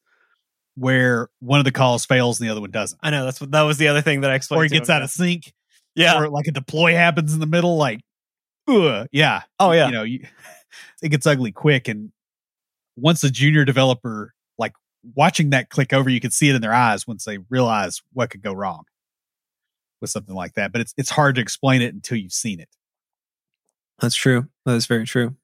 where 0.76 1.30
one 1.40 1.58
of 1.58 1.66
the 1.66 1.72
calls 1.72 2.06
fails 2.06 2.40
and 2.40 2.48
the 2.48 2.52
other 2.52 2.62
one 2.62 2.70
doesn't. 2.70 3.00
I 3.02 3.10
know 3.10 3.26
that's 3.26 3.42
what 3.42 3.50
that 3.50 3.64
was 3.64 3.80
the 3.80 3.88
other 3.88 4.04
thing 4.04 4.22
that 4.22 4.30
I 4.30 4.36
explained. 4.36 4.62
Or 4.62 4.66
it 4.66 4.70
gets 4.70 4.92
out 4.92 5.02
of 5.02 5.10
sync. 5.10 5.52
Yeah. 5.96 6.22
Or 6.22 6.30
like 6.30 6.46
a 6.46 6.52
deploy 6.52 6.94
happens 6.94 7.34
in 7.34 7.40
the 7.40 7.48
middle. 7.48 7.78
Like, 7.78 8.02
ugh, 8.68 9.08
yeah. 9.12 9.42
Oh 9.60 9.72
yeah. 9.72 9.88
You 9.88 9.92
know, 9.92 10.04
you, 10.04 10.28
it 11.02 11.10
gets 11.10 11.26
ugly 11.26 11.52
quick. 11.52 11.88
And 11.88 12.12
once 12.96 13.24
a 13.24 13.32
junior 13.32 13.66
developer, 13.66 14.36
like 14.60 14.74
watching 15.16 15.50
that 15.50 15.72
click 15.72 15.94
over, 15.94 16.12
you 16.12 16.20
can 16.20 16.30
see 16.30 16.50
it 16.50 16.56
in 16.56 16.62
their 16.62 16.76
eyes 16.76 17.08
once 17.08 17.26
they 17.26 17.40
realize 17.50 18.04
what 18.14 18.30
could 18.30 18.44
go 18.44 18.54
wrong 18.54 18.84
with 20.00 20.12
something 20.12 20.36
like 20.36 20.54
that. 20.54 20.72
But 20.72 20.82
it's 20.82 20.94
it's 20.96 21.10
hard 21.10 21.34
to 21.38 21.42
explain 21.42 21.82
it 21.82 21.92
until 21.92 22.20
you've 22.20 22.34
seen 22.34 22.60
it. 22.60 22.70
That's 24.00 24.16
true. 24.16 24.48
That 24.66 24.76
is 24.76 24.86
very 24.86 25.06
true. 25.06 25.36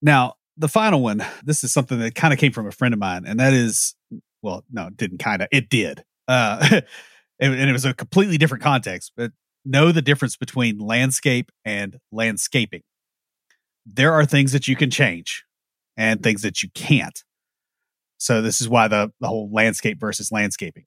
Now, 0.00 0.34
the 0.56 0.68
final 0.68 1.00
one, 1.00 1.24
this 1.44 1.64
is 1.64 1.72
something 1.72 1.98
that 2.00 2.14
kind 2.14 2.32
of 2.32 2.38
came 2.38 2.52
from 2.52 2.66
a 2.66 2.72
friend 2.72 2.92
of 2.92 3.00
mine, 3.00 3.24
and 3.26 3.40
that 3.40 3.52
is 3.52 3.94
well, 4.42 4.64
no, 4.70 4.88
it 4.88 4.96
didn't 4.96 5.18
kind 5.18 5.40
of, 5.42 5.48
it 5.50 5.70
did. 5.70 6.04
Uh, 6.28 6.80
and, 7.40 7.54
it 7.54 7.72
was 7.72 7.84
a 7.84 7.94
completely 7.94 8.36
different 8.36 8.62
context, 8.62 9.12
but 9.16 9.32
know 9.64 9.92
the 9.92 10.02
difference 10.02 10.36
between 10.36 10.78
landscape 10.78 11.50
and 11.64 11.98
landscaping. 12.10 12.82
There 13.86 14.12
are 14.12 14.26
things 14.26 14.52
that 14.52 14.68
you 14.68 14.76
can 14.76 14.90
change 14.90 15.44
and 15.96 16.22
things 16.22 16.42
that 16.42 16.62
you 16.62 16.68
can't. 16.74 17.22
So 18.18 18.42
this 18.42 18.60
is 18.60 18.68
why 18.68 18.88
the, 18.88 19.12
the 19.20 19.28
whole 19.28 19.50
landscape 19.52 19.98
versus 19.98 20.30
landscaping, 20.30 20.84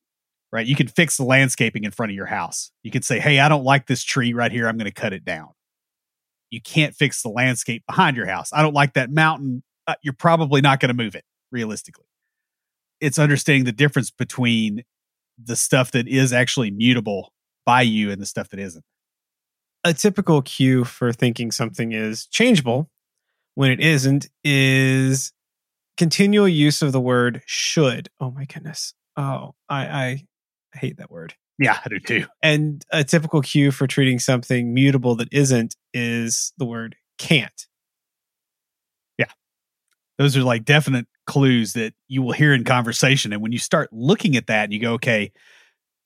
right? 0.51 0.65
You 0.65 0.75
can 0.75 0.87
fix 0.87 1.17
the 1.17 1.25
landscaping 1.25 1.83
in 1.83 1.91
front 1.91 2.11
of 2.11 2.15
your 2.15 2.25
house. 2.25 2.71
You 2.83 2.91
can 2.91 3.01
say, 3.01 3.19
Hey, 3.19 3.39
I 3.39 3.49
don't 3.49 3.65
like 3.65 3.87
this 3.87 4.03
tree 4.03 4.33
right 4.33 4.51
here. 4.51 4.67
I'm 4.67 4.77
going 4.77 4.85
to 4.85 4.93
cut 4.93 5.11
it 5.11 5.25
down. 5.25 5.49
You 6.49 6.61
can't 6.61 6.95
fix 6.95 7.21
the 7.21 7.29
landscape 7.29 7.83
behind 7.87 8.15
your 8.15 8.27
house. 8.27 8.49
I 8.53 8.61
don't 8.61 8.73
like 8.73 8.93
that 8.93 9.11
mountain. 9.11 9.63
Uh, 9.87 9.95
you're 10.01 10.13
probably 10.13 10.61
not 10.61 10.79
going 10.79 10.89
to 10.89 10.95
move 10.95 11.15
it 11.15 11.23
realistically 11.51 12.05
it's 13.01 13.19
understanding 13.19 13.65
the 13.65 13.71
difference 13.71 14.11
between 14.11 14.83
the 15.41 15.55
stuff 15.55 15.91
that 15.91 16.07
is 16.07 16.31
actually 16.31 16.71
mutable 16.71 17.33
by 17.65 17.81
you 17.81 18.11
and 18.11 18.21
the 18.21 18.25
stuff 18.25 18.49
that 18.49 18.59
isn't. 18.59 18.85
A 19.83 19.93
typical 19.93 20.41
cue 20.41 20.83
for 20.83 21.11
thinking 21.11 21.51
something 21.51 21.91
is 21.91 22.25
changeable 22.27 22.89
when 23.53 23.69
it 23.69 23.79
isn't 23.79 24.27
is 24.43 25.31
continual 25.97 26.47
use 26.47 26.81
of 26.81 26.91
the 26.91 27.01
word 27.01 27.41
should. 27.45 28.09
Oh 28.19 28.31
my 28.31 28.45
goodness. 28.45 28.93
Oh, 29.15 29.53
I, 29.69 29.85
I 29.85 30.25
hate 30.73 30.97
that 30.97 31.11
word. 31.11 31.35
Yeah, 31.57 31.79
I 31.83 31.89
do 31.89 31.99
too. 31.99 32.25
And 32.41 32.83
a 32.91 33.03
typical 33.03 33.41
cue 33.41 33.71
for 33.71 33.87
treating 33.87 34.19
something 34.19 34.73
mutable 34.73 35.15
that 35.15 35.29
isn't 35.31 35.75
is 35.93 36.51
the 36.57 36.65
word 36.65 36.95
can't. 37.17 37.65
Yeah. 39.17 39.31
Those 40.17 40.35
are 40.35 40.43
like 40.43 40.65
definite 40.65 41.07
clues 41.27 41.73
that 41.73 41.93
you 42.07 42.21
will 42.21 42.33
hear 42.33 42.53
in 42.53 42.63
conversation. 42.65 43.31
And 43.31 43.41
when 43.41 43.51
you 43.51 43.57
start 43.57 43.89
looking 43.91 44.35
at 44.35 44.47
that, 44.47 44.65
and 44.65 44.73
you 44.73 44.79
go, 44.79 44.93
okay, 44.93 45.31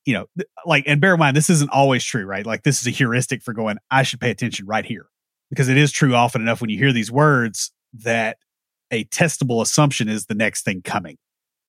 you 0.06 0.14
know, 0.14 0.26
like, 0.64 0.84
and 0.86 1.00
bear 1.00 1.14
in 1.14 1.20
mind, 1.20 1.36
this 1.36 1.50
isn't 1.50 1.70
always 1.70 2.04
true, 2.04 2.24
right? 2.24 2.46
Like, 2.46 2.62
this 2.62 2.80
is 2.80 2.86
a 2.86 2.90
heuristic 2.90 3.42
for 3.42 3.52
going, 3.52 3.76
I 3.90 4.02
should 4.02 4.20
pay 4.20 4.30
attention 4.30 4.66
right 4.66 4.84
here 4.84 5.08
because 5.50 5.68
it 5.68 5.76
is 5.76 5.92
true 5.92 6.14
often 6.14 6.40
enough 6.42 6.60
when 6.60 6.70
you 6.70 6.78
hear 6.78 6.92
these 6.92 7.10
words 7.10 7.72
that 7.92 8.38
a 8.90 9.04
testable 9.06 9.62
assumption 9.62 10.08
is 10.08 10.26
the 10.26 10.34
next 10.34 10.64
thing 10.64 10.80
coming, 10.82 11.18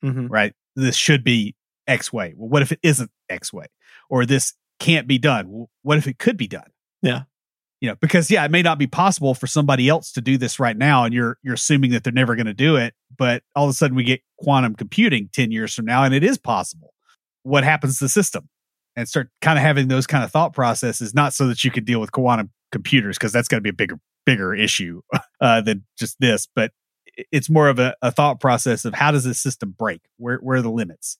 mm-hmm. 0.04 0.28
right? 0.28 0.54
This 0.76 0.96
should 0.96 1.24
be 1.24 1.56
X 1.92 2.12
way. 2.12 2.34
Well, 2.36 2.50
what 2.50 2.62
if 2.62 2.72
it 2.72 2.80
isn't 2.82 3.12
X 3.30 3.52
way? 3.54 3.68
Or 4.10 4.26
this 4.26 4.54
can't 4.80 5.08
be 5.08 5.18
done? 5.18 5.50
Well, 5.50 5.70
what 5.84 5.98
if 5.98 6.08
it 6.08 6.18
could 6.18 6.38
be 6.38 6.48
done? 6.48 6.70
Yeah. 7.02 7.24
you 7.82 7.90
know, 7.90 7.96
because 7.96 8.32
yeah, 8.32 8.46
it 8.46 8.52
may 8.52 8.62
not 8.62 8.78
be 8.80 8.88
possible 8.88 9.34
for 9.34 9.48
somebody 9.48 9.90
else 9.90 10.12
to 10.14 10.22
do 10.22 10.38
this 10.38 10.60
right 10.60 10.78
now, 10.78 11.04
and 11.04 11.14
you're 11.14 11.38
you're 11.44 11.56
assuming 11.56 11.92
that 11.92 12.04
they're 12.04 12.14
never 12.14 12.36
going 12.36 12.46
to 12.46 12.54
do 12.54 12.76
it. 12.78 12.94
But 13.16 13.44
all 13.56 13.66
of 13.66 13.72
a 13.72 13.74
sudden, 13.74 13.96
we 13.96 14.04
get 14.04 14.22
quantum 14.40 14.76
computing 14.76 15.30
ten 15.34 15.52
years 15.52 15.74
from 15.74 15.86
now, 15.86 16.04
and 16.04 16.14
it 16.14 16.24
is 16.24 16.38
possible. 16.38 16.94
What 17.44 17.64
happens 17.64 17.98
to 17.98 18.06
the 18.06 18.10
system? 18.10 18.48
And 18.96 19.08
start 19.08 19.30
kind 19.42 19.58
of 19.58 19.64
having 19.64 19.88
those 19.88 20.06
kind 20.06 20.22
of 20.22 20.32
thought 20.32 20.54
processes, 20.54 21.14
not 21.14 21.34
so 21.34 21.48
that 21.48 21.64
you 21.64 21.72
could 21.72 21.86
deal 21.86 22.02
with 22.02 22.12
quantum 22.12 22.52
computers, 22.74 23.18
because 23.18 23.32
that's 23.32 23.48
going 23.48 23.60
to 23.60 23.64
be 23.64 23.70
a 23.70 23.74
bigger 23.74 24.00
bigger 24.26 24.54
issue 24.54 25.02
uh, 25.42 25.62
than 25.62 25.86
just 25.98 26.18
this. 26.20 26.48
But 26.54 26.72
it's 27.32 27.50
more 27.50 27.70
of 27.70 27.80
a, 27.80 27.96
a 28.02 28.12
thought 28.12 28.40
process 28.40 28.86
of 28.86 28.94
how 28.94 29.12
does 29.12 29.24
this 29.24 29.40
system 29.40 29.76
break? 29.78 30.02
Where 30.18 30.38
where 30.38 30.58
are 30.58 30.62
the 30.62 30.72
limits? 30.72 31.18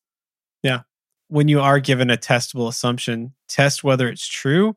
Yeah. 0.64 0.82
When 1.28 1.48
you 1.48 1.62
are 1.62 1.80
given 1.80 2.10
a 2.10 2.18
testable 2.18 2.68
assumption, 2.68 3.34
test 3.48 3.84
whether 3.84 4.10
it's 4.10 4.28
true 4.28 4.76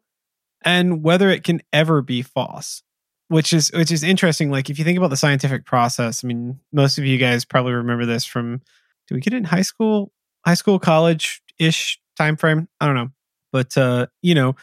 and 0.65 1.03
whether 1.03 1.31
it 1.31 1.45
can 1.45 1.63
ever 1.73 2.01
be 2.01 2.23
false 2.23 2.83
which 3.29 3.53
is 3.53 3.71
which 3.73 3.91
is 3.91 4.03
interesting. 4.03 4.51
Like 4.51 4.71
if 4.71 4.79
you 4.79 4.85
think 4.85 4.99
about 4.99 5.11
the 5.11 5.17
scientific 5.17 5.65
process 5.65 6.25
i 6.25 6.29
mean 6.29 6.61
most 6.73 6.99
of 6.99 7.05
you 7.05 7.19
guys 7.19 7.45
probably 7.45 7.73
remember 7.73 8.07
this 8.07 8.25
from 8.25 8.61
do 9.09 9.15
we 9.15 9.21
get 9.21 9.33
it 9.33 9.39
in 9.39 9.45
high 9.45 9.63
school 9.63 10.13
high 10.45 10.55
school 10.55 10.79
college 10.79 11.43
ish 11.59 12.01
time 12.17 12.37
frame 12.37 12.69
i 12.81 12.87
don't 12.87 12.95
know. 12.95 13.11
But 13.53 13.77
uh 13.77 14.07
you 14.23 14.35
know 14.35 14.57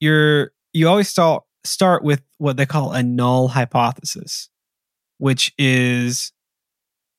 you're 0.00 0.52
you 0.72 0.88
always 0.88 1.08
start 1.08 1.44
start 1.64 2.02
with 2.02 2.22
what 2.38 2.56
they 2.56 2.66
call 2.66 2.92
a 2.92 3.02
null 3.02 3.48
hypothesis 3.48 4.50
which 5.18 5.54
is 5.58 6.32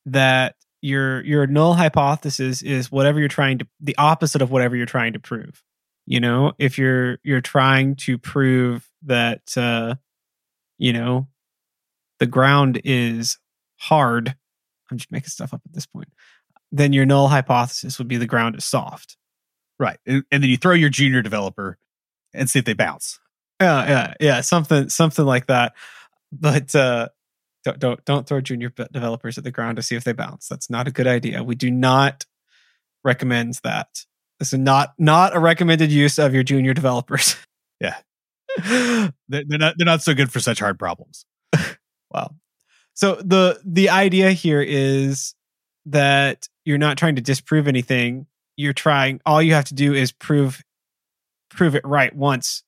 that 0.05 0.55
your 0.82 1.23
your 1.23 1.47
null 1.47 1.73
hypothesis 1.73 2.61
is 2.61 2.91
whatever 2.91 3.19
you're 3.19 3.28
trying 3.28 3.59
to 3.59 3.67
the 3.80 3.97
opposite 3.97 4.41
of 4.41 4.51
whatever 4.51 4.75
you're 4.75 4.86
trying 4.86 5.13
to 5.13 5.19
prove. 5.19 5.63
You 6.05 6.19
know 6.19 6.53
if 6.57 6.78
you're 6.78 7.19
you're 7.23 7.41
trying 7.41 7.95
to 7.97 8.17
prove 8.17 8.88
that 9.03 9.41
uh 9.57 9.95
you 10.78 10.93
know 10.93 11.28
the 12.19 12.25
ground 12.25 12.82
is 12.84 13.38
hard 13.80 14.36
i'm 14.89 14.97
just 14.97 15.11
making 15.11 15.30
stuff 15.30 15.53
up 15.53 15.61
at 15.65 15.73
this 15.73 15.86
point 15.86 16.07
then 16.71 16.93
your 16.93 17.05
null 17.05 17.28
hypothesis 17.28 17.97
would 17.97 18.07
be 18.07 18.17
the 18.17 18.25
ground 18.25 18.55
is 18.55 18.65
soft. 18.65 19.17
Right 19.80 19.99
and, 20.05 20.23
and 20.32 20.41
then 20.41 20.49
you 20.49 20.57
throw 20.57 20.73
your 20.73 20.89
junior 20.89 21.21
developer 21.21 21.78
and 22.34 22.49
see 22.49 22.59
if 22.59 22.65
they 22.65 22.73
bounce. 22.73 23.19
Yeah 23.61 23.88
yeah 23.88 24.13
yeah 24.19 24.41
something 24.41 24.89
something 24.89 25.25
like 25.25 25.47
that. 25.47 25.73
But 26.32 26.73
uh 26.73 27.09
don't 27.68 27.80
don't 27.80 28.05
don't 28.05 28.28
throw 28.28 28.41
junior 28.41 28.72
developers 28.91 29.38
at 29.38 29.43
the 29.43 29.51
ground 29.51 29.76
to 29.76 29.84
see 29.84 29.95
if 29.95 30.03
they 30.03 30.13
bounce 30.13 30.47
that's 30.47 30.70
not 30.70 30.88
a 30.88 30.91
good 30.91 31.07
idea 31.07 31.43
we 31.43 31.55
do 31.55 31.70
not 31.70 32.26
recommend 33.03 33.59
that 33.63 34.05
this 34.39 34.53
is 34.53 34.59
not 34.59 34.93
not 34.97 35.36
a 35.36 35.39
recommended 35.39 35.91
use 35.91 36.20
of 36.20 36.34
your 36.34 36.43
junior 36.43 36.74
developers. 36.74 37.36
Yeah, 37.80 37.97
they're, 39.30 39.43
they're 39.47 39.59
not 39.59 39.76
they're 39.78 39.86
not 39.86 40.01
so 40.01 40.15
good 40.15 40.32
for 40.32 40.39
such 40.39 40.57
hard 40.57 40.80
problems. 40.80 41.28
wow. 42.11 42.32
So 42.95 43.22
the 43.24 43.61
the 43.63 43.91
idea 43.91 44.32
here 44.32 44.63
is 44.63 45.36
that 45.86 46.47
you're 46.65 46.80
not 46.80 46.97
trying 46.97 47.18
to 47.18 47.22
disprove 47.22 47.68
anything. 47.68 48.26
You're 48.55 48.74
trying. 48.74 49.22
All 49.28 49.43
you 49.43 49.53
have 49.53 49.65
to 49.65 49.76
do 49.76 49.93
is 49.93 50.11
prove 50.11 50.63
prove 51.51 51.76
it 51.76 51.86
right 51.86 52.15
once. 52.15 52.63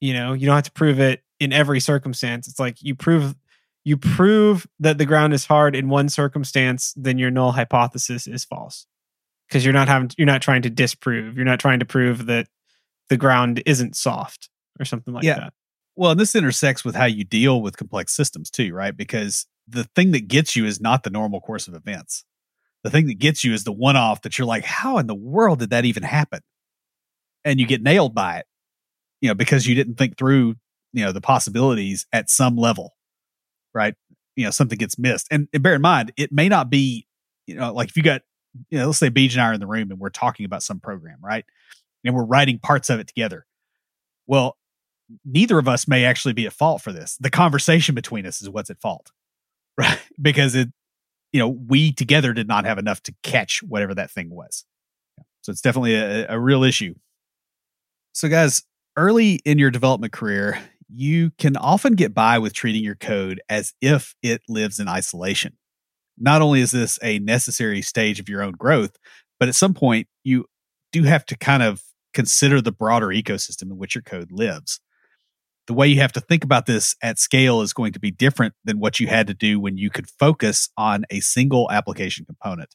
You 0.00 0.12
know, 0.12 0.34
you 0.34 0.46
don't 0.46 0.54
have 0.54 0.64
to 0.66 0.72
prove 0.72 1.00
it 1.00 1.24
in 1.40 1.52
every 1.52 1.80
circumstance. 1.80 2.46
It's 2.46 2.60
like 2.60 2.76
you 2.80 2.94
prove 2.94 3.34
you 3.84 3.96
prove 3.96 4.66
that 4.78 4.98
the 4.98 5.06
ground 5.06 5.32
is 5.32 5.46
hard 5.46 5.74
in 5.74 5.88
one 5.88 6.08
circumstance, 6.08 6.94
then 6.96 7.18
your 7.18 7.30
null 7.30 7.52
hypothesis 7.52 8.26
is 8.26 8.44
false. 8.44 8.86
Because 9.48 9.64
you're 9.64 9.74
not 9.74 9.88
having 9.88 10.10
you're 10.16 10.26
not 10.26 10.42
trying 10.42 10.62
to 10.62 10.70
disprove. 10.70 11.36
You're 11.36 11.44
not 11.44 11.58
trying 11.58 11.80
to 11.80 11.84
prove 11.84 12.26
that 12.26 12.46
the 13.08 13.16
ground 13.16 13.62
isn't 13.66 13.96
soft 13.96 14.48
or 14.78 14.84
something 14.84 15.12
like 15.12 15.24
yeah. 15.24 15.38
that. 15.38 15.54
Well 15.96 16.12
and 16.12 16.20
this 16.20 16.36
intersects 16.36 16.84
with 16.84 16.94
how 16.94 17.06
you 17.06 17.24
deal 17.24 17.60
with 17.60 17.76
complex 17.76 18.14
systems 18.14 18.50
too 18.50 18.72
right? 18.72 18.96
Because 18.96 19.46
the 19.66 19.84
thing 19.96 20.12
that 20.12 20.28
gets 20.28 20.54
you 20.54 20.66
is 20.66 20.80
not 20.80 21.02
the 21.02 21.10
normal 21.10 21.40
course 21.40 21.66
of 21.66 21.74
events. 21.74 22.24
The 22.84 22.90
thing 22.90 23.08
that 23.08 23.18
gets 23.18 23.44
you 23.44 23.52
is 23.52 23.64
the 23.64 23.72
one 23.72 23.96
off 23.96 24.22
that 24.22 24.38
you're 24.38 24.46
like 24.46 24.64
how 24.64 24.98
in 24.98 25.08
the 25.08 25.14
world 25.14 25.58
did 25.58 25.70
that 25.70 25.84
even 25.84 26.04
happen? 26.04 26.40
And 27.44 27.58
you 27.58 27.66
get 27.66 27.82
nailed 27.82 28.14
by 28.14 28.38
it 28.38 28.46
you 29.20 29.28
know 29.28 29.34
because 29.34 29.66
you 29.66 29.74
didn't 29.74 29.96
think 29.96 30.16
through 30.16 30.56
you 30.92 31.04
know 31.04 31.12
the 31.12 31.20
possibilities 31.20 32.06
at 32.12 32.30
some 32.30 32.56
level 32.56 32.94
right 33.74 33.94
you 34.36 34.44
know 34.44 34.50
something 34.50 34.78
gets 34.78 34.98
missed 34.98 35.26
and, 35.30 35.48
and 35.52 35.62
bear 35.62 35.74
in 35.74 35.82
mind 35.82 36.12
it 36.16 36.32
may 36.32 36.48
not 36.48 36.70
be 36.70 37.06
you 37.46 37.54
know 37.54 37.72
like 37.72 37.88
if 37.88 37.96
you 37.96 38.02
got 38.02 38.22
you 38.70 38.78
know, 38.78 38.86
let's 38.86 38.98
say 38.98 39.10
Beej 39.10 39.32
and 39.32 39.40
I 39.40 39.46
are 39.46 39.52
in 39.52 39.60
the 39.60 39.66
room 39.66 39.90
and 39.90 39.98
we're 39.98 40.10
talking 40.10 40.46
about 40.46 40.62
some 40.62 40.80
program, 40.80 41.18
right? 41.22 41.44
And 42.04 42.14
we're 42.14 42.24
writing 42.24 42.58
parts 42.58 42.90
of 42.90 43.00
it 43.00 43.06
together. 43.06 43.46
Well, 44.26 44.56
neither 45.24 45.58
of 45.58 45.68
us 45.68 45.88
may 45.88 46.04
actually 46.04 46.34
be 46.34 46.46
at 46.46 46.52
fault 46.52 46.82
for 46.82 46.92
this. 46.92 47.16
The 47.20 47.30
conversation 47.30 47.94
between 47.94 48.26
us 48.26 48.40
is 48.40 48.48
what's 48.50 48.70
at 48.70 48.80
fault, 48.80 49.10
right? 49.78 49.98
Because 50.20 50.54
it, 50.54 50.68
you 51.32 51.38
know, 51.38 51.48
we 51.48 51.92
together 51.92 52.32
did 52.32 52.48
not 52.48 52.64
have 52.64 52.78
enough 52.78 53.02
to 53.04 53.14
catch 53.22 53.62
whatever 53.62 53.94
that 53.94 54.10
thing 54.10 54.30
was. 54.30 54.64
So 55.42 55.52
it's 55.52 55.60
definitely 55.60 55.94
a, 55.94 56.28
a 56.28 56.38
real 56.38 56.64
issue. 56.64 56.94
So, 58.12 58.28
guys, 58.28 58.64
early 58.96 59.34
in 59.44 59.58
your 59.58 59.70
development 59.70 60.12
career, 60.12 60.60
you 60.92 61.30
can 61.38 61.56
often 61.56 61.94
get 61.94 62.14
by 62.14 62.38
with 62.38 62.52
treating 62.52 62.82
your 62.82 62.96
code 62.96 63.40
as 63.48 63.74
if 63.80 64.14
it 64.22 64.42
lives 64.48 64.80
in 64.80 64.88
isolation 64.88 65.56
not 66.20 66.42
only 66.42 66.60
is 66.60 66.70
this 66.70 66.98
a 67.02 67.18
necessary 67.18 67.82
stage 67.82 68.20
of 68.20 68.28
your 68.28 68.42
own 68.42 68.52
growth, 68.52 68.96
but 69.40 69.48
at 69.48 69.54
some 69.54 69.74
point 69.74 70.06
you 70.22 70.44
do 70.92 71.02
have 71.04 71.24
to 71.26 71.36
kind 71.36 71.62
of 71.62 71.82
consider 72.12 72.60
the 72.60 72.72
broader 72.72 73.08
ecosystem 73.08 73.62
in 73.62 73.78
which 73.78 73.94
your 73.94 74.02
code 74.02 74.30
lives. 74.30 74.80
The 75.66 75.74
way 75.74 75.88
you 75.88 76.00
have 76.00 76.12
to 76.12 76.20
think 76.20 76.44
about 76.44 76.66
this 76.66 76.94
at 77.02 77.18
scale 77.18 77.62
is 77.62 77.72
going 77.72 77.92
to 77.92 78.00
be 78.00 78.10
different 78.10 78.54
than 78.64 78.80
what 78.80 79.00
you 79.00 79.06
had 79.06 79.28
to 79.28 79.34
do 79.34 79.58
when 79.58 79.78
you 79.78 79.88
could 79.88 80.10
focus 80.10 80.68
on 80.76 81.04
a 81.10 81.20
single 81.20 81.70
application 81.70 82.26
component. 82.26 82.74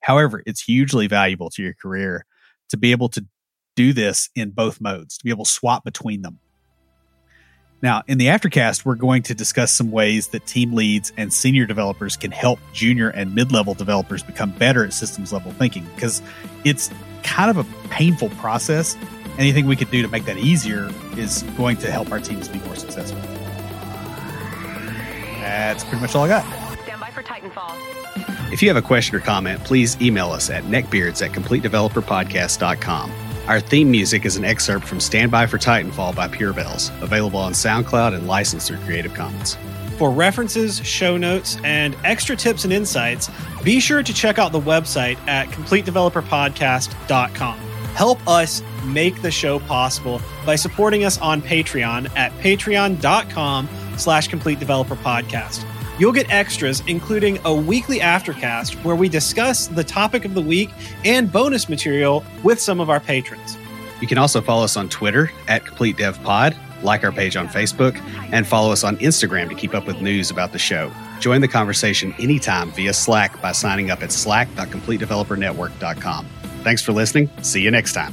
However, 0.00 0.42
it's 0.46 0.62
hugely 0.62 1.08
valuable 1.08 1.50
to 1.50 1.62
your 1.62 1.74
career 1.74 2.24
to 2.70 2.76
be 2.76 2.92
able 2.92 3.08
to 3.10 3.26
do 3.74 3.92
this 3.92 4.30
in 4.34 4.50
both 4.50 4.80
modes, 4.80 5.18
to 5.18 5.24
be 5.24 5.30
able 5.30 5.44
to 5.44 5.50
swap 5.50 5.84
between 5.84 6.22
them. 6.22 6.38
Now, 7.82 8.02
in 8.08 8.18
the 8.18 8.26
aftercast, 8.26 8.84
we're 8.84 8.94
going 8.94 9.22
to 9.24 9.34
discuss 9.34 9.70
some 9.70 9.90
ways 9.90 10.28
that 10.28 10.46
team 10.46 10.72
leads 10.72 11.12
and 11.16 11.32
senior 11.32 11.66
developers 11.66 12.16
can 12.16 12.30
help 12.30 12.58
junior 12.72 13.10
and 13.10 13.34
mid 13.34 13.52
level 13.52 13.74
developers 13.74 14.22
become 14.22 14.50
better 14.50 14.84
at 14.84 14.92
systems 14.92 15.32
level 15.32 15.52
thinking 15.52 15.86
because 15.94 16.22
it's 16.64 16.90
kind 17.22 17.50
of 17.50 17.58
a 17.58 17.88
painful 17.88 18.30
process. 18.30 18.96
Anything 19.38 19.66
we 19.66 19.76
could 19.76 19.90
do 19.90 20.00
to 20.00 20.08
make 20.08 20.24
that 20.24 20.38
easier 20.38 20.90
is 21.16 21.42
going 21.56 21.76
to 21.78 21.90
help 21.90 22.10
our 22.10 22.20
teams 22.20 22.48
be 22.48 22.58
more 22.60 22.76
successful. 22.76 23.20
That's 25.40 25.84
pretty 25.84 26.00
much 26.00 26.14
all 26.14 26.24
I 26.24 26.28
got. 26.28 26.80
Stand 26.82 27.00
by 27.00 27.10
for 27.10 27.22
Titanfall. 27.22 28.52
If 28.52 28.62
you 28.62 28.68
have 28.68 28.76
a 28.76 28.82
question 28.82 29.16
or 29.16 29.20
comment, 29.20 29.62
please 29.64 30.00
email 30.00 30.30
us 30.30 30.48
at 30.48 30.64
neckbeards 30.64 31.24
at 31.24 31.32
completedeveloperpodcast.com. 31.32 33.25
Our 33.48 33.60
theme 33.60 33.92
music 33.92 34.24
is 34.24 34.36
an 34.36 34.44
excerpt 34.44 34.86
from 34.86 34.98
Stand 34.98 35.30
By 35.30 35.46
for 35.46 35.56
Titanfall 35.56 36.16
by 36.16 36.26
Pure 36.26 36.54
Bells, 36.54 36.90
available 37.00 37.38
on 37.38 37.52
SoundCloud 37.52 38.12
and 38.12 38.26
licensed 38.26 38.66
through 38.66 38.78
Creative 38.78 39.14
Commons. 39.14 39.56
For 39.98 40.10
references, 40.10 40.84
show 40.84 41.16
notes, 41.16 41.56
and 41.62 41.96
extra 42.02 42.34
tips 42.34 42.64
and 42.64 42.72
insights, 42.72 43.30
be 43.62 43.78
sure 43.78 44.02
to 44.02 44.12
check 44.12 44.40
out 44.40 44.50
the 44.50 44.60
website 44.60 45.16
at 45.28 45.46
CompleteDeveloperPodcast.com. 45.48 47.58
Help 47.94 48.28
us 48.28 48.62
make 48.84 49.22
the 49.22 49.30
show 49.30 49.60
possible 49.60 50.20
by 50.44 50.56
supporting 50.56 51.04
us 51.04 51.16
on 51.18 51.40
Patreon 51.40 52.10
at 52.16 52.32
patreon.com 52.40 53.68
slash 53.96 54.26
Complete 54.26 54.58
Developer 54.58 54.96
Podcast. 54.96 55.64
You'll 55.98 56.12
get 56.12 56.30
extras, 56.30 56.82
including 56.86 57.38
a 57.44 57.54
weekly 57.54 58.00
aftercast 58.00 58.82
where 58.84 58.96
we 58.96 59.08
discuss 59.08 59.66
the 59.66 59.84
topic 59.84 60.24
of 60.24 60.34
the 60.34 60.42
week 60.42 60.70
and 61.04 61.32
bonus 61.32 61.68
material 61.68 62.24
with 62.42 62.60
some 62.60 62.80
of 62.80 62.90
our 62.90 63.00
patrons. 63.00 63.56
You 64.00 64.06
can 64.06 64.18
also 64.18 64.42
follow 64.42 64.64
us 64.64 64.76
on 64.76 64.88
Twitter 64.88 65.30
at 65.48 65.64
Complete 65.64 65.96
Dev 65.96 66.22
Pod, 66.22 66.54
like 66.82 67.02
our 67.02 67.12
page 67.12 67.34
on 67.36 67.48
Facebook, 67.48 67.98
and 68.30 68.46
follow 68.46 68.70
us 68.72 68.84
on 68.84 68.98
Instagram 68.98 69.48
to 69.48 69.54
keep 69.54 69.74
up 69.74 69.86
with 69.86 70.02
news 70.02 70.30
about 70.30 70.52
the 70.52 70.58
show. 70.58 70.92
Join 71.20 71.40
the 71.40 71.48
conversation 71.48 72.14
anytime 72.18 72.70
via 72.72 72.92
Slack 72.92 73.40
by 73.40 73.52
signing 73.52 73.90
up 73.90 74.02
at 74.02 74.12
slack.completedevelopernetwork.com. 74.12 76.26
Thanks 76.62 76.82
for 76.82 76.92
listening. 76.92 77.30
See 77.42 77.62
you 77.62 77.70
next 77.70 77.94
time. 77.94 78.12